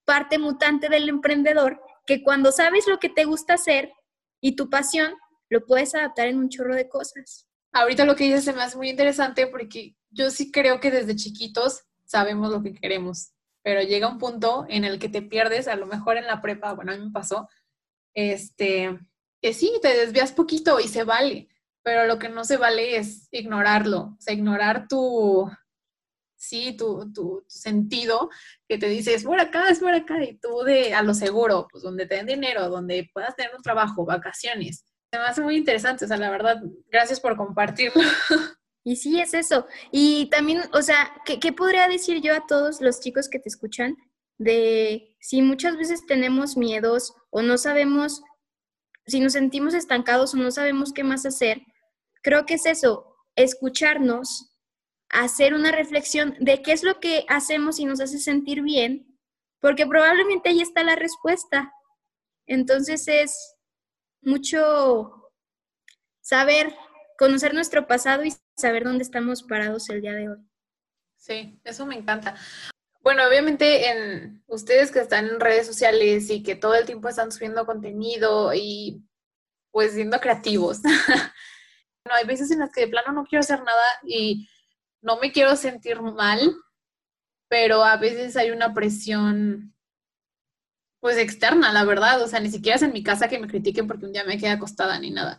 parte 0.04 0.38
mutante 0.38 0.88
del 0.88 1.08
emprendedor, 1.08 1.80
que 2.06 2.24
cuando 2.24 2.50
sabes 2.50 2.88
lo 2.88 2.98
que 2.98 3.08
te 3.08 3.24
gusta 3.24 3.54
hacer 3.54 3.92
y 4.40 4.56
tu 4.56 4.68
pasión, 4.68 5.14
lo 5.48 5.64
puedes 5.64 5.94
adaptar 5.94 6.26
en 6.26 6.38
un 6.38 6.48
chorro 6.48 6.74
de 6.74 6.88
cosas. 6.88 7.46
Ahorita 7.72 8.04
lo 8.04 8.16
que 8.16 8.24
dices 8.24 8.44
se 8.44 8.52
me 8.52 8.62
hace 8.62 8.76
muy 8.76 8.90
interesante 8.90 9.46
porque 9.46 9.94
yo 10.10 10.30
sí 10.30 10.50
creo 10.50 10.80
que 10.80 10.90
desde 10.90 11.16
chiquitos 11.16 11.84
sabemos 12.04 12.50
lo 12.50 12.62
que 12.62 12.74
queremos, 12.74 13.32
pero 13.62 13.82
llega 13.82 14.08
un 14.08 14.18
punto 14.18 14.66
en 14.68 14.84
el 14.84 14.98
que 14.98 15.08
te 15.08 15.22
pierdes, 15.22 15.68
a 15.68 15.76
lo 15.76 15.86
mejor 15.86 16.16
en 16.16 16.26
la 16.26 16.40
prepa, 16.40 16.72
bueno, 16.72 16.92
a 16.92 16.96
mí 16.96 17.04
me 17.04 17.12
pasó, 17.12 17.48
este, 18.14 18.98
que 19.40 19.52
sí, 19.52 19.72
te 19.82 19.96
desvías 19.96 20.32
poquito 20.32 20.80
y 20.80 20.88
se 20.88 21.04
vale, 21.04 21.48
pero 21.82 22.06
lo 22.06 22.18
que 22.18 22.28
no 22.28 22.44
se 22.44 22.56
vale 22.56 22.96
es 22.96 23.28
ignorarlo, 23.30 23.98
o 23.98 24.16
sea, 24.20 24.34
ignorar 24.34 24.88
tu, 24.88 25.50
sí, 26.36 26.76
tu, 26.76 27.12
tu, 27.12 27.44
sentido 27.46 28.30
que 28.66 28.78
te 28.78 28.88
dice, 28.88 29.14
es 29.14 29.24
por 29.24 29.40
acá, 29.40 29.68
es 29.68 29.80
por 29.80 29.92
acá, 29.94 30.22
y 30.24 30.38
tú 30.38 30.62
de 30.64 30.94
a 30.94 31.02
lo 31.02 31.14
seguro, 31.14 31.68
pues 31.70 31.82
donde 31.82 32.06
te 32.06 32.16
den 32.16 32.26
dinero, 32.26 32.68
donde 32.70 33.10
puedas 33.12 33.36
tener 33.36 33.54
un 33.54 33.62
trabajo, 33.62 34.04
vacaciones. 34.04 34.84
Se 35.10 35.18
me 35.18 35.24
hace 35.24 35.40
muy 35.40 35.56
interesante, 35.56 36.04
o 36.04 36.08
sea, 36.08 36.16
la 36.16 36.30
verdad, 36.30 36.62
gracias 36.90 37.20
por 37.20 37.36
compartirlo. 37.36 38.02
Y 38.84 38.96
sí, 38.96 39.20
es 39.20 39.34
eso. 39.34 39.66
Y 39.92 40.30
también, 40.30 40.62
o 40.72 40.82
sea, 40.82 41.12
¿qué, 41.24 41.38
¿qué, 41.40 41.52
podría 41.52 41.88
decir 41.88 42.20
yo 42.22 42.34
a 42.34 42.46
todos 42.46 42.80
los 42.80 43.00
chicos 43.00 43.28
que 43.28 43.38
te 43.38 43.48
escuchan? 43.48 43.96
De 44.38 45.16
si 45.20 45.42
muchas 45.42 45.76
veces 45.76 46.06
tenemos 46.06 46.56
miedos 46.56 47.14
o 47.30 47.42
no 47.42 47.58
sabemos, 47.58 48.22
si 49.06 49.20
nos 49.20 49.32
sentimos 49.32 49.74
estancados 49.74 50.34
o 50.34 50.36
no 50.36 50.50
sabemos 50.50 50.92
qué 50.92 51.04
más 51.04 51.26
hacer, 51.26 51.60
creo 52.22 52.46
que 52.46 52.54
es 52.54 52.66
eso, 52.66 53.16
escucharnos, 53.36 54.54
hacer 55.10 55.54
una 55.54 55.72
reflexión 55.72 56.36
de 56.40 56.62
qué 56.62 56.72
es 56.72 56.82
lo 56.82 57.00
que 57.00 57.24
hacemos 57.28 57.78
y 57.78 57.84
nos 57.84 58.00
hace 58.00 58.18
sentir 58.18 58.62
bien, 58.62 59.18
porque 59.60 59.86
probablemente 59.86 60.50
ahí 60.50 60.60
está 60.60 60.82
la 60.84 60.96
respuesta. 60.96 61.72
Entonces 62.46 63.08
es 63.08 63.56
mucho 64.22 65.30
saber, 66.20 66.74
conocer 67.18 67.52
nuestro 67.52 67.86
pasado 67.86 68.24
y 68.24 68.32
saber 68.56 68.84
dónde 68.84 69.02
estamos 69.02 69.42
parados 69.42 69.90
el 69.90 70.00
día 70.00 70.12
de 70.12 70.30
hoy. 70.30 70.38
Sí, 71.16 71.60
eso 71.64 71.84
me 71.84 71.96
encanta. 71.96 72.36
Bueno, 73.00 73.26
obviamente 73.26 73.90
en 73.90 74.44
ustedes 74.46 74.92
que 74.92 75.00
están 75.00 75.26
en 75.26 75.40
redes 75.40 75.66
sociales 75.66 76.30
y 76.30 76.42
que 76.42 76.54
todo 76.54 76.74
el 76.74 76.86
tiempo 76.86 77.08
están 77.08 77.32
subiendo 77.32 77.66
contenido 77.66 78.54
y 78.54 79.04
pues 79.72 79.94
siendo 79.94 80.20
creativos. 80.20 80.80
no, 82.04 82.14
hay 82.14 82.24
veces 82.24 82.52
en 82.52 82.60
las 82.60 82.70
que 82.70 82.82
de 82.82 82.88
plano 82.88 83.12
no 83.12 83.24
quiero 83.24 83.40
hacer 83.40 83.62
nada 83.64 83.84
y 84.04 84.48
no 85.02 85.18
me 85.18 85.32
quiero 85.32 85.56
sentir 85.56 86.00
mal, 86.00 86.54
pero 87.48 87.82
a 87.82 87.96
veces 87.96 88.36
hay 88.36 88.52
una 88.52 88.72
presión 88.74 89.74
pues 91.00 91.16
externa, 91.16 91.72
la 91.72 91.84
verdad, 91.84 92.22
o 92.22 92.28
sea, 92.28 92.40
ni 92.40 92.50
siquiera 92.50 92.76
es 92.76 92.82
en 92.82 92.92
mi 92.92 93.02
casa 93.02 93.28
que 93.28 93.38
me 93.38 93.48
critiquen 93.48 93.86
porque 93.86 94.06
un 94.06 94.12
día 94.12 94.24
me 94.24 94.38
quedé 94.38 94.50
acostada 94.50 94.98
ni 94.98 95.10
nada, 95.10 95.38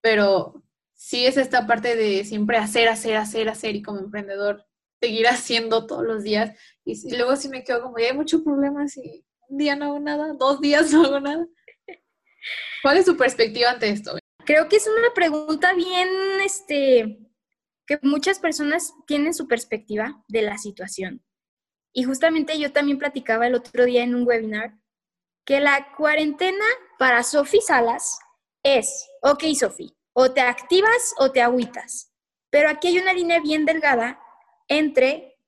pero 0.00 0.62
sí 1.00 1.24
es 1.24 1.38
esta 1.38 1.66
parte 1.66 1.96
de 1.96 2.24
siempre 2.24 2.58
hacer, 2.58 2.88
hacer, 2.88 3.16
hacer, 3.16 3.48
hacer 3.48 3.74
y 3.74 3.82
como 3.82 4.00
emprendedor 4.00 4.66
seguir 5.00 5.26
haciendo 5.28 5.86
todos 5.86 6.04
los 6.04 6.22
días 6.22 6.54
y, 6.84 7.16
luego 7.16 7.36
sí 7.36 7.48
me 7.48 7.64
quedo 7.64 7.82
como, 7.82 7.98
ya 7.98 8.08
hay 8.08 8.16
muchos 8.16 8.42
problemas 8.42 8.96
y 8.98 9.24
un 9.48 9.56
día 9.56 9.76
no 9.76 9.86
hago 9.86 9.98
nada, 9.98 10.34
dos 10.34 10.60
días 10.60 10.92
no 10.92 11.04
hago 11.04 11.20
nada. 11.20 11.46
¿Cuál 12.82 12.98
es 12.98 13.06
su 13.06 13.16
perspectiva 13.16 13.70
ante 13.70 13.88
esto? 13.88 14.18
Creo 14.44 14.68
que 14.68 14.76
es 14.76 14.86
una 14.86 15.12
pregunta 15.14 15.72
bien, 15.74 16.08
este, 16.44 17.18
que 17.86 17.98
muchas 18.02 18.38
personas 18.38 18.92
tienen 19.06 19.34
su 19.34 19.48
perspectiva 19.48 20.22
de 20.28 20.42
la 20.42 20.58
situación. 20.58 21.22
Y 21.92 22.04
justamente 22.04 22.58
yo 22.58 22.72
también 22.72 22.98
platicaba 22.98 23.46
el 23.46 23.54
otro 23.54 23.84
día 23.84 24.02
en 24.02 24.14
un 24.14 24.26
webinar 24.26 24.78
que 25.44 25.60
la 25.60 25.92
cuarentena 25.96 26.64
para 26.98 27.22
Sofi 27.22 27.60
Salas 27.60 28.18
es, 28.62 29.08
ok 29.22 29.44
Sofi, 29.58 29.94
o 30.12 30.32
te 30.32 30.40
activas 30.40 31.14
o 31.18 31.32
te 31.32 31.42
agüitas. 31.42 32.12
Pero 32.50 32.68
aquí 32.68 32.88
hay 32.88 32.98
una 32.98 33.12
línea 33.12 33.40
bien 33.40 33.64
delgada 33.64 34.20
entre 34.68 35.38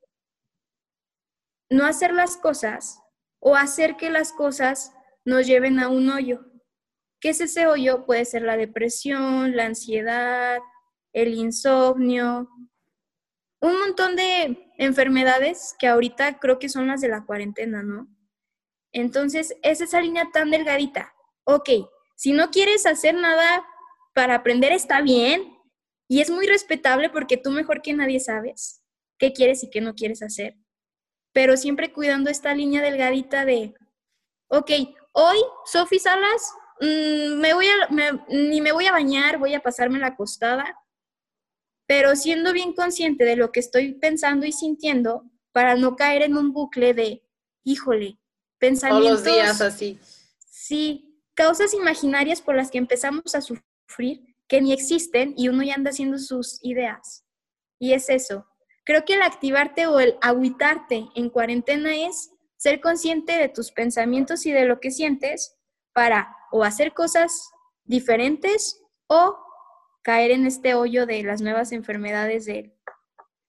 no 1.70 1.84
hacer 1.84 2.12
las 2.12 2.36
cosas 2.36 3.00
o 3.40 3.56
hacer 3.56 3.96
que 3.96 4.10
las 4.10 4.32
cosas 4.32 4.92
nos 5.24 5.46
lleven 5.46 5.80
a 5.80 5.88
un 5.88 6.10
hoyo. 6.10 6.44
¿Qué 7.20 7.30
es 7.30 7.40
ese 7.40 7.66
hoyo? 7.66 8.04
Puede 8.04 8.24
ser 8.24 8.42
la 8.42 8.56
depresión, 8.56 9.56
la 9.56 9.66
ansiedad, 9.66 10.60
el 11.12 11.34
insomnio, 11.34 12.48
un 13.62 13.78
montón 13.78 14.16
de 14.16 14.72
enfermedades 14.76 15.76
que 15.78 15.86
ahorita 15.86 16.40
creo 16.40 16.58
que 16.58 16.68
son 16.68 16.88
las 16.88 17.00
de 17.00 17.08
la 17.08 17.24
cuarentena, 17.24 17.84
¿no? 17.84 18.08
Entonces, 18.92 19.56
es 19.62 19.80
esa 19.80 20.00
línea 20.00 20.30
tan 20.32 20.50
delgadita. 20.50 21.14
Ok, 21.44 21.70
si 22.16 22.32
no 22.32 22.50
quieres 22.50 22.86
hacer 22.86 23.14
nada 23.14 23.64
para 24.12 24.34
aprender, 24.36 24.72
está 24.72 25.00
bien. 25.00 25.56
Y 26.08 26.20
es 26.20 26.30
muy 26.30 26.46
respetable 26.46 27.08
porque 27.10 27.36
tú 27.36 27.50
mejor 27.50 27.80
que 27.82 27.94
nadie 27.94 28.20
sabes 28.20 28.82
qué 29.18 29.32
quieres 29.32 29.62
y 29.64 29.70
qué 29.70 29.80
no 29.80 29.94
quieres 29.94 30.22
hacer. 30.22 30.56
Pero 31.32 31.56
siempre 31.56 31.92
cuidando 31.92 32.28
esta 32.30 32.54
línea 32.54 32.82
delgadita 32.82 33.44
de, 33.44 33.74
ok, 34.48 34.70
hoy 35.12 35.38
Sofi 35.64 35.98
Salas 35.98 36.52
mm, 36.80 37.38
me 37.40 37.54
voy 37.54 37.66
a, 37.66 37.88
me- 37.90 38.20
ni 38.28 38.60
me 38.60 38.72
voy 38.72 38.86
a 38.86 38.92
bañar, 38.92 39.38
voy 39.38 39.54
a 39.54 39.60
pasarme 39.62 39.98
la 39.98 40.08
acostada, 40.08 40.76
pero 41.86 42.14
siendo 42.16 42.52
bien 42.52 42.72
consciente 42.74 43.24
de 43.24 43.36
lo 43.36 43.52
que 43.52 43.60
estoy 43.60 43.94
pensando 43.94 44.44
y 44.46 44.52
sintiendo 44.52 45.24
para 45.52 45.74
no 45.76 45.96
caer 45.96 46.22
en 46.22 46.36
un 46.36 46.52
bucle 46.52 46.94
de, 46.94 47.22
híjole, 47.64 48.12
Todos 48.12 48.22
pensamientos. 48.58 49.10
los 49.10 49.24
días 49.24 49.60
así. 49.60 49.98
Sí, 50.46 51.18
causas 51.34 51.74
imaginarias 51.74 52.40
por 52.42 52.54
las 52.56 52.70
que 52.70 52.78
empezamos 52.78 53.34
a 53.34 53.40
sufrir 53.40 53.64
que 54.48 54.60
ni 54.60 54.72
existen 54.72 55.34
y 55.36 55.48
uno 55.48 55.62
ya 55.62 55.74
anda 55.74 55.90
haciendo 55.90 56.18
sus 56.18 56.58
ideas. 56.62 57.24
Y 57.78 57.92
es 57.94 58.08
eso. 58.10 58.46
Creo 58.84 59.04
que 59.04 59.14
el 59.14 59.22
activarte 59.22 59.86
o 59.86 60.00
el 60.00 60.16
agüitarte 60.20 61.06
en 61.14 61.30
cuarentena 61.30 61.94
es 61.96 62.30
ser 62.56 62.80
consciente 62.80 63.32
de 63.32 63.48
tus 63.48 63.72
pensamientos 63.72 64.44
y 64.46 64.52
de 64.52 64.66
lo 64.66 64.80
que 64.80 64.90
sientes 64.90 65.56
para 65.92 66.34
o 66.50 66.64
hacer 66.64 66.92
cosas 66.94 67.50
diferentes 67.84 68.80
o 69.08 69.36
caer 70.02 70.30
en 70.32 70.46
este 70.46 70.74
hoyo 70.74 71.06
de 71.06 71.22
las 71.22 71.40
nuevas 71.42 71.72
enfermedades 71.72 72.44
del 72.46 72.74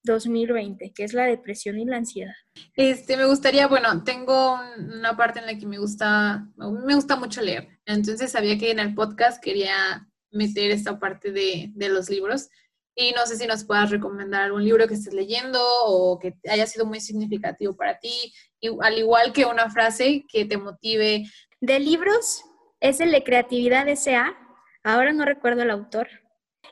2020, 0.04 0.92
que 0.94 1.04
es 1.04 1.14
la 1.14 1.26
depresión 1.26 1.80
y 1.80 1.86
la 1.86 1.98
ansiedad. 1.98 2.34
Este, 2.76 3.16
me 3.18 3.26
gustaría, 3.26 3.68
bueno, 3.68 4.04
tengo 4.04 4.56
un- 4.56 4.94
una 5.00 5.16
parte 5.16 5.40
en 5.40 5.46
la 5.46 5.58
que 5.58 5.66
me 5.66 5.80
gusta, 5.80 6.46
me 6.58 6.96
gusta 6.96 7.16
mucho 7.16 7.42
leer. 7.42 7.80
Entonces 7.86 8.32
sabía 8.32 8.58
que 8.58 8.72
en 8.72 8.80
el 8.80 8.94
podcast 8.94 9.42
quería 9.42 10.08
meter 10.34 10.72
esta 10.72 11.00
parte 11.00 11.32
de, 11.32 11.72
de 11.74 11.90
los 11.90 12.10
libros. 12.10 12.50
Y 12.96 13.12
no 13.14 13.26
sé 13.26 13.38
si 13.38 13.48
nos 13.48 13.64
puedas 13.64 13.90
recomendar 13.90 14.44
algún 14.44 14.64
libro 14.64 14.88
que 14.88 14.94
estés 14.94 15.14
leyendo 15.14 15.60
o 15.86 16.20
que 16.20 16.36
haya 16.48 16.68
sido 16.68 16.86
muy 16.86 17.00
significativo 17.00 17.76
para 17.76 17.98
ti, 18.00 18.34
y, 18.60 18.70
al 18.82 18.98
igual 18.98 19.34
que 19.34 19.46
una 19.46 19.70
frase 19.70 20.26
que 20.32 20.46
te 20.46 20.58
motive. 20.58 21.24
De 21.60 21.80
libros 21.80 22.44
es 22.80 23.00
el 23.00 23.12
de 23.12 23.24
Creatividad 23.24 23.88
S.A. 23.88 24.38
Ahora 24.84 25.12
no 25.14 25.26
recuerdo 25.26 25.64
el 25.64 25.72
autor. 25.72 26.08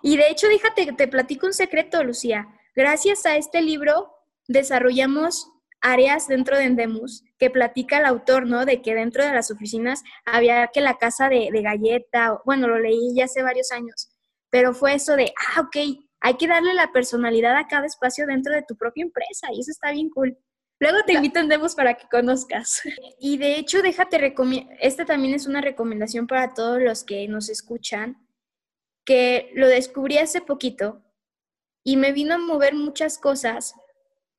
Y 0.03 0.18
de 0.18 0.30
hecho, 0.30 0.47
déjate, 0.47 0.93
te 0.93 1.07
platico 1.07 1.47
un 1.47 1.53
secreto, 1.53 2.03
Lucía. 2.03 2.47
Gracias 2.76 3.26
a 3.26 3.36
este 3.36 3.62
libro 3.62 4.12
desarrollamos 4.47 5.50
áreas 5.82 6.27
dentro 6.27 6.57
de 6.57 6.65
Endemus 6.65 7.23
que 7.39 7.49
platica 7.49 7.97
el 7.99 8.05
autor, 8.05 8.47
¿no? 8.47 8.65
De 8.65 8.82
que 8.82 8.95
dentro 8.95 9.23
de 9.25 9.34
las 9.34 9.51
oficinas 9.51 10.03
había 10.25 10.67
que 10.67 10.82
la 10.82 10.97
casa 10.97 11.27
de, 11.29 11.49
de 11.51 11.61
galleta, 11.61 12.34
o- 12.34 12.41
bueno, 12.45 12.67
lo 12.67 12.79
leí 12.79 13.15
ya 13.15 13.25
hace 13.25 13.41
varios 13.43 13.71
años, 13.71 14.09
pero 14.49 14.73
fue 14.73 14.93
eso 14.95 15.15
de, 15.15 15.34
ah, 15.55 15.61
ok, 15.61 15.75
hay 16.21 16.38
que 16.38 16.47
darle 16.47 16.73
la 16.73 16.91
personalidad 16.91 17.55
a 17.57 17.67
cada 17.67 17.88
espacio 17.88 18.25
dentro 18.27 18.53
de 18.53 18.63
tu 18.63 18.75
propia 18.77 19.03
empresa 19.03 19.47
y 19.53 19.59
eso 19.61 19.71
está 19.71 19.91
bien 19.91 20.09
cool. 20.09 20.38
Luego 20.79 20.97
te 21.05 21.13
invito 21.13 21.39
a 21.39 21.43
Endemus 21.43 21.75
para 21.75 21.93
que 21.95 22.07
conozcas. 22.09 22.82
Y 23.19 23.38
de 23.38 23.57
hecho, 23.57 23.82
déjate 23.82 24.17
recomiendo, 24.17 24.71
esta 24.79 25.05
también 25.05 25.34
es 25.36 25.45
una 25.47 25.61
recomendación 25.61 26.25
para 26.27 26.53
todos 26.53 26.82
los 26.82 27.03
que 27.03 27.27
nos 27.27 27.49
escuchan, 27.49 28.17
que 29.05 29.51
lo 29.55 29.67
descubrí 29.67 30.17
hace 30.17 30.41
poquito 30.41 31.01
y 31.84 31.97
me 31.97 32.11
vino 32.13 32.36
a 32.36 32.38
mover 32.38 32.75
muchas 32.75 33.17
cosas 33.17 33.73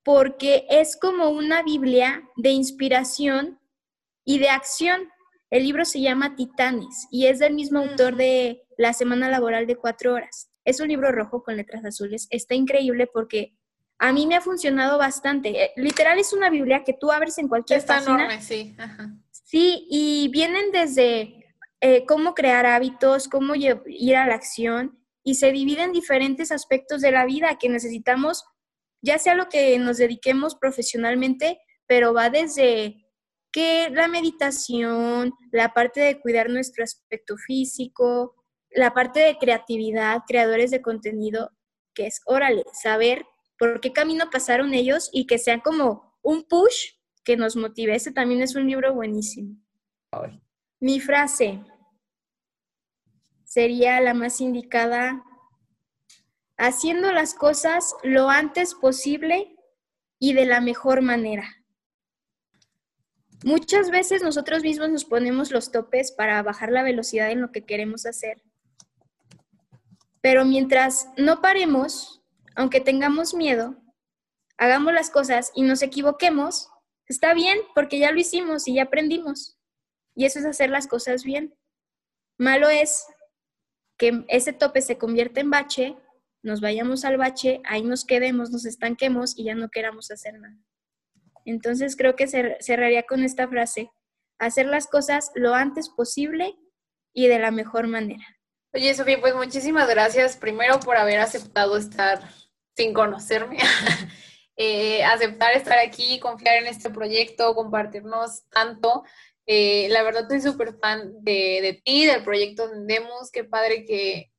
porque 0.04 0.66
es 0.68 0.96
como 0.96 1.30
una 1.30 1.62
Biblia 1.62 2.22
de 2.36 2.50
inspiración 2.50 3.60
y 4.24 4.38
de 4.38 4.48
acción. 4.48 5.08
El 5.50 5.64
libro 5.64 5.84
se 5.84 6.00
llama 6.00 6.34
Titanes 6.34 7.06
y 7.10 7.26
es 7.26 7.38
del 7.38 7.54
mismo 7.54 7.80
autor 7.80 8.16
de 8.16 8.62
La 8.78 8.92
Semana 8.92 9.28
Laboral 9.28 9.66
de 9.66 9.76
Cuatro 9.76 10.14
Horas. 10.14 10.50
Es 10.64 10.80
un 10.80 10.88
libro 10.88 11.12
rojo 11.12 11.42
con 11.42 11.56
letras 11.56 11.84
azules. 11.84 12.26
Está 12.30 12.54
increíble 12.54 13.06
porque 13.12 13.54
a 13.98 14.12
mí 14.12 14.26
me 14.26 14.36
ha 14.36 14.40
funcionado 14.40 14.98
bastante. 14.98 15.64
Eh, 15.64 15.70
Literal 15.76 16.18
es 16.18 16.32
una 16.32 16.50
Biblia 16.50 16.82
que 16.84 16.94
tú 16.94 17.12
abres 17.12 17.38
en 17.38 17.48
cualquier 17.48 17.78
Está 17.78 17.96
página. 17.96 18.24
enorme, 18.24 18.42
sí. 18.42 18.74
Ajá. 18.78 19.14
Sí, 19.30 19.86
y 19.90 20.28
vienen 20.32 20.72
desde 20.72 21.54
eh, 21.80 22.04
cómo 22.06 22.34
crear 22.34 22.64
hábitos, 22.64 23.28
cómo 23.28 23.54
ir 23.54 24.16
a 24.16 24.26
la 24.26 24.34
acción, 24.34 24.98
y 25.24 25.34
se 25.36 25.52
dividen 25.52 25.86
en 25.86 25.92
diferentes 25.92 26.50
aspectos 26.50 27.00
de 27.00 27.12
la 27.12 27.24
vida 27.26 27.58
que 27.58 27.68
necesitamos, 27.68 28.44
ya 29.02 29.18
sea 29.18 29.34
lo 29.34 29.48
que 29.48 29.78
nos 29.78 29.98
dediquemos 29.98 30.54
profesionalmente, 30.54 31.60
pero 31.86 32.14
va 32.14 32.30
desde 32.30 32.96
que 33.52 33.90
la 33.90 34.08
meditación, 34.08 35.34
la 35.50 35.74
parte 35.74 36.00
de 36.00 36.20
cuidar 36.20 36.48
nuestro 36.48 36.82
aspecto 36.82 37.36
físico, 37.36 38.34
la 38.70 38.94
parte 38.94 39.20
de 39.20 39.36
creatividad, 39.36 40.22
creadores 40.26 40.70
de 40.70 40.80
contenido, 40.80 41.50
que 41.94 42.06
es, 42.06 42.22
órale, 42.24 42.64
saber 42.72 43.26
por 43.58 43.80
qué 43.80 43.92
camino 43.92 44.30
pasaron 44.30 44.72
ellos 44.72 45.10
y 45.12 45.26
que 45.26 45.38
sea 45.38 45.60
como 45.60 46.16
un 46.22 46.44
push 46.44 46.92
que 47.24 47.36
nos 47.36 47.56
motive. 47.56 47.94
Ese 47.94 48.12
también 48.12 48.40
es 48.40 48.54
un 48.54 48.66
libro 48.66 48.94
buenísimo. 48.94 49.56
Ay. 50.12 50.40
Mi 50.80 50.98
frase 50.98 51.62
sería 53.44 54.00
la 54.00 54.14
más 54.14 54.40
indicada, 54.40 55.22
haciendo 56.62 57.12
las 57.12 57.34
cosas 57.34 57.96
lo 58.04 58.30
antes 58.30 58.74
posible 58.74 59.56
y 60.20 60.32
de 60.32 60.46
la 60.46 60.60
mejor 60.60 61.02
manera. 61.02 61.44
Muchas 63.44 63.90
veces 63.90 64.22
nosotros 64.22 64.62
mismos 64.62 64.88
nos 64.88 65.04
ponemos 65.04 65.50
los 65.50 65.72
topes 65.72 66.12
para 66.12 66.40
bajar 66.44 66.70
la 66.70 66.84
velocidad 66.84 67.32
en 67.32 67.40
lo 67.40 67.50
que 67.50 67.66
queremos 67.66 68.06
hacer. 68.06 68.44
Pero 70.20 70.44
mientras 70.44 71.08
no 71.16 71.40
paremos, 71.40 72.22
aunque 72.54 72.80
tengamos 72.80 73.34
miedo, 73.34 73.76
hagamos 74.56 74.92
las 74.92 75.10
cosas 75.10 75.50
y 75.56 75.62
nos 75.62 75.82
equivoquemos, 75.82 76.70
está 77.08 77.34
bien 77.34 77.58
porque 77.74 77.98
ya 77.98 78.12
lo 78.12 78.20
hicimos 78.20 78.68
y 78.68 78.74
ya 78.74 78.84
aprendimos. 78.84 79.58
Y 80.14 80.26
eso 80.26 80.38
es 80.38 80.44
hacer 80.44 80.70
las 80.70 80.86
cosas 80.86 81.24
bien. 81.24 81.56
Malo 82.38 82.68
es 82.70 83.04
que 83.96 84.24
ese 84.28 84.52
tope 84.52 84.80
se 84.80 84.96
convierta 84.96 85.40
en 85.40 85.50
bache, 85.50 85.96
nos 86.42 86.60
vayamos 86.60 87.04
al 87.04 87.16
bache, 87.16 87.60
ahí 87.64 87.82
nos 87.82 88.04
quedemos, 88.04 88.50
nos 88.50 88.64
estanquemos 88.64 89.38
y 89.38 89.44
ya 89.44 89.54
no 89.54 89.68
queramos 89.68 90.10
hacer 90.10 90.38
nada. 90.38 90.56
Entonces 91.44 91.96
creo 91.96 92.14
que 92.16 92.26
cer- 92.26 92.56
cerraría 92.60 93.04
con 93.04 93.24
esta 93.24 93.48
frase, 93.48 93.90
hacer 94.38 94.66
las 94.66 94.86
cosas 94.86 95.30
lo 95.34 95.54
antes 95.54 95.88
posible 95.88 96.56
y 97.12 97.26
de 97.28 97.38
la 97.38 97.50
mejor 97.50 97.86
manera. 97.88 98.24
Oye, 98.74 98.94
Sofía, 98.94 99.20
pues 99.20 99.34
muchísimas 99.34 99.88
gracias 99.88 100.36
primero 100.36 100.80
por 100.80 100.96
haber 100.96 101.18
aceptado 101.18 101.76
estar 101.76 102.20
sin 102.76 102.94
conocerme, 102.94 103.58
eh, 104.56 105.04
aceptar 105.04 105.52
estar 105.54 105.78
aquí, 105.78 106.18
confiar 106.20 106.56
en 106.56 106.66
este 106.66 106.90
proyecto, 106.90 107.54
compartirnos 107.54 108.48
tanto. 108.48 109.04
Eh, 109.46 109.88
la 109.90 110.02
verdad, 110.02 110.22
estoy 110.22 110.40
súper 110.40 110.78
fan 110.78 111.12
de, 111.22 111.58
de 111.60 111.82
ti, 111.84 112.06
del 112.06 112.22
proyecto 112.24 112.68
Demos. 112.86 113.30
Qué 113.30 113.44
padre 113.44 113.84
que 113.84 114.30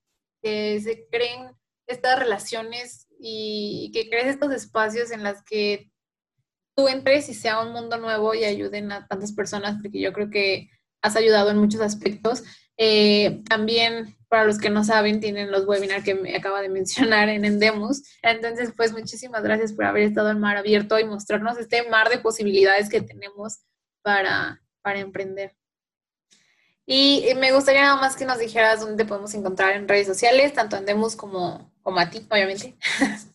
se 0.42 1.08
creen 1.12 1.52
estas 1.88 2.20
relaciones 2.20 3.08
y 3.20 3.92
que 3.94 4.10
crees 4.10 4.28
estos 4.28 4.52
espacios 4.52 5.12
en 5.12 5.24
los 5.24 5.42
que 5.44 5.92
tú 6.76 6.88
entres 6.88 7.30
y 7.30 7.34
sea 7.34 7.62
un 7.62 7.72
mundo 7.72 7.98
nuevo 7.98 8.34
y 8.34 8.46
ayuden 8.46 8.92
a 8.92 9.08
tantas 9.08 9.32
personas, 9.32 9.78
porque 9.82 10.00
yo 10.00 10.12
creo 10.14 10.30
que 10.30 10.70
has 11.02 11.16
ayudado 11.16 11.52
en 11.52 11.58
muchos 11.58 11.82
aspectos. 11.82 12.44
Eh, 12.78 13.44
también, 13.48 14.18
para 14.28 14.46
los 14.46 14.58
que 14.58 14.70
no 14.70 14.84
saben, 14.84 15.20
tienen 15.20 15.52
los 15.52 15.66
webinars 15.66 16.04
que 16.04 16.16
me 16.16 16.36
acaba 16.36 16.62
de 16.62 16.70
mencionar 16.70 17.30
en 17.30 17.46
Endemus. 17.46 18.04
Entonces, 18.24 18.74
pues 18.76 18.92
muchísimas 18.92 19.44
gracias 19.44 19.74
por 19.74 19.86
haber 19.86 20.04
estado 20.04 20.32
en 20.32 20.40
Mar 20.40 20.58
Abierto 20.58 21.00
y 21.00 21.06
mostrarnos 21.06 21.58
este 21.58 21.88
mar 21.90 22.10
de 22.10 22.20
posibilidades 22.20 22.90
que 22.90 23.02
tenemos 23.02 23.60
para, 24.02 24.62
para 24.82 25.00
emprender. 25.00 25.56
Y 26.86 27.26
me 27.38 27.54
gustaría 27.54 27.84
nada 27.84 27.96
más 27.96 28.16
que 28.16 28.26
nos 28.26 28.40
dijeras 28.40 28.82
dónde 28.82 29.04
te 29.04 29.08
podemos 29.08 29.34
encontrar 29.36 29.76
en 29.76 29.88
redes 29.88 30.08
sociales, 30.08 30.54
tanto 30.54 30.76
en 30.76 30.86
Demus 30.86 31.16
como, 31.16 31.73
como 31.84 32.00
a 32.00 32.10
ti, 32.10 32.26
obviamente. 32.30 32.76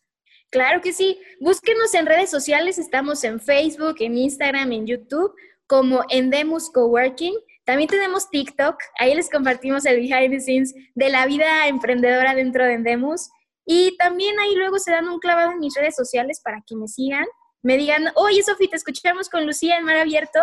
Claro 0.50 0.80
que 0.80 0.94
sí. 0.94 1.20
Búsquenos 1.40 1.92
en 1.92 2.06
redes 2.06 2.30
sociales. 2.30 2.78
Estamos 2.78 3.22
en 3.22 3.38
Facebook, 3.38 3.96
en 4.00 4.16
Instagram, 4.16 4.72
en 4.72 4.86
YouTube, 4.86 5.34
como 5.66 6.04
Endemus 6.08 6.70
Coworking. 6.70 7.34
También 7.66 7.90
tenemos 7.90 8.30
TikTok. 8.30 8.76
Ahí 8.98 9.14
les 9.14 9.28
compartimos 9.28 9.84
el 9.84 9.96
behind 9.96 10.30
the 10.32 10.40
scenes 10.40 10.74
de 10.94 11.10
la 11.10 11.26
vida 11.26 11.68
emprendedora 11.68 12.34
dentro 12.34 12.64
de 12.64 12.72
Endemus. 12.72 13.28
Y 13.66 13.94
también 13.98 14.40
ahí 14.40 14.54
luego 14.54 14.78
se 14.78 14.90
dan 14.90 15.06
un 15.08 15.18
clavado 15.18 15.52
en 15.52 15.58
mis 15.58 15.74
redes 15.74 15.94
sociales 15.94 16.40
para 16.42 16.62
que 16.66 16.74
me 16.74 16.88
sigan. 16.88 17.26
Me 17.60 17.76
digan, 17.76 18.06
oye, 18.14 18.42
Sofi, 18.42 18.68
te 18.68 18.76
escuchamos 18.76 19.28
con 19.28 19.44
Lucía 19.44 19.76
en 19.76 19.84
Mar 19.84 19.98
Abierto. 19.98 20.40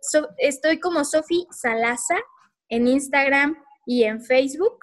So- 0.00 0.28
estoy 0.38 0.80
como 0.80 1.04
Sofi 1.04 1.46
Salaza 1.52 2.16
en 2.68 2.88
Instagram 2.88 3.56
y 3.86 4.02
en 4.02 4.20
Facebook. 4.20 4.80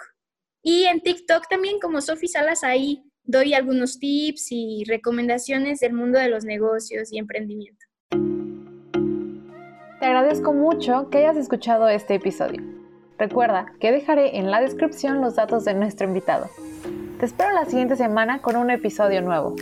Y 0.68 0.86
en 0.86 1.00
TikTok 1.00 1.48
también 1.48 1.80
como 1.80 2.02
Sofi 2.02 2.28
Salas, 2.28 2.64
ahí 2.64 3.04
doy 3.24 3.54
algunos 3.54 4.00
tips 4.00 4.48
y 4.50 4.84
recomendaciones 4.88 5.80
del 5.80 5.94
mundo 5.94 6.18
de 6.18 6.28
los 6.28 6.44
negocios 6.44 7.14
y 7.14 7.20
emprendimiento. 7.20 7.86
Te 10.00 10.06
agradezco 10.08 10.54
mucho 10.54 11.12
que 11.12 11.20
hayas 11.20 11.38
escuchado 11.38 11.88
este 11.88 12.16
episodio. 12.16 12.64
Recuerda 13.20 13.74
que 13.80 13.92
dejaré 13.92 14.40
en 14.40 14.50
la 14.50 14.60
descripción 14.60 15.22
los 15.22 15.36
datos 15.36 15.66
de 15.66 15.76
nuestro 15.76 16.08
invitado. 16.08 16.50
Te 17.20 17.28
espero 17.28 17.52
la 17.52 17.66
siguiente 17.66 17.96
semana 17.96 18.42
con 18.42 18.56
un 18.56 18.72
episodio 18.72 19.22
nuevo. 19.22 19.56